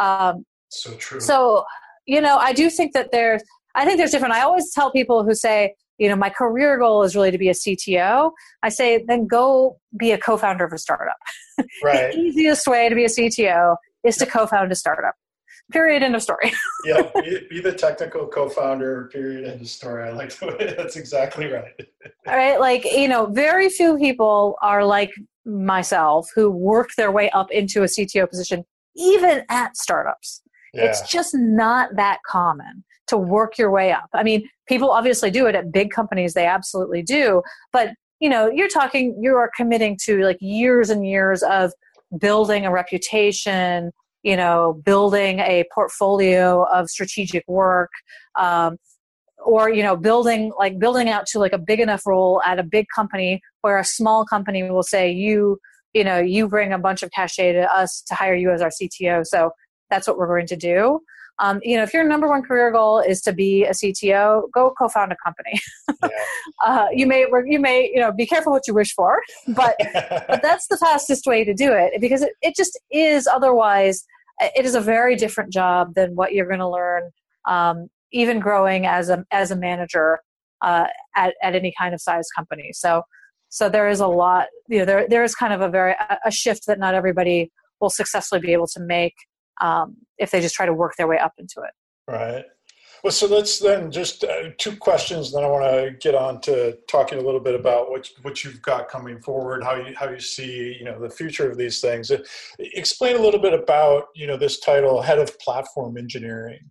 Um, 0.00 0.44
so 0.70 0.92
true. 0.94 1.20
So, 1.20 1.64
you 2.06 2.20
know, 2.20 2.36
I 2.36 2.52
do 2.52 2.68
think 2.68 2.94
that 2.94 3.12
there's, 3.12 3.42
I 3.74 3.84
think 3.84 3.98
there's 3.98 4.10
different. 4.10 4.34
I 4.34 4.42
always 4.42 4.72
tell 4.72 4.90
people 4.90 5.24
who 5.24 5.34
say, 5.34 5.74
you 5.98 6.08
know, 6.08 6.16
my 6.16 6.30
career 6.30 6.78
goal 6.78 7.02
is 7.02 7.14
really 7.14 7.30
to 7.30 7.38
be 7.38 7.50
a 7.50 7.52
CTO. 7.52 8.32
I 8.62 8.70
say, 8.70 9.04
then 9.06 9.26
go 9.26 9.78
be 9.96 10.12
a 10.12 10.18
co-founder 10.18 10.64
of 10.64 10.72
a 10.72 10.78
startup. 10.78 11.16
Right. 11.84 12.14
the 12.14 12.18
easiest 12.18 12.66
way 12.66 12.88
to 12.88 12.94
be 12.94 13.04
a 13.04 13.08
CTO 13.08 13.76
is 14.04 14.16
to 14.16 14.26
co-found 14.26 14.72
a 14.72 14.74
startup. 14.74 15.14
Period. 15.72 16.02
End 16.02 16.16
of 16.16 16.22
story. 16.22 16.52
yeah, 16.84 17.02
be, 17.14 17.46
be, 17.48 17.60
the 17.60 17.72
technical 17.72 18.26
co-founder. 18.26 19.08
Period. 19.12 19.48
End 19.48 19.60
of 19.60 19.68
story. 19.68 20.08
I 20.08 20.12
like 20.12 20.30
the 20.30 20.74
That's 20.76 20.96
exactly 20.96 21.46
right. 21.46 21.72
All 22.26 22.36
right, 22.36 22.58
like 22.58 22.84
you 22.84 23.08
know, 23.08 23.26
very 23.26 23.68
few 23.68 23.96
people 23.96 24.56
are 24.62 24.84
like 24.84 25.12
myself 25.44 26.28
who 26.34 26.50
work 26.50 26.90
their 26.96 27.12
way 27.12 27.30
up 27.30 27.50
into 27.50 27.82
a 27.82 27.86
CTO 27.86 28.28
position, 28.28 28.64
even 28.96 29.44
at 29.48 29.76
startups. 29.76 30.42
Yeah. 30.74 30.84
It's 30.84 31.08
just 31.08 31.34
not 31.34 31.94
that 31.96 32.18
common 32.26 32.84
to 33.08 33.16
work 33.16 33.58
your 33.58 33.70
way 33.70 33.92
up. 33.92 34.08
I 34.12 34.22
mean, 34.22 34.48
people 34.68 34.90
obviously 34.90 35.30
do 35.30 35.46
it 35.46 35.54
at 35.54 35.72
big 35.72 35.90
companies; 35.90 36.34
they 36.34 36.46
absolutely 36.46 37.02
do. 37.02 37.42
But 37.72 37.90
you 38.20 38.28
know, 38.28 38.50
you're 38.50 38.68
talking, 38.68 39.16
you 39.20 39.34
are 39.36 39.50
committing 39.56 39.96
to 40.02 40.22
like 40.24 40.36
years 40.40 40.90
and 40.90 41.06
years 41.06 41.42
of 41.42 41.72
building 42.18 42.66
a 42.66 42.70
reputation 42.70 43.90
you 44.22 44.36
know 44.36 44.80
building 44.84 45.38
a 45.40 45.64
portfolio 45.72 46.64
of 46.72 46.88
strategic 46.88 47.44
work 47.48 47.90
um, 48.38 48.76
or 49.44 49.70
you 49.70 49.82
know 49.82 49.96
building 49.96 50.52
like 50.58 50.78
building 50.78 51.08
out 51.08 51.26
to 51.26 51.38
like 51.38 51.52
a 51.52 51.58
big 51.58 51.80
enough 51.80 52.06
role 52.06 52.42
at 52.44 52.58
a 52.58 52.62
big 52.62 52.86
company 52.94 53.40
where 53.62 53.78
a 53.78 53.84
small 53.84 54.24
company 54.24 54.68
will 54.70 54.82
say 54.82 55.10
you 55.10 55.58
you 55.94 56.04
know 56.04 56.18
you 56.18 56.48
bring 56.48 56.72
a 56.72 56.78
bunch 56.78 57.02
of 57.02 57.10
cachet 57.10 57.52
to 57.52 57.74
us 57.74 58.02
to 58.06 58.14
hire 58.14 58.34
you 58.34 58.50
as 58.50 58.60
our 58.60 58.70
cto 58.70 59.24
so 59.26 59.50
that's 59.88 60.06
what 60.06 60.18
we're 60.18 60.26
going 60.26 60.46
to 60.46 60.56
do 60.56 61.00
um, 61.40 61.58
you 61.62 61.76
know 61.76 61.82
if 61.82 61.92
your 61.92 62.04
number 62.04 62.28
one 62.28 62.42
career 62.42 62.70
goal 62.70 63.00
is 63.00 63.20
to 63.22 63.32
be 63.32 63.64
a 63.64 63.70
cto 63.70 64.42
go 64.52 64.72
co-found 64.78 65.12
a 65.12 65.16
company 65.24 65.58
yeah. 66.02 66.08
uh, 66.66 66.86
you 66.92 67.06
may 67.06 67.26
you 67.46 67.58
may 67.58 67.90
you 67.92 68.00
know 68.00 68.12
be 68.12 68.26
careful 68.26 68.52
what 68.52 68.66
you 68.68 68.74
wish 68.74 68.94
for 68.94 69.20
but 69.48 69.74
but 70.28 70.40
that's 70.42 70.68
the 70.68 70.76
fastest 70.76 71.26
way 71.26 71.42
to 71.44 71.52
do 71.52 71.72
it 71.72 72.00
because 72.00 72.22
it, 72.22 72.32
it 72.42 72.54
just 72.54 72.78
is 72.90 73.26
otherwise 73.26 74.04
it 74.40 74.64
is 74.64 74.74
a 74.74 74.80
very 74.80 75.16
different 75.16 75.52
job 75.52 75.94
than 75.94 76.14
what 76.14 76.32
you're 76.32 76.46
going 76.46 76.60
to 76.60 76.68
learn 76.68 77.10
um, 77.46 77.88
even 78.12 78.38
growing 78.38 78.86
as 78.86 79.08
a 79.08 79.24
as 79.30 79.50
a 79.50 79.56
manager 79.56 80.20
uh, 80.62 80.86
at, 81.16 81.34
at 81.42 81.54
any 81.54 81.72
kind 81.78 81.94
of 81.94 82.00
size 82.00 82.28
company 82.36 82.70
so 82.72 83.02
so 83.48 83.68
there 83.68 83.88
is 83.88 84.00
a 84.00 84.06
lot 84.06 84.46
you 84.68 84.78
know 84.78 84.84
there 84.84 85.08
there 85.08 85.24
is 85.24 85.34
kind 85.34 85.52
of 85.52 85.60
a 85.60 85.68
very 85.68 85.94
a 86.24 86.30
shift 86.30 86.66
that 86.66 86.78
not 86.78 86.94
everybody 86.94 87.50
will 87.80 87.90
successfully 87.90 88.40
be 88.40 88.52
able 88.52 88.66
to 88.66 88.80
make 88.80 89.14
um, 89.60 89.96
if 90.18 90.30
they 90.30 90.40
just 90.40 90.54
try 90.54 90.66
to 90.66 90.74
work 90.74 90.94
their 90.96 91.06
way 91.06 91.18
up 91.18 91.32
into 91.38 91.60
it 91.60 91.72
right 92.10 92.44
well, 93.02 93.10
so 93.10 93.26
let's 93.26 93.58
then 93.58 93.90
just 93.90 94.24
uh, 94.24 94.50
two 94.58 94.76
questions. 94.76 95.32
Then 95.32 95.42
I 95.42 95.46
want 95.46 95.64
to 95.64 95.96
get 96.00 96.14
on 96.14 96.40
to 96.42 96.76
talking 96.86 97.18
a 97.18 97.22
little 97.22 97.40
bit 97.40 97.54
about 97.54 97.90
what 97.90 98.08
what 98.22 98.44
you've 98.44 98.60
got 98.60 98.88
coming 98.88 99.20
forward, 99.22 99.64
how 99.64 99.76
you 99.76 99.94
how 99.96 100.10
you 100.10 100.20
see 100.20 100.76
you 100.78 100.84
know 100.84 101.00
the 101.00 101.08
future 101.08 101.50
of 101.50 101.56
these 101.56 101.80
things. 101.80 102.10
Uh, 102.10 102.18
explain 102.58 103.16
a 103.16 103.20
little 103.20 103.40
bit 103.40 103.54
about 103.54 104.08
you 104.14 104.26
know 104.26 104.36
this 104.36 104.60
title, 104.60 105.00
head 105.00 105.18
of 105.18 105.38
platform 105.38 105.96
engineering. 105.96 106.70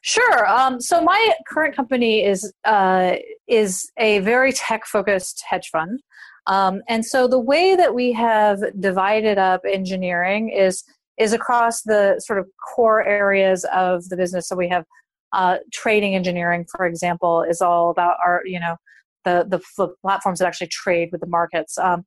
Sure. 0.00 0.48
Um, 0.48 0.80
so 0.80 1.00
my 1.00 1.32
current 1.46 1.76
company 1.76 2.24
is 2.24 2.52
uh, 2.64 3.16
is 3.46 3.88
a 3.98 4.18
very 4.20 4.52
tech 4.52 4.84
focused 4.84 5.44
hedge 5.48 5.68
fund, 5.68 6.02
um, 6.48 6.82
and 6.88 7.06
so 7.06 7.28
the 7.28 7.38
way 7.38 7.76
that 7.76 7.94
we 7.94 8.12
have 8.12 8.60
divided 8.80 9.38
up 9.38 9.60
engineering 9.64 10.48
is 10.48 10.82
is 11.18 11.32
across 11.32 11.82
the 11.82 12.20
sort 12.24 12.38
of 12.38 12.46
core 12.74 13.04
areas 13.04 13.64
of 13.72 14.08
the 14.08 14.16
business. 14.16 14.48
So 14.48 14.56
we 14.56 14.68
have 14.68 14.84
uh, 15.32 15.58
trading 15.72 16.14
engineering, 16.14 16.66
for 16.74 16.86
example, 16.86 17.42
is 17.42 17.60
all 17.60 17.90
about 17.90 18.16
our, 18.24 18.42
you 18.44 18.60
know, 18.60 18.76
the, 19.24 19.46
the, 19.48 19.60
the 19.78 19.88
platforms 20.02 20.38
that 20.38 20.46
actually 20.46 20.66
trade 20.68 21.10
with 21.12 21.20
the 21.20 21.26
markets. 21.26 21.78
Um, 21.78 22.04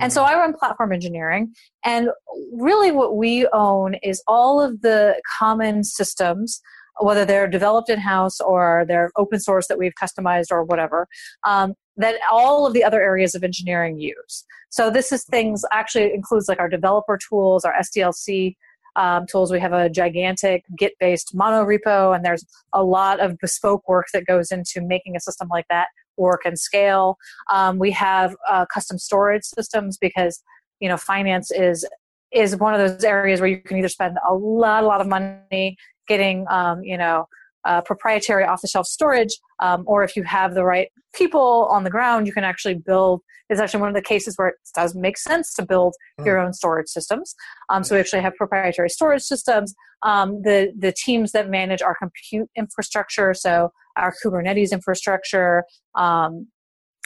and 0.00 0.12
so 0.12 0.22
mm-hmm. 0.22 0.34
I 0.34 0.38
run 0.38 0.54
platform 0.54 0.92
engineering. 0.92 1.54
And 1.84 2.10
really, 2.52 2.90
what 2.92 3.16
we 3.16 3.48
own 3.52 3.94
is 4.02 4.22
all 4.26 4.60
of 4.60 4.82
the 4.82 5.20
common 5.38 5.82
systems, 5.82 6.60
whether 7.00 7.24
they're 7.24 7.48
developed 7.48 7.88
in 7.88 7.98
house 7.98 8.40
or 8.40 8.84
they're 8.86 9.10
open 9.16 9.40
source 9.40 9.66
that 9.68 9.78
we've 9.78 9.94
customized 10.00 10.50
or 10.50 10.62
whatever, 10.64 11.08
um, 11.44 11.74
that 11.98 12.16
all 12.30 12.66
of 12.66 12.72
the 12.72 12.84
other 12.84 13.02
areas 13.02 13.34
of 13.34 13.44
engineering 13.44 13.98
use. 13.98 14.44
So 14.70 14.90
this 14.90 15.12
is 15.12 15.24
things 15.24 15.64
actually 15.72 16.14
includes 16.14 16.48
like 16.48 16.60
our 16.60 16.68
developer 16.68 17.18
tools, 17.18 17.64
our 17.64 17.74
SDLC 17.74 18.56
um, 18.96 19.26
tools. 19.26 19.52
We 19.52 19.60
have 19.60 19.72
a 19.72 19.90
gigantic 19.90 20.64
Git 20.76 20.94
based 20.98 21.34
mono 21.34 21.64
repo, 21.64 22.14
and 22.14 22.24
there's 22.24 22.44
a 22.72 22.82
lot 22.82 23.20
of 23.20 23.38
bespoke 23.38 23.88
work 23.88 24.06
that 24.14 24.26
goes 24.26 24.50
into 24.50 24.80
making 24.80 25.16
a 25.16 25.20
system 25.20 25.48
like 25.48 25.66
that 25.70 25.88
work 26.16 26.42
and 26.44 26.58
scale. 26.58 27.16
Um, 27.52 27.78
we 27.78 27.90
have 27.92 28.34
uh, 28.48 28.66
custom 28.66 28.98
storage 28.98 29.44
systems 29.44 29.98
because 29.98 30.42
you 30.80 30.88
know 30.88 30.96
finance 30.96 31.50
is 31.50 31.86
is 32.32 32.56
one 32.56 32.74
of 32.74 32.80
those 32.80 33.04
areas 33.04 33.40
where 33.40 33.48
you 33.48 33.58
can 33.58 33.78
either 33.78 33.88
spend 33.88 34.18
a 34.28 34.34
lot 34.34 34.84
a 34.84 34.86
lot 34.86 35.00
of 35.00 35.06
money 35.06 35.76
getting 36.06 36.46
um, 36.50 36.82
you 36.82 36.98
know 36.98 37.26
uh, 37.68 37.82
proprietary 37.82 38.44
off 38.44 38.62
the 38.62 38.68
shelf 38.68 38.86
storage, 38.86 39.38
um, 39.60 39.84
or 39.86 40.02
if 40.02 40.16
you 40.16 40.22
have 40.22 40.54
the 40.54 40.64
right 40.64 40.88
people 41.14 41.68
on 41.70 41.84
the 41.84 41.90
ground, 41.90 42.26
you 42.26 42.32
can 42.32 42.42
actually 42.42 42.74
build. 42.74 43.20
It's 43.50 43.60
actually 43.60 43.80
one 43.80 43.90
of 43.90 43.94
the 43.94 44.02
cases 44.02 44.36
where 44.36 44.48
it 44.48 44.56
does 44.74 44.94
make 44.94 45.18
sense 45.18 45.54
to 45.54 45.64
build 45.64 45.94
mm. 46.18 46.26
your 46.26 46.38
own 46.38 46.52
storage 46.52 46.88
systems. 46.88 47.34
Um, 47.70 47.84
so 47.84 47.94
we 47.94 48.00
actually 48.00 48.22
have 48.22 48.34
proprietary 48.34 48.88
storage 48.88 49.22
systems. 49.22 49.74
Um, 50.02 50.40
the 50.42 50.72
the 50.78 50.92
teams 50.92 51.32
that 51.32 51.50
manage 51.50 51.82
our 51.82 51.94
compute 51.94 52.48
infrastructure, 52.56 53.34
so 53.34 53.70
our 53.96 54.14
Kubernetes 54.24 54.72
infrastructure, 54.72 55.64
um, 55.94 56.48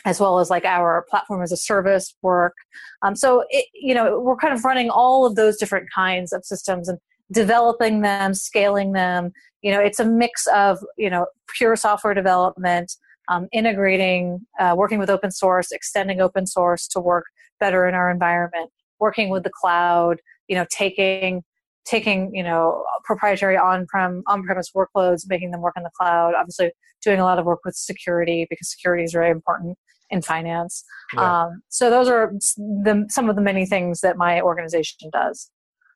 as 0.04 0.20
well 0.20 0.38
as 0.38 0.48
like 0.48 0.64
our 0.64 1.04
platform 1.10 1.42
as 1.42 1.52
a 1.52 1.56
service 1.56 2.14
work. 2.22 2.54
Um, 3.02 3.16
so 3.16 3.44
it, 3.50 3.66
you 3.74 3.94
know 3.94 4.20
we're 4.20 4.36
kind 4.36 4.54
of 4.54 4.64
running 4.64 4.90
all 4.90 5.26
of 5.26 5.34
those 5.34 5.56
different 5.56 5.88
kinds 5.92 6.32
of 6.32 6.44
systems 6.44 6.88
and 6.88 6.98
developing 7.32 8.02
them, 8.02 8.34
scaling 8.34 8.92
them. 8.92 9.32
You 9.62 9.72
know, 9.72 9.80
it's 9.80 10.00
a 10.00 10.04
mix 10.04 10.46
of 10.48 10.78
you 10.96 11.10
know 11.10 11.26
pure 11.56 11.76
software 11.76 12.14
development, 12.14 12.92
um, 13.28 13.48
integrating, 13.52 14.46
uh, 14.58 14.74
working 14.76 14.98
with 14.98 15.10
open 15.10 15.30
source, 15.30 15.72
extending 15.72 16.20
open 16.20 16.46
source 16.46 16.86
to 16.88 17.00
work 17.00 17.24
better 17.60 17.86
in 17.86 17.94
our 17.94 18.10
environment, 18.10 18.70
working 19.00 19.30
with 19.30 19.44
the 19.44 19.50
cloud. 19.50 20.18
You 20.48 20.56
know, 20.56 20.66
taking 20.70 21.42
taking 21.84 22.34
you 22.34 22.42
know 22.42 22.84
proprietary 23.04 23.56
on-prem 23.56 24.22
on-premise 24.26 24.70
workloads, 24.76 25.22
making 25.28 25.50
them 25.50 25.60
work 25.60 25.74
in 25.76 25.82
the 25.82 25.90
cloud. 25.96 26.34
Obviously, 26.34 26.72
doing 27.02 27.20
a 27.20 27.24
lot 27.24 27.38
of 27.38 27.46
work 27.46 27.60
with 27.64 27.74
security 27.74 28.46
because 28.48 28.70
security 28.70 29.04
is 29.04 29.12
very 29.12 29.30
important 29.30 29.78
in 30.10 30.22
finance. 30.22 30.84
Yeah. 31.14 31.44
Um, 31.44 31.62
so 31.68 31.90
those 31.90 32.08
are 32.08 32.32
the, 32.58 33.06
some 33.08 33.30
of 33.30 33.34
the 33.34 33.42
many 33.42 33.66
things 33.66 34.00
that 34.00 34.16
my 34.16 34.40
organization 34.40 35.10
does. 35.10 35.50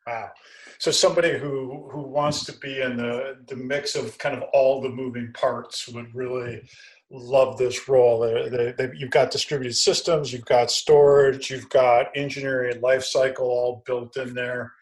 Wow 0.07 0.31
so 0.79 0.91
somebody 0.91 1.39
who 1.39 1.89
who 1.91 2.03
wants 2.03 2.45
to 2.45 2.53
be 2.59 2.81
in 2.81 2.97
the 2.97 3.39
the 3.47 3.57
mix 3.57 3.95
of 3.95 4.17
kind 4.19 4.37
of 4.37 4.43
all 4.53 4.81
the 4.81 4.89
moving 4.89 5.33
parts 5.33 5.89
would 5.89 6.15
really 6.15 6.63
love 7.11 7.57
this 7.57 7.89
role. 7.89 8.21
They, 8.21 8.75
they, 8.77 8.91
you've 8.97 9.11
got 9.11 9.31
distributed 9.31 9.75
systems, 9.75 10.33
you've 10.33 10.45
got 10.45 10.73
storage, 10.73 11.51
you've 11.51 11.69
got 11.69 12.07
engineering 12.17 12.81
life 12.81 13.05
cycle 13.05 13.47
all 13.47 13.83
built 13.87 14.17
in 14.17 14.35
there. 14.35 14.73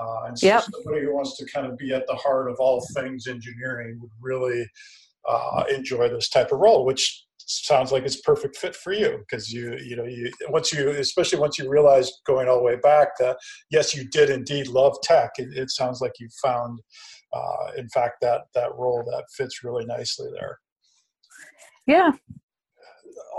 Uh, 0.00 0.24
and 0.28 0.38
so 0.38 0.46
yep. 0.46 0.62
somebody 0.62 1.04
who 1.04 1.14
wants 1.14 1.36
to 1.36 1.46
kind 1.46 1.66
of 1.66 1.76
be 1.76 1.92
at 1.92 2.06
the 2.06 2.14
heart 2.14 2.50
of 2.50 2.56
all 2.58 2.84
things 2.94 3.26
engineering 3.26 3.98
would 4.00 4.10
really 4.22 4.66
uh, 5.28 5.64
enjoy 5.70 6.08
this 6.08 6.30
type 6.30 6.50
of 6.50 6.60
role, 6.60 6.84
which 6.86 7.25
sounds 7.46 7.92
like 7.92 8.04
it's 8.04 8.20
perfect 8.20 8.56
fit 8.56 8.74
for 8.74 8.92
you 8.92 9.18
because 9.18 9.52
you 9.52 9.76
you 9.78 9.96
know 9.96 10.04
you 10.04 10.30
once 10.48 10.72
you 10.72 10.90
especially 10.90 11.38
once 11.38 11.58
you 11.58 11.70
realize 11.70 12.10
going 12.26 12.48
all 12.48 12.56
the 12.56 12.62
way 12.62 12.76
back 12.76 13.16
that 13.18 13.36
yes 13.70 13.94
you 13.94 14.08
did 14.08 14.30
indeed 14.30 14.66
love 14.66 14.96
tech 15.02 15.30
it, 15.38 15.56
it 15.56 15.70
sounds 15.70 16.00
like 16.00 16.12
you 16.18 16.28
found 16.42 16.80
uh, 17.32 17.72
in 17.76 17.88
fact 17.88 18.16
that 18.20 18.42
that 18.54 18.74
role 18.76 19.02
that 19.04 19.24
fits 19.30 19.64
really 19.64 19.84
nicely 19.84 20.28
there. 20.32 20.58
Yeah. 21.86 22.12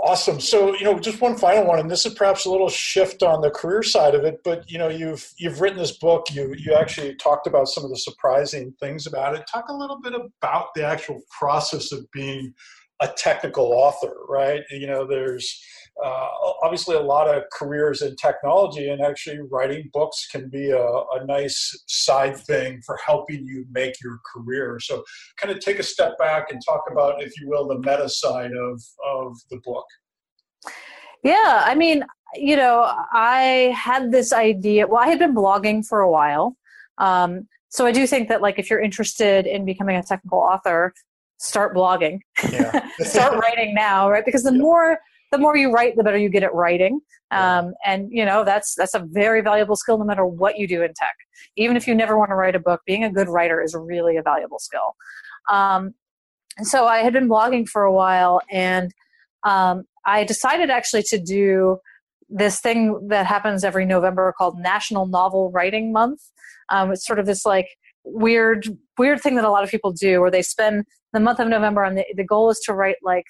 Awesome. 0.04 0.40
So 0.40 0.74
you 0.76 0.84
know 0.84 0.98
just 0.98 1.20
one 1.20 1.36
final 1.36 1.66
one 1.66 1.80
and 1.80 1.90
this 1.90 2.06
is 2.06 2.14
perhaps 2.14 2.44
a 2.44 2.50
little 2.50 2.68
shift 2.68 3.22
on 3.22 3.40
the 3.40 3.50
career 3.50 3.82
side 3.82 4.14
of 4.14 4.24
it 4.24 4.38
but 4.44 4.70
you 4.70 4.78
know 4.78 4.88
you've 4.88 5.28
you've 5.38 5.60
written 5.60 5.78
this 5.78 5.98
book 5.98 6.26
you 6.32 6.54
you 6.56 6.72
actually 6.72 7.14
talked 7.16 7.46
about 7.46 7.68
some 7.68 7.84
of 7.84 7.90
the 7.90 7.96
surprising 7.96 8.72
things 8.80 9.06
about 9.06 9.34
it. 9.34 9.44
Talk 9.52 9.68
a 9.68 9.74
little 9.74 10.00
bit 10.00 10.14
about 10.14 10.68
the 10.74 10.84
actual 10.84 11.20
process 11.36 11.90
of 11.92 12.10
being 12.12 12.54
a 13.00 13.08
technical 13.08 13.72
author, 13.72 14.14
right? 14.28 14.62
You 14.70 14.86
know, 14.86 15.06
there's 15.06 15.62
uh, 16.04 16.28
obviously 16.62 16.96
a 16.96 17.00
lot 17.00 17.28
of 17.28 17.42
careers 17.52 18.02
in 18.02 18.14
technology, 18.16 18.88
and 18.88 19.00
actually 19.00 19.40
writing 19.50 19.90
books 19.92 20.26
can 20.30 20.48
be 20.48 20.70
a, 20.70 20.84
a 20.84 21.24
nice 21.26 21.84
side 21.86 22.36
thing 22.36 22.80
for 22.84 22.98
helping 23.04 23.44
you 23.44 23.64
make 23.72 23.94
your 24.02 24.18
career. 24.32 24.78
So, 24.80 25.02
kind 25.36 25.54
of 25.54 25.60
take 25.60 25.78
a 25.78 25.82
step 25.82 26.16
back 26.18 26.50
and 26.50 26.60
talk 26.64 26.82
about, 26.90 27.22
if 27.22 27.38
you 27.40 27.48
will, 27.48 27.66
the 27.66 27.78
meta 27.78 28.08
side 28.08 28.52
of 28.52 28.82
of 29.04 29.36
the 29.50 29.60
book. 29.64 29.86
Yeah, 31.24 31.62
I 31.64 31.74
mean, 31.74 32.04
you 32.34 32.56
know, 32.56 32.92
I 33.12 33.74
had 33.76 34.12
this 34.12 34.32
idea. 34.32 34.86
Well, 34.86 35.02
I 35.02 35.08
had 35.08 35.18
been 35.18 35.34
blogging 35.34 35.84
for 35.84 36.00
a 36.00 36.10
while. 36.10 36.56
Um, 36.98 37.48
so 37.70 37.86
I 37.86 37.92
do 37.92 38.06
think 38.06 38.28
that, 38.28 38.40
like, 38.40 38.58
if 38.58 38.70
you're 38.70 38.80
interested 38.80 39.46
in 39.46 39.64
becoming 39.64 39.96
a 39.96 40.02
technical 40.02 40.38
author, 40.38 40.94
start 41.38 41.74
blogging. 41.74 42.20
Yeah. 42.50 42.88
start 43.00 43.38
writing 43.40 43.74
now, 43.74 44.10
right? 44.10 44.24
Because 44.24 44.42
the 44.42 44.52
yeah. 44.52 44.58
more 44.60 44.98
the 45.30 45.38
more 45.38 45.56
you 45.56 45.70
write, 45.70 45.96
the 45.96 46.02
better 46.02 46.16
you 46.16 46.30
get 46.30 46.42
at 46.42 46.54
writing. 46.54 47.00
Um, 47.30 47.74
and 47.84 48.08
you 48.10 48.24
know 48.24 48.44
that's 48.44 48.74
that's 48.74 48.94
a 48.94 49.00
very 49.10 49.42
valuable 49.42 49.76
skill, 49.76 49.98
no 49.98 50.04
matter 50.04 50.24
what 50.24 50.58
you 50.58 50.66
do 50.66 50.82
in 50.82 50.94
tech. 50.94 51.14
Even 51.56 51.76
if 51.76 51.86
you 51.86 51.94
never 51.94 52.18
want 52.18 52.30
to 52.30 52.34
write 52.34 52.54
a 52.54 52.60
book, 52.60 52.80
being 52.86 53.04
a 53.04 53.10
good 53.10 53.28
writer 53.28 53.62
is 53.62 53.74
really 53.78 54.16
a 54.16 54.22
valuable 54.22 54.58
skill. 54.58 54.96
Um, 55.50 55.94
and 56.56 56.66
so 56.66 56.86
I 56.86 56.98
had 56.98 57.12
been 57.12 57.28
blogging 57.28 57.68
for 57.68 57.82
a 57.82 57.92
while, 57.92 58.40
and 58.50 58.92
um, 59.44 59.84
I 60.06 60.24
decided 60.24 60.70
actually 60.70 61.02
to 61.04 61.18
do 61.18 61.78
this 62.30 62.60
thing 62.60 63.08
that 63.08 63.26
happens 63.26 63.64
every 63.64 63.84
November 63.84 64.34
called 64.36 64.58
National 64.58 65.06
Novel 65.06 65.50
Writing 65.50 65.92
Month. 65.92 66.20
Um, 66.70 66.92
it's 66.92 67.06
sort 67.06 67.18
of 67.18 67.26
this 67.26 67.44
like 67.46 67.68
weird 68.04 68.66
weird 68.96 69.20
thing 69.20 69.36
that 69.36 69.44
a 69.44 69.50
lot 69.50 69.64
of 69.64 69.70
people 69.70 69.92
do 69.92 70.20
where 70.20 70.30
they 70.30 70.42
spend 70.42 70.84
the 71.12 71.20
month 71.20 71.40
of 71.40 71.48
November 71.48 71.82
and 71.84 71.98
the, 71.98 72.04
the 72.16 72.24
goal 72.24 72.50
is 72.50 72.58
to 72.60 72.72
write 72.72 72.96
like 73.02 73.24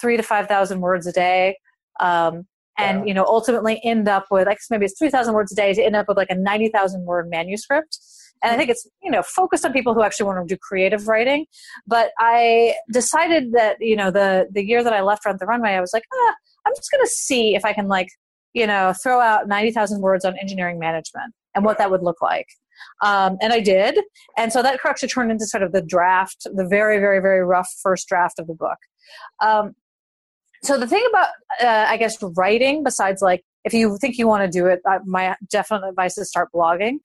three 0.00 0.16
to 0.16 0.22
five 0.22 0.46
thousand 0.46 0.80
words 0.80 1.06
a 1.06 1.12
day. 1.12 1.56
Um, 2.00 2.46
and 2.76 3.06
you 3.06 3.14
know 3.14 3.24
ultimately 3.24 3.80
end 3.84 4.08
up 4.08 4.26
with 4.30 4.46
like 4.46 4.58
maybe 4.70 4.84
it's 4.84 4.98
3000 4.98 5.32
words 5.32 5.52
a 5.52 5.54
day 5.54 5.72
to 5.72 5.82
end 5.82 5.96
up 5.96 6.08
with 6.08 6.16
like 6.16 6.30
a 6.30 6.34
90000 6.34 7.04
word 7.04 7.30
manuscript. 7.30 7.98
And 8.42 8.52
i 8.52 8.56
think 8.56 8.68
it's 8.68 8.86
you 9.02 9.10
know 9.10 9.22
focused 9.22 9.64
on 9.64 9.72
people 9.72 9.94
who 9.94 10.02
actually 10.02 10.26
want 10.26 10.46
to 10.46 10.54
do 10.54 10.58
creative 10.60 11.06
writing. 11.08 11.46
But 11.86 12.10
i 12.18 12.74
decided 12.92 13.52
that 13.52 13.76
you 13.80 13.96
know 13.96 14.10
the 14.10 14.48
the 14.50 14.64
year 14.64 14.82
that 14.82 14.92
i 14.92 15.02
left 15.02 15.24
Rent 15.24 15.38
the 15.38 15.46
Runway 15.46 15.70
i 15.70 15.80
was 15.80 15.92
like 15.92 16.04
ah, 16.12 16.34
i'm 16.66 16.74
just 16.74 16.90
going 16.90 17.04
to 17.04 17.10
see 17.10 17.54
if 17.54 17.64
i 17.64 17.72
can 17.72 17.88
like 17.88 18.08
you 18.54 18.66
know 18.66 18.92
throw 19.02 19.20
out 19.20 19.46
90000 19.46 20.00
words 20.00 20.24
on 20.24 20.36
engineering 20.38 20.78
management 20.78 21.32
and 21.54 21.64
what 21.64 21.78
that 21.78 21.90
would 21.90 22.02
look 22.02 22.20
like 22.20 22.48
um, 23.02 23.36
and 23.40 23.52
I 23.52 23.60
did. 23.60 23.98
And 24.36 24.52
so 24.52 24.62
that 24.62 24.80
actually 24.84 25.08
turned 25.08 25.30
into 25.30 25.46
sort 25.46 25.62
of 25.62 25.72
the 25.72 25.82
draft, 25.82 26.46
the 26.54 26.66
very, 26.66 26.98
very, 26.98 27.20
very 27.20 27.44
rough 27.44 27.68
first 27.82 28.08
draft 28.08 28.38
of 28.38 28.46
the 28.46 28.54
book. 28.54 28.78
Um, 29.42 29.74
so 30.62 30.78
the 30.78 30.86
thing 30.86 31.04
about, 31.10 31.28
uh, 31.62 31.86
I 31.88 31.96
guess, 31.96 32.16
writing, 32.36 32.82
besides 32.82 33.20
like, 33.20 33.44
if 33.64 33.74
you 33.74 33.96
think 33.98 34.18
you 34.18 34.26
want 34.26 34.44
to 34.44 34.58
do 34.58 34.66
it, 34.66 34.80
uh, 34.88 34.98
my 35.04 35.36
definite 35.50 35.86
advice 35.88 36.18
is 36.18 36.28
start 36.28 36.48
blogging, 36.54 36.98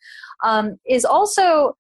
um, 0.44 0.78
is 0.88 1.06
also 1.06 1.76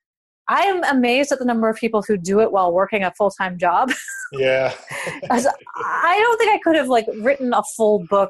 I 0.50 0.64
am 0.64 0.84
amazed 0.84 1.32
at 1.32 1.38
the 1.38 1.46
number 1.46 1.70
of 1.70 1.78
people 1.78 2.02
who 2.02 2.18
do 2.18 2.40
it 2.40 2.52
while 2.52 2.74
working 2.74 3.04
a 3.04 3.12
full 3.12 3.32
time 3.32 3.58
job. 3.58 3.92
Yeah. 4.32 4.76
I 5.32 6.20
don't 6.20 6.38
think 6.38 6.52
I 6.52 6.60
could 6.64 6.76
have 6.76 6.88
like 6.88 7.08
written 7.20 7.52
a 7.52 7.64
full 7.76 8.06
book 8.12 8.30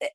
eh, 0.00 0.06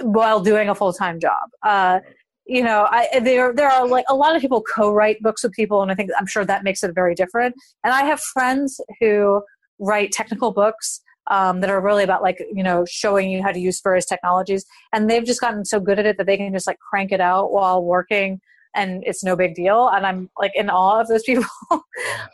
while 0.00 0.40
doing 0.40 0.68
a 0.68 0.74
full 0.74 0.92
time 0.92 1.20
job. 1.20 1.50
Uh, 1.62 2.00
you 2.48 2.62
know, 2.62 2.88
I, 2.90 3.20
there 3.20 3.52
there 3.52 3.68
are 3.68 3.86
like 3.86 4.06
a 4.08 4.14
lot 4.14 4.34
of 4.34 4.40
people 4.40 4.62
co-write 4.62 5.20
books 5.20 5.42
with 5.42 5.52
people, 5.52 5.82
and 5.82 5.92
I 5.92 5.94
think 5.94 6.10
I'm 6.18 6.26
sure 6.26 6.46
that 6.46 6.64
makes 6.64 6.82
it 6.82 6.94
very 6.94 7.14
different. 7.14 7.54
And 7.84 7.92
I 7.92 8.04
have 8.04 8.20
friends 8.20 8.80
who 9.00 9.42
write 9.78 10.12
technical 10.12 10.50
books 10.52 11.02
um, 11.30 11.60
that 11.60 11.68
are 11.68 11.80
really 11.80 12.04
about 12.04 12.22
like 12.22 12.38
you 12.52 12.62
know 12.62 12.86
showing 12.88 13.30
you 13.30 13.42
how 13.42 13.52
to 13.52 13.60
use 13.60 13.80
various 13.82 14.06
technologies, 14.06 14.64
and 14.94 15.10
they've 15.10 15.26
just 15.26 15.42
gotten 15.42 15.64
so 15.66 15.78
good 15.78 15.98
at 15.98 16.06
it 16.06 16.16
that 16.16 16.26
they 16.26 16.38
can 16.38 16.52
just 16.54 16.66
like 16.66 16.78
crank 16.78 17.12
it 17.12 17.20
out 17.20 17.52
while 17.52 17.84
working, 17.84 18.40
and 18.74 19.04
it's 19.04 19.22
no 19.22 19.36
big 19.36 19.54
deal. 19.54 19.88
And 19.88 20.06
I'm 20.06 20.30
like 20.38 20.52
in 20.54 20.70
awe 20.70 21.02
of 21.02 21.08
those 21.08 21.22
people. 21.26 21.44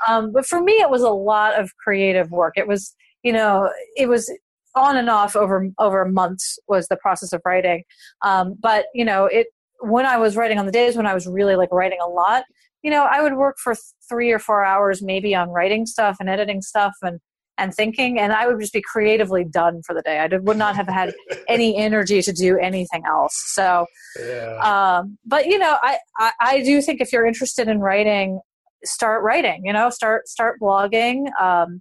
um, 0.08 0.32
but 0.32 0.46
for 0.46 0.62
me, 0.62 0.74
it 0.74 0.90
was 0.90 1.02
a 1.02 1.10
lot 1.10 1.58
of 1.58 1.70
creative 1.82 2.30
work. 2.30 2.54
It 2.56 2.68
was 2.68 2.94
you 3.24 3.32
know 3.32 3.68
it 3.96 4.08
was 4.08 4.32
on 4.76 4.96
and 4.96 5.10
off 5.10 5.34
over 5.34 5.68
over 5.80 6.04
months 6.04 6.58
was 6.68 6.86
the 6.88 6.96
process 6.96 7.32
of 7.32 7.40
writing 7.44 7.84
um, 8.22 8.56
but 8.60 8.86
you 8.92 9.04
know 9.04 9.26
it 9.26 9.46
when 9.84 10.06
I 10.06 10.16
was 10.16 10.36
writing 10.36 10.58
on 10.58 10.66
the 10.66 10.72
days 10.72 10.96
when 10.96 11.06
I 11.06 11.14
was 11.14 11.26
really 11.26 11.56
like 11.56 11.70
writing 11.72 11.98
a 12.02 12.08
lot, 12.08 12.44
you 12.82 12.90
know, 12.90 13.04
I 13.04 13.22
would 13.22 13.34
work 13.34 13.56
for 13.62 13.74
three 14.08 14.30
or 14.30 14.38
four 14.38 14.64
hours 14.64 15.02
maybe 15.02 15.34
on 15.34 15.48
writing 15.50 15.86
stuff 15.86 16.16
and 16.20 16.28
editing 16.28 16.62
stuff 16.62 16.92
and 17.02 17.20
and 17.56 17.72
thinking, 17.72 18.18
and 18.18 18.32
I 18.32 18.48
would 18.48 18.60
just 18.60 18.72
be 18.72 18.82
creatively 18.82 19.44
done 19.44 19.82
for 19.86 19.94
the 19.94 20.02
day. 20.02 20.18
I 20.18 20.26
did, 20.26 20.46
would 20.46 20.56
not 20.56 20.74
have 20.74 20.88
had 20.88 21.14
any 21.48 21.76
energy 21.88 22.20
to 22.20 22.32
do 22.32 22.58
anything 22.58 23.04
else. 23.06 23.40
So, 23.46 23.86
yeah. 24.18 24.58
um, 24.98 25.18
but 25.24 25.46
you 25.46 25.58
know, 25.58 25.78
I, 25.82 25.98
I 26.18 26.32
I 26.40 26.62
do 26.62 26.82
think 26.82 27.00
if 27.00 27.12
you're 27.12 27.26
interested 27.26 27.68
in 27.68 27.78
writing, 27.78 28.40
start 28.84 29.22
writing. 29.22 29.62
You 29.64 29.72
know, 29.72 29.90
start 29.90 30.28
start 30.28 30.58
blogging. 30.60 31.26
Um, 31.40 31.80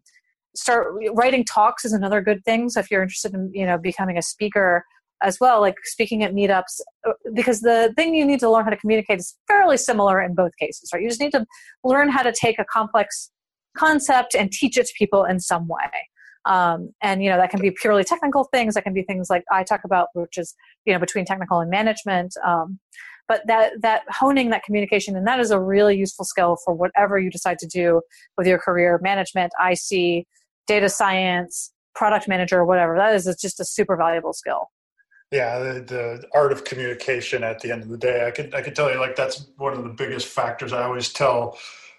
start 0.56 0.94
writing 1.14 1.44
talks 1.44 1.86
is 1.86 1.94
another 1.94 2.22
good 2.22 2.44
thing. 2.46 2.70
So 2.70 2.80
if 2.80 2.92
you're 2.92 3.02
interested 3.02 3.34
in 3.34 3.50
you 3.54 3.66
know 3.66 3.78
becoming 3.78 4.18
a 4.18 4.22
speaker, 4.22 4.84
as 5.24 5.40
well, 5.40 5.62
like 5.62 5.76
speaking 5.86 6.22
at 6.24 6.34
meetups, 6.34 6.82
uh, 7.08 7.14
because 7.34 7.62
the 7.62 7.94
thing 7.96 8.14
you 8.14 8.26
need 8.26 8.40
to 8.42 8.50
learn 8.50 8.66
how 8.66 8.70
to 8.70 8.78
communicate 8.78 9.20
is 9.20 9.36
fairly 9.48 9.78
similar 9.78 10.22
in 10.22 10.36
both 10.36 10.52
cases, 10.60 10.90
right? 10.94 11.02
You 11.02 11.10
just 11.10 11.22
need 11.22 11.32
to 11.32 11.46
learn 11.84 12.10
how 12.10 12.22
to 12.22 12.34
take 12.34 12.60
a 12.60 12.66
complex 12.66 13.32
concept 13.76 14.36
and 14.36 14.52
teach 14.52 14.78
it 14.78 14.86
to 14.86 14.94
people 14.98 15.24
in 15.24 15.40
some 15.40 15.68
way. 15.68 15.90
Um, 16.46 16.90
and 17.02 17.24
you 17.24 17.30
know 17.30 17.38
that 17.38 17.50
can 17.50 17.62
be 17.62 17.72
purely 17.72 18.04
technical 18.04 18.44
things. 18.44 18.74
That 18.74 18.84
can 18.84 18.94
be 18.94 19.04
things 19.04 19.30
like 19.30 19.46
I 19.50 19.64
talk 19.64 19.82
about, 19.86 20.10
which 20.14 20.38
is 20.38 20.54
you 20.86 20.94
know 20.94 21.00
between 21.00 21.24
technical 21.24 21.62
and 21.62 21.72
management. 21.72 22.34
Um, 22.46 22.80
but 23.30 23.48
that 23.48 23.82
that 23.82 24.02
honing 24.10 24.50
that 24.50 24.64
communication 24.64 25.16
and 25.16 25.26
that 25.26 25.40
is 25.40 25.52
a 25.52 25.60
really 25.60 25.96
useful 25.96 26.26
skill 26.26 26.58
for 26.66 26.74
whatever 26.74 27.18
you 27.18 27.30
decide 27.30 27.60
to 27.60 27.68
do 27.68 28.02
with 28.38 28.46
your 28.46 28.60
career, 28.60 29.00
management, 29.02 29.54
IC, 29.58 30.26
data 30.68 30.90
science, 30.90 31.72
product 31.96 32.28
manager, 32.28 32.66
whatever. 32.66 32.98
That 32.98 33.16
is 33.16 33.24
just 33.40 33.62
a 33.62 33.66
super 33.66 33.96
valuable 33.96 34.34
skill 34.34 34.68
yeah 35.34 35.58
the, 35.58 35.74
the, 35.82 36.24
art 36.34 36.52
of 36.52 36.64
communication 36.64 37.44
at 37.44 37.60
the 37.60 37.72
end 37.72 37.82
of 37.82 37.90
the 37.90 37.98
day 37.98 38.26
i 38.28 38.32
could 38.32 38.54
i 38.54 38.62
could 38.62 38.76
tell 38.76 38.92
you 38.92 39.00
like 39.00 39.16
that's 39.16 39.48
one 39.58 39.74
of 39.74 39.84
the 39.84 39.90
biggest 39.90 40.28
factors 40.28 40.72
i 40.72 40.84
always 40.84 41.12
tell 41.12 41.58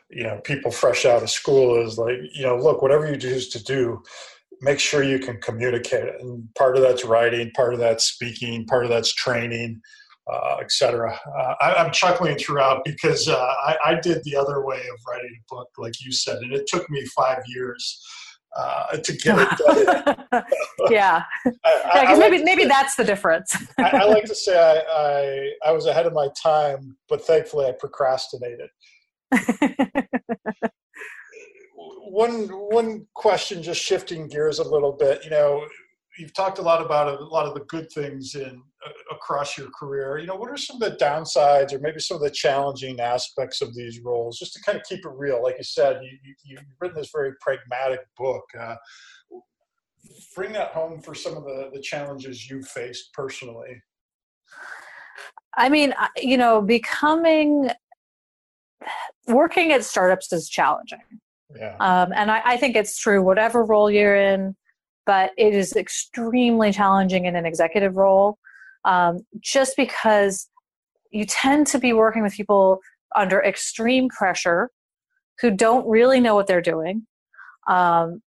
you 0.09 0.23
know 0.23 0.41
people 0.45 0.71
fresh 0.71 1.05
out 1.05 1.23
of 1.23 1.29
school 1.29 1.85
is 1.85 1.99
like 1.99 2.17
you 2.33 2.43
know 2.43 2.57
look 2.57 2.81
whatever 2.81 3.11
you 3.11 3.17
choose 3.17 3.49
to 3.49 3.63
do 3.63 4.01
make 4.61 4.79
sure 4.79 5.03
you 5.03 5.19
can 5.19 5.41
communicate 5.41 6.15
and 6.21 6.49
part 6.55 6.77
of 6.77 6.83
that's 6.83 7.05
writing 7.05 7.51
part 7.57 7.75
of 7.75 7.81
that's 7.81 8.05
speaking 8.05 8.65
part 8.67 8.85
of 8.85 8.91
that's 8.91 9.13
training 9.13 9.81
uh, 10.33 10.57
etc. 10.63 11.21
Uh, 11.37 11.55
I, 11.61 11.85
am 11.85 11.93
chuckling 11.93 12.39
throughout 12.39 12.83
because 12.83 13.29
uh, 13.29 13.37
I, 13.37 13.77
I, 13.85 14.01
did 14.01 14.25
the 14.25 14.37
other 14.37 14.65
way 14.65 14.79
of 14.79 14.99
writing 15.07 15.37
a 15.39 15.55
book, 15.55 15.69
like 15.77 15.93
you 16.01 16.13
said, 16.13 16.39
and 16.39 16.51
it 16.51 16.67
took 16.67 16.89
me 16.89 17.05
five 17.15 17.43
years 17.47 18.03
uh, 18.57 18.97
to 18.97 19.13
get 19.17 19.39
it 19.39 19.49
done. 19.59 20.45
yeah, 20.91 21.25
I, 21.65 22.05
yeah 22.05 22.15
like 22.15 22.19
maybe 22.19 22.45
maybe 22.45 22.63
say, 22.63 22.69
that's 22.69 22.97
the 22.97 23.05
difference. 23.05 23.55
I, 23.79 23.91
I, 23.91 24.05
like 24.05 24.25
to 24.25 24.35
say 24.35 24.57
I, 24.59 24.83
I, 25.67 25.71
I 25.71 25.73
was 25.73 25.87
ahead 25.87 26.07
of 26.07 26.13
my 26.13 26.29
time, 26.41 26.97
but 27.09 27.25
thankfully 27.27 27.67
I 27.67 27.73
procrastinated. 27.73 28.71
one 31.75 32.49
one 32.49 33.07
question, 33.15 33.63
just 33.63 33.81
shifting 33.81 34.29
gears 34.29 34.59
a 34.59 34.69
little 34.69 34.93
bit. 34.93 35.25
You 35.25 35.31
know, 35.31 35.67
you've 36.19 36.35
talked 36.35 36.59
a 36.59 36.63
lot 36.63 36.85
about 36.85 37.21
a 37.21 37.25
lot 37.25 37.47
of 37.47 37.55
the 37.55 37.65
good 37.65 37.91
things 37.93 38.35
in 38.35 38.63
uh, 38.87 38.91
across 39.11 39.59
your 39.59 39.69
career. 39.79 40.19
You 40.19 40.27
know, 40.27 40.37
what 40.37 40.51
are 40.51 40.57
some 40.57 40.81
of 40.81 40.91
the 40.91 40.97
downsides, 40.97 41.73
or 41.73 41.79
maybe 41.79 42.01
some 42.01 42.17
of 42.17 42.23
the 42.23 42.31
challenging 42.31 43.01
aspects 43.01 43.61
of 43.61 43.75
these 43.75 44.01
roles, 44.01 44.39
just 44.39 44.55
to 44.55 44.63
kind 44.63 44.79
of 44.79 44.85
keep 44.85 45.05
it 45.05 45.13
real? 45.15 45.43
Like 45.43 45.57
you 45.59 45.65
said, 45.65 46.01
you, 46.03 46.35
you 46.45 46.57
have 46.57 46.67
written 46.81 46.99
this 46.99 47.11
very 47.13 47.33
pragmatic 47.41 48.01
book. 48.17 48.45
Uh, 48.59 48.77
bring 50.35 50.53
that 50.53 50.71
home 50.71 51.01
for 51.01 51.15
some 51.15 51.37
of 51.37 51.45
the 51.45 51.71
the 51.73 51.81
challenges 51.81 52.49
you 52.49 52.63
faced 52.63 53.13
personally. 53.13 53.83
I 55.57 55.69
mean, 55.69 55.95
you 56.17 56.37
know, 56.37 56.61
becoming 56.61 57.71
working 59.27 59.73
at 59.73 59.85
startups 59.85 60.33
is 60.33 60.49
challenging. 60.49 60.99
Yeah. 61.57 61.77
Um, 61.79 62.13
and 62.15 62.31
I, 62.31 62.43
I 62.45 62.57
think 62.57 62.75
it's 62.75 62.99
true, 62.99 63.23
whatever 63.23 63.65
role 63.65 63.91
you're 63.91 64.17
in, 64.17 64.57
but 65.07 65.33
it 65.37 65.55
is 65.55 65.75
extremely 65.77 66.73
challenging 66.73 67.27
in 67.27 67.37
an 67.37 67.47
executive 67.47 67.97
role 67.97 68.39
um, 68.85 69.21
just 69.41 69.77
because 69.77 70.49
you 71.11 71.25
tend 71.25 71.67
to 71.69 71.79
be 71.79 71.93
working 71.93 72.23
with 72.23 72.35
people 72.35 72.81
under 73.17 73.43
extreme 73.43 74.09
pressure 74.09 74.71
who 75.41 75.51
don't 75.51 75.87
really 75.89 76.21
know 76.21 76.35
what 76.35 76.47
they're 76.47 76.61
doing. 76.61 77.07
Um, 77.69 78.23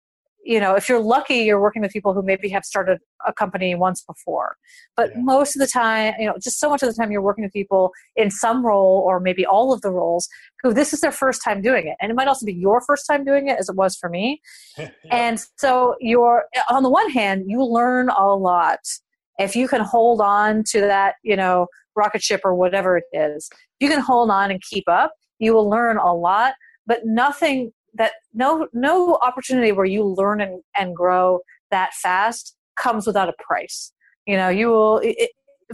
you 0.45 0.61
know 0.61 0.75
if 0.75 0.89
you're 0.89 1.01
lucky 1.01 1.37
you're 1.37 1.61
working 1.61 1.83
with 1.83 1.93
people 1.93 2.13
who 2.13 2.23
maybe 2.23 2.49
have 2.49 2.65
started 2.65 2.99
a 3.27 3.33
company 3.33 3.75
once 3.75 4.03
before. 4.03 4.57
But 4.97 5.11
yeah. 5.11 5.23
most 5.23 5.57
of 5.57 5.61
the 5.61 5.67
time 5.67 6.15
you 6.19 6.27
know 6.27 6.35
just 6.43 6.61
so 6.61 6.69
much 6.69 6.83
of 6.83 6.89
the 6.89 6.95
time 6.95 7.11
you're 7.11 7.23
working 7.23 7.45
with 7.45 7.53
people 7.53 7.93
in 8.17 8.31
some 8.31 8.65
role 8.65 9.03
or 9.07 9.21
maybe 9.21 9.47
all 9.47 9.73
of 9.73 9.81
the 9.81 9.91
roles 9.91 10.29
who 10.63 10.73
this 10.73 10.93
is 10.93 11.01
their 11.01 11.13
first 11.13 11.43
time 11.43 11.61
doing 11.61 11.87
it. 11.87 11.97
And 12.01 12.11
it 12.11 12.15
might 12.15 12.29
also 12.29 12.47
be 12.47 12.55
your 12.55 12.81
first 12.81 13.07
time 13.07 13.25
doing 13.25 13.49
it 13.49 13.59
as 13.59 13.69
it 13.69 13.77
was 13.77 13.97
for 13.97 14.09
me. 14.09 14.41
Yeah. 14.77 14.91
and 15.13 15.41
so 15.57 15.95
you're 16.01 16.45
on 16.69 16.83
the 16.83 16.91
one 16.91 17.09
hand 17.11 17.45
you 17.47 17.65
learn 17.65 18.09
a 18.09 18.35
lot. 18.35 18.81
If 19.39 19.55
you 19.55 19.69
can 19.69 19.83
hold 19.83 20.21
on 20.21 20.65
to 20.71 20.81
that 20.81 21.15
you 21.23 21.37
know 21.37 21.69
rocket 21.97 22.23
ship 22.23 22.41
or 22.45 22.55
whatever 22.55 22.97
it 22.97 23.05
is 23.13 23.49
you 23.79 23.89
can 23.89 24.01
hold 24.01 24.31
on 24.31 24.51
and 24.51 24.61
keep 24.63 24.85
up 24.89 25.13
you 25.39 25.55
will 25.55 25.69
learn 25.69 25.99
a 25.99 26.13
lot. 26.13 26.55
But 26.87 27.01
nothing 27.05 27.73
that 27.95 28.13
no 28.33 28.69
no 28.73 29.19
opportunity 29.23 29.73
where 29.73 29.87
you 29.87 30.05
learn 30.05 30.41
and, 30.41 30.63
and 30.77 30.95
grow 30.95 31.41
that 31.71 31.95
fast 31.95 32.57
comes 32.77 33.07
without 33.07 33.29
a 33.29 33.35
price. 33.39 33.93
You 34.27 34.37
know 34.37 34.49
you 34.49 34.69
will 34.69 35.01
it, 35.03 35.31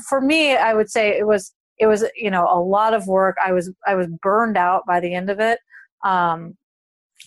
for 0.09 0.21
me 0.21 0.57
i 0.57 0.73
would 0.73 0.89
say 0.89 1.18
it 1.18 1.27
was 1.27 1.53
it 1.79 1.87
was 1.87 2.05
you 2.14 2.31
know 2.31 2.47
a 2.51 2.61
lot 2.61 2.95
of 2.95 3.07
work. 3.07 3.37
I 3.45 3.53
was 3.53 3.73
i 3.87 3.95
was 3.95 4.07
burned 4.23 4.57
out 4.57 4.87
by 4.87 5.01
the 5.01 5.14
end 5.14 5.31
of 5.31 5.41
it. 5.41 5.59
Um 6.05 6.57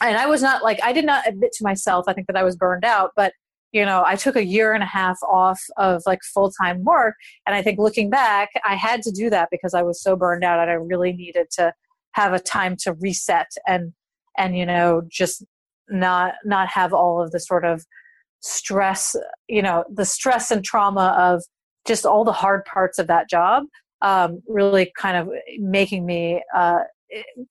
and 0.01 0.17
i 0.17 0.25
was 0.25 0.41
not 0.41 0.63
like 0.63 0.79
i 0.83 0.91
did 0.91 1.05
not 1.05 1.27
admit 1.27 1.51
to 1.53 1.63
myself 1.63 2.05
i 2.07 2.13
think 2.13 2.25
that 2.27 2.35
i 2.35 2.43
was 2.43 2.55
burned 2.55 2.83
out 2.83 3.11
but 3.15 3.31
you 3.71 3.85
know 3.85 4.03
i 4.05 4.15
took 4.15 4.35
a 4.35 4.43
year 4.43 4.73
and 4.73 4.81
a 4.81 4.87
half 4.87 5.17
off 5.23 5.61
of 5.77 6.01
like 6.05 6.19
full-time 6.33 6.83
work. 6.83 7.15
And 7.45 7.55
i 7.55 7.61
think 7.61 7.79
looking 7.79 8.09
back 8.09 8.49
i 8.65 8.75
had 8.75 9.01
to 9.03 9.11
do 9.11 9.29
that 9.29 9.49
because 9.51 9.73
i 9.73 9.83
was 9.83 10.01
so 10.01 10.15
burned 10.15 10.43
out 10.43 10.59
and 10.59 10.69
i 10.69 10.73
really 10.73 11.13
needed 11.13 11.47
to 11.51 11.73
have 12.13 12.33
a 12.33 12.39
time 12.39 12.75
to 12.77 12.93
reset 12.93 13.51
and 13.67 13.93
and 14.37 14.57
you 14.57 14.65
know 14.65 15.01
just 15.09 15.43
not 15.89 16.35
not 16.45 16.67
have 16.67 16.93
all 16.93 17.21
of 17.21 17.31
the 17.31 17.39
sort 17.39 17.65
of 17.65 17.85
stress 18.41 19.15
you 19.47 19.61
know 19.61 19.83
the 19.93 20.05
stress 20.05 20.51
and 20.51 20.63
trauma 20.63 21.15
of 21.17 21.43
just 21.85 22.05
all 22.05 22.23
the 22.23 22.33
hard 22.33 22.63
parts 22.65 22.99
of 22.99 23.07
that 23.07 23.29
job 23.29 23.63
um, 24.01 24.41
really 24.47 24.91
kind 24.97 25.15
of 25.15 25.29
making 25.59 26.05
me 26.05 26.41
uh, 26.55 26.79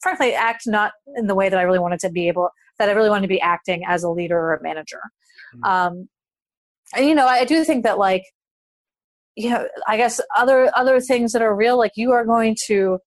frankly 0.00 0.34
act 0.34 0.62
not 0.66 0.92
in 1.16 1.26
the 1.26 1.34
way 1.34 1.48
that 1.48 1.58
i 1.58 1.62
really 1.62 1.78
wanted 1.78 2.00
to 2.00 2.10
be 2.10 2.28
able 2.28 2.50
that 2.78 2.88
i 2.88 2.92
really 2.92 3.10
wanted 3.10 3.22
to 3.22 3.28
be 3.28 3.40
acting 3.40 3.82
as 3.86 4.02
a 4.02 4.10
leader 4.10 4.38
or 4.38 4.54
a 4.54 4.62
manager. 4.62 5.00
Mm-hmm. 5.54 5.64
um, 5.64 6.08
and 6.94 7.06
you 7.06 7.14
know 7.14 7.26
i 7.26 7.44
do 7.44 7.64
think 7.64 7.84
that 7.84 7.98
like 7.98 8.22
you 9.36 9.50
know 9.50 9.66
i 9.86 9.96
guess 9.96 10.20
other 10.36 10.70
other 10.76 11.00
things 11.00 11.32
that 11.32 11.42
are 11.42 11.54
real 11.54 11.78
like 11.78 11.92
you 11.96 12.12
are 12.12 12.24
going 12.24 12.56
to 12.66 12.98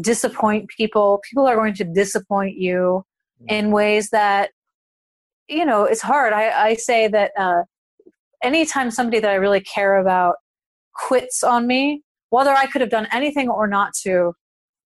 disappoint 0.00 0.68
people. 0.76 1.20
People 1.28 1.46
are 1.46 1.56
going 1.56 1.74
to 1.74 1.84
disappoint 1.84 2.56
you 2.56 3.04
in 3.46 3.70
ways 3.70 4.10
that 4.10 4.50
you 5.48 5.64
know 5.64 5.84
it's 5.84 6.02
hard. 6.02 6.32
I, 6.32 6.70
I 6.70 6.74
say 6.74 7.08
that 7.08 7.32
uh, 7.38 7.62
anytime 8.42 8.90
somebody 8.90 9.20
that 9.20 9.30
i 9.30 9.34
really 9.34 9.60
care 9.60 9.96
about 9.98 10.36
quits 10.94 11.42
on 11.42 11.66
me 11.66 12.02
whether 12.30 12.50
i 12.50 12.66
could 12.66 12.80
have 12.80 12.90
done 12.90 13.06
anything 13.12 13.48
or 13.48 13.66
not 13.66 13.92
to 13.94 14.32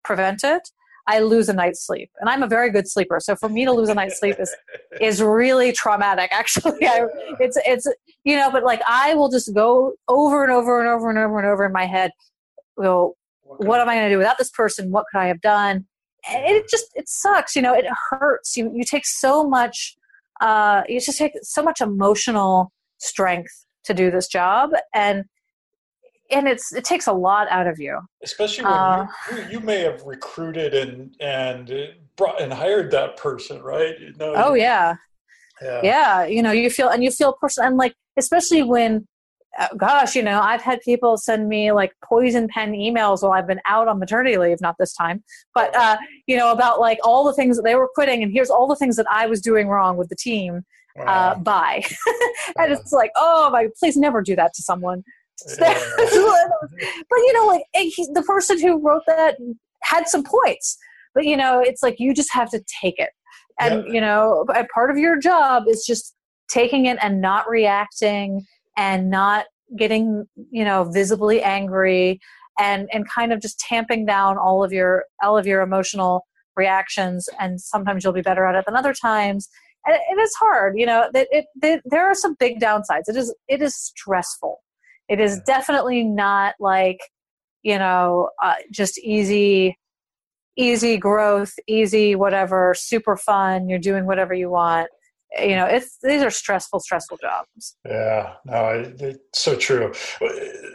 prevent 0.05 0.45
it 0.45 0.69
i 1.07 1.19
lose 1.19 1.49
a 1.49 1.53
night's 1.53 1.85
sleep. 1.85 2.11
And 2.21 2.29
i'm 2.29 2.43
a 2.43 2.47
very 2.47 2.71
good 2.71 2.89
sleeper 2.89 3.19
so 3.21 3.37
for 3.37 3.49
me 3.49 3.65
to 3.65 3.73
lose 3.73 3.89
a 3.89 3.95
night's 3.95 4.19
sleep 4.19 4.37
is 4.39 4.55
is 5.01 5.23
really 5.23 5.73
traumatic 5.73 6.31
actually. 6.33 6.87
I, 6.87 7.07
it's 7.41 7.59
it's 7.67 7.87
you 8.25 8.37
know 8.37 8.51
but 8.51 8.65
like 8.65 8.83
i 8.87 9.15
will 9.15 9.31
just 9.31 9.55
go 9.55 9.95
over 10.09 10.43
and 10.43 10.53
over 10.53 10.81
and 10.81 10.89
over 10.89 11.11
and 11.11 11.19
over 11.19 11.39
and 11.39 11.49
over 11.49 11.65
in 11.65 11.73
my 11.73 11.87
head 11.87 12.11
well 12.77 13.17
what 13.45 13.81
am 13.81 13.89
i 13.89 13.95
going 13.95 14.07
to 14.07 14.15
do 14.15 14.19
without 14.19 14.39
this 14.39 14.51
person? 14.51 14.91
What 14.91 15.05
could 15.11 15.19
i 15.19 15.27
have 15.27 15.41
done 15.41 15.87
it 16.29 16.69
just 16.71 16.87
it 16.95 17.09
sucks 17.09 17.57
you 17.57 17.63
know 17.63 17.75
it 17.75 17.87
hurts. 18.11 18.57
You 18.57 18.71
you 18.75 18.85
take 18.85 19.07
so 19.07 19.49
much 19.49 19.97
uh 20.41 20.83
you 20.89 21.01
just 21.01 21.19
take 21.19 21.33
so 21.43 21.63
much 21.63 21.81
emotional 21.81 22.73
strength 22.99 23.67
to 23.85 23.95
do 23.95 24.11
this 24.11 24.29
job 24.29 24.71
and 24.95 25.25
and 26.31 26.49
it's 26.49 26.73
it 26.73 26.85
takes 26.85 27.07
a 27.07 27.13
lot 27.13 27.47
out 27.51 27.67
of 27.67 27.79
you. 27.79 27.99
Especially 28.23 28.65
when 28.65 28.73
uh, 28.73 29.07
you, 29.31 29.45
you, 29.51 29.61
may 29.61 29.81
have 29.81 30.03
recruited 30.03 30.75
and 30.75 31.15
and 31.21 31.71
brought 32.17 32.41
and 32.41 32.53
hired 32.53 32.91
that 32.93 33.17
person 33.17 33.61
right? 33.63 33.99
You 34.01 34.15
know, 34.19 34.33
oh 34.37 34.55
yeah. 34.55 34.97
yeah. 35.61 35.81
Yeah 35.83 36.25
you 36.25 36.43
know 36.43 36.53
you 36.53 36.71
feel 36.71 36.89
and 36.89 37.05
you 37.05 37.11
feel 37.11 37.35
person 37.35 37.65
and 37.67 37.77
like 37.77 37.95
especially 38.17 38.63
when 38.63 39.07
gosh, 39.77 40.17
you 40.17 40.23
know, 40.23 40.41
I've 40.41 40.63
had 40.63 40.81
people 40.81 41.17
send 41.17 41.49
me 41.49 41.73
like 41.73 41.93
poison 42.05 42.49
pen 42.49 42.73
emails 42.73 43.23
while 43.23 43.33
I've 43.33 43.47
been 43.47 43.61
out 43.67 43.89
on 43.89 43.99
maternity 43.99 44.39
leave, 44.39 44.61
not 44.61 44.77
this 44.79 44.95
time, 44.95 45.23
but, 45.55 45.75
uh, 45.77 45.97
you 46.27 46.37
know, 46.37 46.53
about 46.53 46.81
like 46.81 46.99
all 47.05 47.25
the 47.25 47.35
things 47.35 47.57
that 47.57 47.63
they 47.63 47.75
were 47.75 47.89
quitting 47.95 48.23
and 48.23 48.33
here's 48.33 48.51
all 48.51 48.67
the 48.67 48.77
things 48.77 48.97
that 48.97 49.07
I 49.11 49.27
was 49.27 49.41
doing 49.41 49.69
wrong 49.69 49.97
with 49.97 50.09
the 50.09 50.17
team. 50.17 50.63
Uh, 50.99 51.05
wow. 51.05 51.07
Uh, 51.07 51.35
bye. 51.37 51.85
and 52.59 52.71
yeah. 52.71 52.77
it's 52.77 52.93
like, 52.93 53.11
oh 53.17 53.51
my, 53.51 53.69
please 53.79 53.97
never 53.97 54.23
do 54.23 54.37
that 54.37 54.53
to 54.55 54.63
someone. 54.63 55.03
Yeah. 55.59 55.75
but 55.97 57.17
you 57.17 57.33
know, 57.33 57.47
like 57.47 57.63
he, 57.75 58.07
the 58.13 58.23
person 58.23 58.61
who 58.61 58.79
wrote 58.81 59.03
that 59.09 59.39
had 59.83 60.07
some 60.07 60.23
points, 60.23 60.79
but 61.17 61.25
you 61.25 61.37
know, 61.37 61.61
it's 61.61 61.83
like 61.83 61.97
you 61.99 62.15
just 62.15 62.33
have 62.33 62.49
to 62.51 62.63
take 62.81 62.95
it. 62.99 63.11
And, 63.59 63.93
you 63.93 64.01
know, 64.01 64.47
part 64.73 64.91
of 64.91 64.99
your 64.99 65.19
job 65.19 65.65
is 65.67 65.85
just 65.85 66.15
taking 66.49 66.87
it 66.87 66.99
and 67.03 67.21
not 67.21 67.49
reacting 67.49 68.47
and 68.77 69.11
not 69.11 69.47
getting 69.77 70.27
you 70.51 70.65
know 70.65 70.85
visibly 70.85 71.43
angry 71.43 72.21
and 72.59 72.89
and 72.93 73.09
kind 73.09 73.33
of 73.33 73.41
just 73.41 73.59
tamping 73.59 74.05
down 74.05 74.37
all 74.37 74.63
of 74.63 74.73
your 74.73 75.05
all 75.23 75.39
of 75.39 75.47
your 75.47 75.63
emotional 75.63 76.27
reactions 76.57 77.29
and 77.41 77.61
sometimes 77.61 78.05
you'll 78.05 78.13
be 78.13 78.21
better 78.21 78.45
at 78.45 78.55
it 78.55 78.65
than 78.67 78.77
other 78.77 78.93
times. 78.93 79.49
And 79.85 79.97
it 79.97 80.21
is 80.21 80.35
hard 80.35 80.75
you 80.77 80.87
know 80.87 81.09
that 81.13 81.29
it, 81.31 81.47
it, 81.63 81.83
there 81.85 82.07
are 82.07 82.15
some 82.15 82.37
big 82.39 82.61
downsides. 82.61 83.09
It 83.09 83.17
is 83.17 83.35
it 83.49 83.63
is 83.63 83.75
stressful. 83.75 84.63
It 85.09 85.21
is 85.21 85.41
definitely 85.41 86.05
not 86.05 86.55
like 86.61 86.99
you 87.63 87.79
know 87.79 88.31
uh, 88.43 88.55
just 88.71 88.99
easy 88.99 89.77
easy 90.57 90.99
growth 90.99 91.55
easy 91.67 92.15
whatever 92.15 92.75
super 92.77 93.17
fun 93.17 93.69
you're 93.69 93.79
doing 93.79 94.07
whatever 94.07 94.35
you 94.35 94.51
want 94.51 94.89
you 95.39 95.57
know 95.57 95.67
it's 95.67 95.99
these 96.03 96.23
are 96.23 96.31
stressful 96.31 96.81
stressful 96.81 97.19
jobs. 97.19 97.77
Yeah 97.85 98.35
no 98.45 98.93
it's 98.99 99.19
so 99.39 99.57
true. 99.57 99.93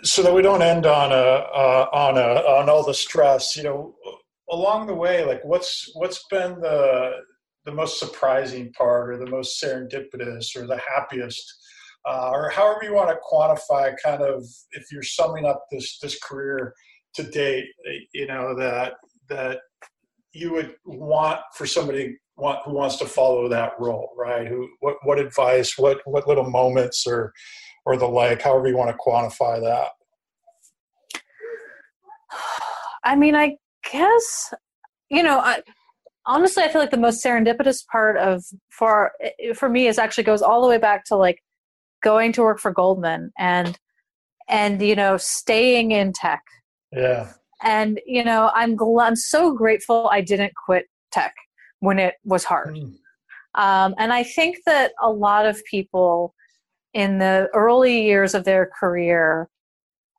So 0.04 0.24
that 0.24 0.34
we 0.34 0.42
don't 0.42 0.62
end 0.62 0.86
on 0.86 1.12
a 1.12 1.16
uh, 1.16 1.88
on 1.94 2.18
a 2.18 2.42
on 2.58 2.70
all 2.70 2.86
the 2.86 2.94
stress 2.94 3.56
you 3.56 3.64
know 3.64 3.96
along 4.50 4.88
the 4.88 4.96
way 4.96 5.26
like 5.26 5.44
what's 5.44 5.92
what's 5.96 6.26
been 6.30 6.60
the 6.62 7.12
the 7.66 7.72
most 7.72 8.00
surprising 8.00 8.72
part 8.74 9.10
or 9.10 9.18
the 9.18 9.30
most 9.30 9.62
serendipitous 9.62 10.56
or 10.56 10.66
the 10.66 10.80
happiest 10.96 11.44
uh, 12.08 12.30
or 12.32 12.50
however 12.50 12.80
you 12.84 12.94
want 12.94 13.10
to 13.10 13.18
quantify 13.30 13.94
kind 14.04 14.22
of 14.22 14.46
if 14.72 14.92
you're 14.92 15.04
summing 15.04 15.46
up 15.46 15.66
this 15.72 16.00
this 16.00 16.18
career 16.20 16.74
to 17.14 17.24
date 17.24 17.66
you 18.14 18.26
know 18.26 18.56
that 18.56 18.94
that 19.30 19.60
you 20.32 20.52
would 20.52 20.76
want 20.86 21.40
for 21.56 21.66
somebody 21.66 22.16
want, 22.38 22.60
who 22.66 22.74
wants 22.74 22.98
to 22.98 23.06
follow 23.06 23.50
that 23.50 23.74
role, 23.80 24.12
right? 24.16 24.48
Who, 24.48 24.70
what, 24.80 24.98
what 25.04 25.20
advice, 25.20 25.78
what, 25.78 26.00
what 26.06 26.28
little 26.28 26.50
moments 26.50 27.06
or, 27.08 27.34
or 27.86 27.98
the 27.98 28.08
like, 28.08 28.42
however 28.42 28.68
you 28.68 28.78
want 28.78 28.92
to 28.92 28.98
quantify 28.98 29.60
that. 29.62 29.90
I 33.04 33.16
mean, 33.16 33.36
I 33.36 33.58
guess, 33.92 34.54
you 35.10 35.24
know, 35.24 35.40
I, 35.40 35.62
honestly, 36.26 36.64
I 36.64 36.68
feel 36.68 36.82
like 36.82 36.92
the 36.92 36.98
most 36.98 37.26
serendipitous 37.26 37.86
part 37.88 38.18
of, 38.18 38.44
for, 38.70 39.12
for 39.56 39.70
me 39.70 39.88
is 39.88 39.98
actually 39.98 40.26
goes 40.26 40.42
all 40.42 40.62
the 40.62 40.68
way 40.68 40.78
back 40.78 41.06
to 41.06 41.16
like 41.16 41.42
going 42.04 42.34
to 42.34 42.42
work 42.44 42.60
for 42.60 42.72
Goldman 42.72 43.32
and, 43.40 43.78
and, 44.48 44.82
you 44.82 44.96
know, 44.96 45.18
staying 45.18 45.92
in 45.92 46.14
tech. 46.14 46.44
Yeah. 46.92 47.32
And, 47.64 48.00
you 48.06 48.24
know, 48.24 48.52
I'm, 48.54 48.78
gl- 48.78 49.02
I'm 49.02 49.16
so 49.16 49.54
grateful 49.54 50.08
I 50.12 50.22
didn't 50.22 50.54
quit 50.66 50.86
tech 51.12 51.34
when 51.80 52.00
it 52.00 52.16
was 52.24 52.44
hard. 52.44 52.76
Mm. 52.76 52.94
Um, 53.56 53.96
and 53.98 54.14
I 54.14 54.24
think 54.24 54.58
that 54.66 54.92
a 55.02 55.10
lot 55.10 55.46
of 55.46 55.64
people 55.66 56.34
in 56.94 57.20
the 57.20 57.50
early 57.54 58.04
years 58.04 58.34
of 58.34 58.44
their 58.44 58.70
career, 58.80 59.50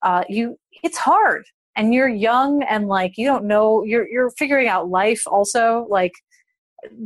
uh, 0.03 0.25
you 0.29 0.59
it's 0.83 0.99
hard, 0.99 1.45
and 1.77 1.95
you're 1.95 2.09
young 2.09 2.63
and 2.65 2.89
like 2.89 3.13
you 3.17 3.27
don't 3.27 3.45
know 3.45 3.83
you're 3.85 4.09
you're 4.09 4.31
figuring 4.31 4.69
out 4.69 4.89
life. 4.89 5.23
Also, 5.27 5.87
like 5.89 6.13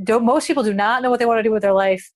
don't, 0.05 0.25
most 0.25 0.47
people 0.47 0.63
do 0.63 0.75
not 0.75 1.03
know 1.03 1.11
what 1.11 1.19
they 1.19 1.27
want 1.27 1.39
to 1.39 1.43
do 1.43 1.53
with 1.53 1.63
their 1.63 1.73
life 1.73 2.11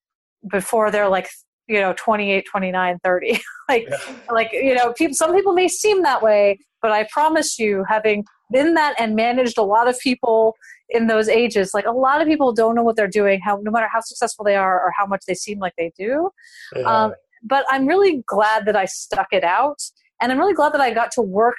before 0.50 0.90
they're 0.90 1.08
like 1.08 1.28
you 1.68 1.80
know 1.80 1.94
28 1.96 2.44
29 2.48 2.98
30 3.02 3.40
like 3.68 3.86
yeah. 3.88 3.96
like 4.30 4.50
you 4.52 4.74
know 4.74 4.92
people 4.92 5.14
some 5.14 5.34
people 5.34 5.52
may 5.52 5.66
seem 5.66 6.02
that 6.02 6.22
way 6.22 6.58
but 6.80 6.92
i 6.92 7.06
promise 7.10 7.58
you 7.58 7.84
having 7.88 8.24
been 8.52 8.74
that 8.74 8.94
and 8.98 9.16
managed 9.16 9.58
a 9.58 9.62
lot 9.62 9.88
of 9.88 9.98
people 9.98 10.54
in 10.90 11.06
those 11.06 11.28
ages 11.28 11.72
like 11.74 11.86
a 11.86 11.90
lot 11.92 12.20
of 12.20 12.28
people 12.28 12.52
don't 12.52 12.74
know 12.74 12.82
what 12.82 12.96
they're 12.96 13.08
doing 13.08 13.40
how 13.40 13.58
no 13.62 13.70
matter 13.70 13.88
how 13.92 14.00
successful 14.00 14.44
they 14.44 14.56
are 14.56 14.80
or 14.80 14.92
how 14.96 15.06
much 15.06 15.22
they 15.26 15.34
seem 15.34 15.58
like 15.58 15.74
they 15.76 15.92
do 15.98 16.30
yeah. 16.74 16.82
um, 16.82 17.12
but 17.42 17.64
i'm 17.70 17.86
really 17.86 18.22
glad 18.26 18.66
that 18.66 18.76
i 18.76 18.84
stuck 18.84 19.28
it 19.32 19.44
out 19.44 19.82
and 20.20 20.30
i'm 20.30 20.38
really 20.38 20.54
glad 20.54 20.72
that 20.72 20.80
i 20.80 20.92
got 20.92 21.10
to 21.10 21.22
work 21.22 21.56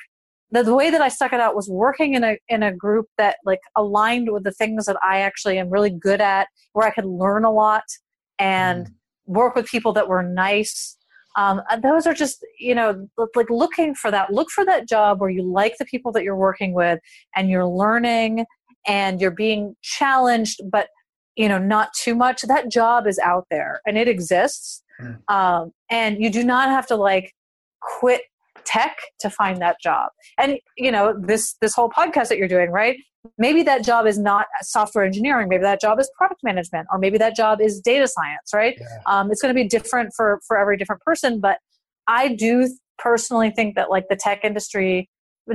the, 0.51 0.63
the 0.63 0.73
way 0.73 0.89
that 0.89 1.01
i 1.01 1.09
stuck 1.09 1.33
it 1.33 1.39
out 1.39 1.55
was 1.55 1.69
working 1.69 2.13
in 2.13 2.23
a 2.23 2.37
in 2.47 2.63
a 2.63 2.73
group 2.73 3.07
that 3.17 3.37
like 3.45 3.59
aligned 3.75 4.31
with 4.31 4.43
the 4.43 4.51
things 4.51 4.85
that 4.85 4.97
i 5.03 5.19
actually 5.19 5.57
am 5.57 5.69
really 5.69 5.91
good 5.91 6.21
at 6.21 6.47
where 6.73 6.87
i 6.87 6.91
could 6.91 7.05
learn 7.05 7.43
a 7.43 7.51
lot 7.51 7.83
and 8.39 8.87
mm. 8.87 8.91
work 9.25 9.55
with 9.55 9.67
people 9.67 9.93
that 9.93 10.07
were 10.07 10.23
nice. 10.23 10.95
Um, 11.37 11.61
those 11.83 12.07
are 12.07 12.13
just, 12.13 12.45
you 12.59 12.73
know, 12.73 13.07
like 13.35 13.49
looking 13.49 13.93
for 13.93 14.09
that. 14.09 14.33
Look 14.33 14.49
for 14.49 14.65
that 14.65 14.87
job 14.87 15.21
where 15.21 15.29
you 15.29 15.43
like 15.43 15.75
the 15.77 15.85
people 15.85 16.11
that 16.13 16.23
you're 16.23 16.35
working 16.35 16.73
with 16.73 16.99
and 17.35 17.49
you're 17.49 17.67
learning 17.67 18.45
and 18.87 19.21
you're 19.21 19.31
being 19.31 19.75
challenged, 19.81 20.61
but, 20.71 20.87
you 21.35 21.49
know, 21.49 21.57
not 21.57 21.93
too 21.93 22.15
much. 22.15 22.41
That 22.43 22.71
job 22.71 23.05
is 23.05 23.19
out 23.19 23.45
there 23.51 23.81
and 23.85 23.97
it 23.97 24.07
exists. 24.07 24.81
Mm. 25.01 25.19
Um, 25.29 25.71
and 25.89 26.21
you 26.21 26.29
do 26.29 26.43
not 26.43 26.69
have 26.69 26.87
to 26.87 26.95
like 26.95 27.33
quit 27.81 28.21
tech 28.67 28.97
to 29.19 29.29
find 29.29 29.61
that 29.61 29.77
job 29.81 30.09
and 30.37 30.59
you 30.75 30.91
know 30.91 31.15
this 31.17 31.55
this 31.61 31.73
whole 31.73 31.89
podcast 31.89 32.27
that 32.27 32.37
you're 32.37 32.49
doing 32.49 32.69
right 32.69 32.97
maybe 33.37 33.63
that 33.63 33.83
job 33.83 34.05
is 34.05 34.19
not 34.19 34.45
software 34.61 35.05
engineering 35.05 35.47
maybe 35.47 35.63
that 35.63 35.79
job 35.79 35.99
is 35.99 36.11
product 36.17 36.41
management 36.43 36.85
or 36.91 36.99
maybe 36.99 37.17
that 37.17 37.35
job 37.35 37.61
is 37.61 37.79
data 37.79 38.07
science 38.07 38.51
right 38.53 38.75
yeah. 38.79 38.87
um, 39.05 39.31
it's 39.31 39.41
going 39.41 39.53
to 39.53 39.59
be 39.59 39.67
different 39.67 40.11
for 40.15 40.41
for 40.45 40.57
every 40.57 40.75
different 40.75 41.01
person 41.01 41.39
but 41.39 41.59
i 42.07 42.27
do 42.27 42.69
personally 42.97 43.51
think 43.51 43.75
that 43.75 43.89
like 43.89 44.09
the 44.09 44.15
tech 44.17 44.43
industry 44.43 45.09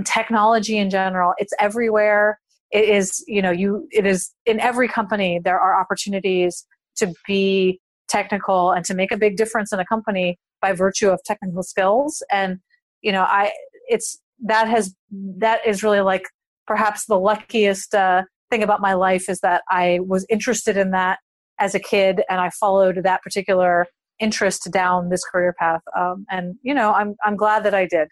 technology 0.05 0.79
in 0.79 0.89
general 0.89 1.35
it's 1.37 1.53
everywhere 1.61 2.41
it 2.73 2.89
is 2.89 3.25
you 3.29 3.43
know 3.43 3.51
you 3.51 3.87
it 3.91 4.07
is 4.07 4.33
in 4.47 4.59
every 4.61 4.89
company 4.89 5.41
there 5.43 5.61
are 5.61 5.79
opportunities 5.81 6.67
to 6.97 7.13
be 7.27 7.81
technical 8.09 8.73
and 8.73 8.85
to 8.85 8.95
make 8.95 9.13
a 9.13 9.17
big 9.17 9.37
difference 9.37 9.73
in 9.73 9.79
a 9.79 9.87
company 9.87 10.39
by 10.61 10.73
virtue 10.73 11.09
of 11.09 11.21
technical 11.25 11.63
skills. 11.63 12.23
And 12.31 12.59
you 13.03 13.13
know 13.13 13.23
i 13.23 13.53
it's 13.89 14.21
that 14.45 14.69
has 14.69 14.95
that 15.39 15.61
is 15.67 15.83
really 15.83 16.01
like 16.01 16.25
perhaps 16.67 17.07
the 17.07 17.19
luckiest 17.19 17.95
uh, 17.95 18.23
thing 18.51 18.63
about 18.63 18.81
my 18.81 18.95
life 18.95 19.29
is 19.29 19.41
that 19.41 19.63
i 19.69 19.99
was 20.03 20.25
interested 20.31 20.77
in 20.77 20.93
that 20.93 21.19
as 21.59 21.75
a 21.75 21.81
kid 21.81 22.23
and 22.31 22.41
i 22.41 22.49
followed 22.51 23.03
that 23.03 23.23
particular 23.23 23.87
interest 24.21 24.69
down 24.73 25.09
this 25.09 25.25
career 25.25 25.55
path. 25.59 25.81
Um, 25.97 26.25
and 26.31 26.55
you 26.63 26.75
know 26.75 26.93
i'm 26.93 27.15
i'm 27.25 27.37
glad 27.37 27.65
that 27.65 27.75
i 27.75 27.87
did. 27.87 28.09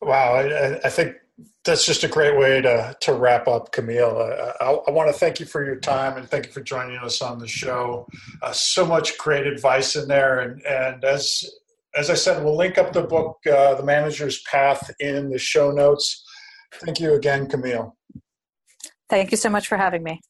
Wow. 0.00 0.34
I, 0.34 0.78
I 0.84 0.90
think 0.90 1.14
that's 1.66 1.84
just 1.84 2.04
a 2.04 2.08
great 2.08 2.38
way 2.38 2.62
to 2.62 2.96
to 3.00 3.12
wrap 3.12 3.48
up, 3.48 3.72
Camille. 3.72 4.18
I, 4.18 4.64
I, 4.64 4.70
I, 4.72 4.90
want 4.90 5.08
to 5.08 5.12
thank 5.12 5.40
you 5.40 5.46
for 5.46 5.64
your 5.64 5.76
time 5.76 6.16
and 6.16 6.28
thank 6.28 6.46
you 6.46 6.52
for 6.52 6.62
joining 6.62 6.96
us 6.98 7.20
on 7.20 7.38
the 7.38 7.46
show. 7.46 8.06
Uh, 8.42 8.52
so 8.52 8.86
much 8.86 9.18
great 9.18 9.46
advice 9.46 9.96
in 9.96 10.08
there, 10.08 10.40
and 10.40 10.64
and 10.64 11.04
as 11.04 11.44
as 11.96 12.10
I 12.10 12.14
said, 12.14 12.44
we'll 12.44 12.56
link 12.56 12.78
up 12.78 12.92
the 12.92 13.02
book, 13.02 13.38
uh, 13.46 13.74
The 13.74 13.82
Manager's 13.82 14.42
Path, 14.42 14.90
in 15.00 15.30
the 15.30 15.38
show 15.38 15.70
notes. 15.70 16.24
Thank 16.74 17.00
you 17.00 17.14
again, 17.14 17.48
Camille. 17.48 17.96
Thank 19.08 19.30
you 19.30 19.36
so 19.36 19.48
much 19.48 19.66
for 19.66 19.76
having 19.76 20.02
me. 20.02 20.20